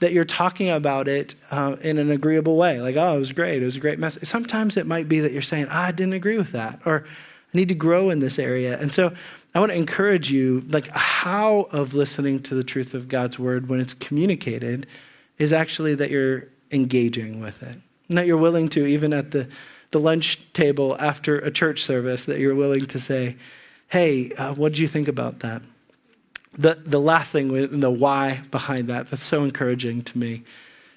that 0.00 0.12
you're 0.12 0.24
talking 0.24 0.70
about 0.70 1.08
it 1.08 1.34
uh, 1.50 1.76
in 1.82 1.98
an 1.98 2.10
agreeable 2.10 2.56
way, 2.56 2.80
like, 2.80 2.96
oh, 2.96 3.16
it 3.16 3.18
was 3.18 3.32
great, 3.32 3.62
it 3.62 3.64
was 3.64 3.76
a 3.76 3.80
great 3.80 3.98
message. 3.98 4.24
Sometimes 4.24 4.76
it 4.76 4.86
might 4.86 5.08
be 5.08 5.20
that 5.20 5.32
you're 5.32 5.42
saying, 5.42 5.66
I 5.68 5.90
didn't 5.92 6.12
agree 6.14 6.38
with 6.38 6.52
that, 6.52 6.80
or 6.86 7.04
I 7.52 7.56
need 7.56 7.68
to 7.68 7.74
grow 7.74 8.08
in 8.08 8.20
this 8.20 8.38
area. 8.38 8.78
And 8.80 8.92
so 8.92 9.12
I 9.54 9.60
want 9.60 9.72
to 9.72 9.76
encourage 9.76 10.30
you 10.30 10.64
like 10.68 10.88
how 10.88 11.68
of 11.72 11.94
listening 11.94 12.40
to 12.40 12.54
the 12.54 12.64
truth 12.64 12.94
of 12.94 13.08
God's 13.08 13.38
word 13.38 13.68
when 13.68 13.80
it's 13.80 13.94
communicated 13.94 14.86
is 15.38 15.52
actually 15.52 15.94
that 15.96 16.10
you're 16.10 16.44
engaging 16.70 17.40
with 17.40 17.62
it. 17.62 17.76
And 18.08 18.18
that 18.18 18.26
you're 18.26 18.36
willing 18.36 18.68
to, 18.70 18.86
even 18.86 19.12
at 19.12 19.30
the, 19.30 19.48
the 19.90 20.00
lunch 20.00 20.40
table 20.52 20.96
after 20.98 21.38
a 21.38 21.50
church 21.50 21.82
service, 21.82 22.24
that 22.24 22.38
you're 22.38 22.54
willing 22.54 22.86
to 22.86 22.98
say, 22.98 23.36
hey, 23.88 24.32
uh, 24.32 24.54
what 24.54 24.72
did 24.72 24.78
you 24.78 24.88
think 24.88 25.08
about 25.08 25.40
that? 25.40 25.62
The, 26.54 26.74
the 26.74 27.00
last 27.00 27.30
thing, 27.30 27.52
with 27.52 27.80
the 27.80 27.90
why 27.90 28.42
behind 28.50 28.88
that, 28.88 29.10
that's 29.10 29.22
so 29.22 29.44
encouraging 29.44 30.02
to 30.02 30.18
me, 30.18 30.42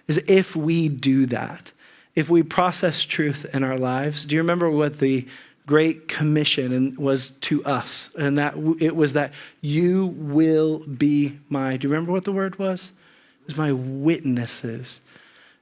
is 0.08 0.22
if 0.28 0.56
we 0.56 0.90
do 0.90 1.26
that, 1.28 1.72
if 2.16 2.30
we 2.30 2.44
process 2.44 3.04
truth 3.04 3.46
in 3.54 3.64
our 3.64 3.78
lives, 3.78 4.26
do 4.26 4.36
you 4.36 4.42
remember 4.42 4.70
what 4.70 5.00
the 5.00 5.28
Great 5.68 6.08
Commission 6.08 6.96
was 6.98 7.30
to 7.42 7.64
us? 7.64 8.10
And 8.18 8.38
that 8.38 8.56
it 8.80 8.96
was 8.96 9.14
that 9.14 9.32
you 9.62 10.08
will 10.18 10.80
be 10.80 11.40
my, 11.50 11.78
do 11.78 11.88
you 11.88 11.94
remember 11.94 12.12
what 12.12 12.26
the 12.26 12.32
word 12.32 12.58
was? 12.58 12.92
Was 13.52 13.58
my 13.58 13.74
witnesses. 13.74 15.02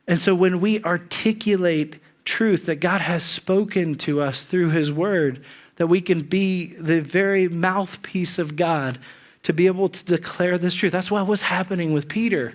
And 0.08 0.22
so 0.22 0.36
when 0.36 0.62
we 0.62 0.84
articulate 0.84 2.00
truth 2.24 2.68
that 2.68 2.76
God 2.76 3.02
has 3.02 3.24
spoken 3.24 3.96
to 3.96 4.22
us 4.22 4.46
through 4.46 4.70
his 4.70 4.92
word, 4.92 5.44
that 5.78 5.88
we 5.88 6.00
can 6.00 6.20
be 6.20 6.68
the 6.68 7.02
very 7.02 7.48
mouthpiece 7.48 8.38
of 8.38 8.56
God 8.56 9.00
to 9.42 9.54
be 9.54 9.66
able 9.66 9.90
to 9.90 10.06
declare 10.06 10.60
this 10.60 10.76
truth. 10.76 10.92
That's 10.92 11.10
what 11.10 11.26
was 11.26 11.42
happening 11.42 11.92
with 11.92 12.08
Peter. 12.08 12.54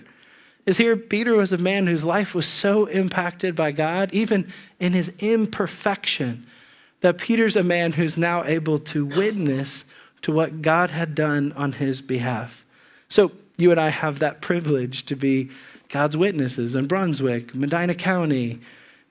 Is 0.65 0.77
here 0.77 0.95
Peter 0.95 1.35
was 1.35 1.51
a 1.51 1.57
man 1.57 1.87
whose 1.87 2.05
life 2.05 2.33
was 2.33 2.45
so 2.45 2.85
impacted 2.85 3.53
by 3.53 3.73
God, 3.73 4.13
even 4.13 4.47
in 4.79 4.93
his 4.93 5.09
imperfection, 5.19 6.45
that 7.01 7.17
Peter's 7.17 7.57
a 7.57 7.63
man 7.63 7.91
who's 7.91 8.15
now 8.15 8.45
able 8.45 8.79
to 8.79 9.05
witness 9.05 9.83
to 10.21 10.31
what 10.31 10.61
God 10.61 10.91
had 10.91 11.13
done 11.13 11.51
on 11.57 11.73
his 11.73 11.99
behalf. 11.99 12.63
So 13.09 13.33
you 13.57 13.71
and 13.71 13.79
I 13.79 13.89
have 13.89 14.19
that 14.19 14.41
privilege 14.41 15.05
to 15.05 15.15
be 15.15 15.49
God's 15.89 16.17
witnesses 16.17 16.75
in 16.75 16.87
Brunswick, 16.87 17.55
Medina 17.55 17.95
County, 17.95 18.59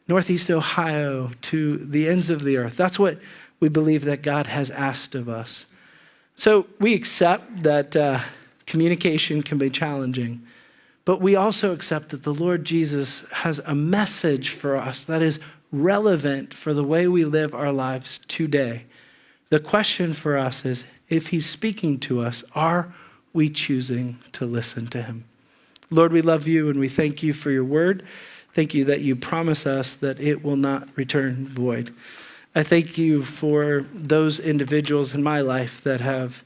Northeast 0.09 0.51
Ohio, 0.51 1.31
to 1.43 1.79
the 1.79 2.09
ends 2.09 2.29
of 2.29 2.45
the 2.45 2.57
earth. 2.57 2.77
That's 2.77 2.99
what 2.99 3.19
we 3.61 3.69
believe 3.69 4.05
that 4.05 4.23
God 4.23 4.47
has 4.47 4.71
asked 4.71 5.15
of 5.15 5.29
us. 5.29 5.65
So 6.37 6.67
we 6.81 6.95
accept 6.95 7.63
that 7.63 7.97
uh, 7.97 8.21
communication 8.67 9.43
can 9.43 9.57
be 9.57 9.71
challenging, 9.71 10.43
but 11.05 11.21
we 11.21 11.37
also 11.37 11.73
accept 11.73 12.11
that 12.11 12.25
the 12.25 12.35
Lord 12.35 12.65
Jesus 12.65 13.21
has 13.31 13.61
a 13.61 13.75
message 13.75 14.51
for 14.51 14.77
us 14.77 15.05
that 15.05 15.23
is 15.23 15.39
relevant 15.71 16.55
for 16.55 16.75
the 16.75 16.85
way 16.85 17.09
we 17.09 17.25
live 17.25 17.55
our 17.55 17.73
lives 17.73 18.21
today. 18.29 18.85
The 19.51 19.61
question 19.61 20.13
for 20.13 20.37
us 20.37 20.65
is 20.65 20.85
if 21.09 21.29
He's 21.29 21.49
speaking 21.49 21.99
to 22.01 22.21
us, 22.21 22.43
are 22.55 22.95
we 23.35 23.51
choosing 23.51 24.19
to 24.33 24.47
listen 24.47 24.87
to 24.87 25.03
Him? 25.03 25.25
Lord, 25.91 26.13
we 26.13 26.23
love 26.23 26.49
you 26.49 26.71
and 26.71 26.81
we 26.81 26.89
thank 26.89 27.23
you 27.23 27.35
for 27.35 27.51
your 27.51 27.65
word. 27.65 28.05
Thank 28.55 28.73
you 28.73 28.85
that 28.85 29.01
you 29.01 29.17
promise 29.17 29.67
us 29.67 29.97
that 29.97 30.19
it 30.21 30.43
will 30.43 30.57
not 30.57 30.89
return 30.97 31.47
void. 31.47 31.95
I 32.55 32.63
thank 32.63 32.97
you 32.97 33.25
for 33.25 33.85
those 33.93 34.39
individuals 34.39 35.13
in 35.13 35.23
my 35.23 35.41
life 35.41 35.83
that 35.83 36.01
have 36.01 36.45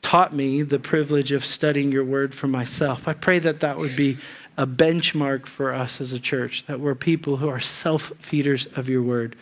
taught 0.00 0.34
me 0.34 0.62
the 0.62 0.78
privilege 0.78 1.30
of 1.32 1.44
studying 1.44 1.92
your 1.92 2.04
word 2.04 2.34
for 2.34 2.48
myself. 2.48 3.06
I 3.06 3.12
pray 3.12 3.38
that 3.40 3.60
that 3.60 3.76
would 3.76 3.94
be 3.94 4.16
a 4.56 4.66
benchmark 4.66 5.46
for 5.46 5.72
us 5.72 6.00
as 6.00 6.12
a 6.12 6.18
church, 6.18 6.66
that 6.66 6.80
we're 6.80 6.94
people 6.94 7.36
who 7.36 7.48
are 7.48 7.60
self 7.60 8.12
feeders 8.18 8.66
of 8.74 8.88
your 8.88 9.02
word. 9.02 9.36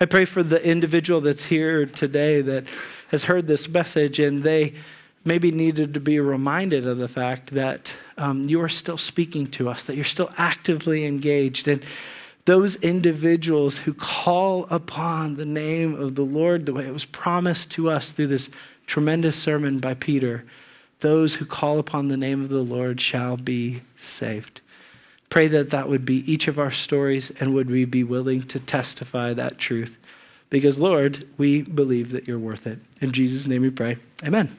I 0.00 0.04
pray 0.04 0.24
for 0.24 0.42
the 0.42 0.64
individual 0.64 1.20
that's 1.20 1.44
here 1.44 1.86
today 1.86 2.42
that 2.42 2.66
has 3.08 3.24
heard 3.24 3.46
this 3.46 3.68
message 3.68 4.18
and 4.18 4.42
they 4.42 4.74
maybe 5.24 5.50
needed 5.50 5.94
to 5.94 6.00
be 6.00 6.18
reminded 6.18 6.86
of 6.86 6.98
the 6.98 7.08
fact 7.08 7.50
that 7.54 7.94
um, 8.18 8.48
you 8.48 8.60
are 8.60 8.68
still 8.68 8.98
speaking 8.98 9.46
to 9.46 9.68
us, 9.68 9.84
that 9.84 9.96
you're 9.96 10.04
still 10.04 10.32
actively 10.36 11.04
engaged. 11.04 11.68
And 11.68 11.84
those 12.44 12.76
individuals 12.76 13.78
who 13.78 13.94
call 13.94 14.64
upon 14.64 15.36
the 15.36 15.46
name 15.46 15.94
of 15.94 16.16
the 16.16 16.24
Lord 16.24 16.66
the 16.66 16.72
way 16.72 16.86
it 16.86 16.92
was 16.92 17.04
promised 17.04 17.70
to 17.72 17.88
us 17.88 18.10
through 18.10 18.26
this 18.28 18.48
tremendous 18.86 19.36
sermon 19.36 19.78
by 19.78 19.94
Peter, 19.94 20.44
those 21.00 21.34
who 21.34 21.46
call 21.46 21.78
upon 21.78 22.08
the 22.08 22.16
name 22.16 22.42
of 22.42 22.48
the 22.48 22.62
Lord 22.62 23.00
shall 23.00 23.36
be 23.36 23.82
saved. 23.96 24.60
Pray 25.28 25.46
that 25.48 25.70
that 25.70 25.88
would 25.88 26.04
be 26.04 26.30
each 26.30 26.48
of 26.48 26.58
our 26.58 26.70
stories 26.70 27.30
and 27.40 27.54
would 27.54 27.70
we 27.70 27.84
be 27.84 28.04
willing 28.04 28.42
to 28.42 28.58
testify 28.58 29.32
that 29.32 29.58
truth. 29.58 29.96
Because, 30.50 30.78
Lord, 30.78 31.26
we 31.38 31.62
believe 31.62 32.10
that 32.10 32.28
you're 32.28 32.38
worth 32.38 32.66
it. 32.66 32.78
In 33.00 33.12
Jesus' 33.12 33.46
name 33.46 33.62
we 33.62 33.70
pray. 33.70 33.96
Amen. 34.26 34.54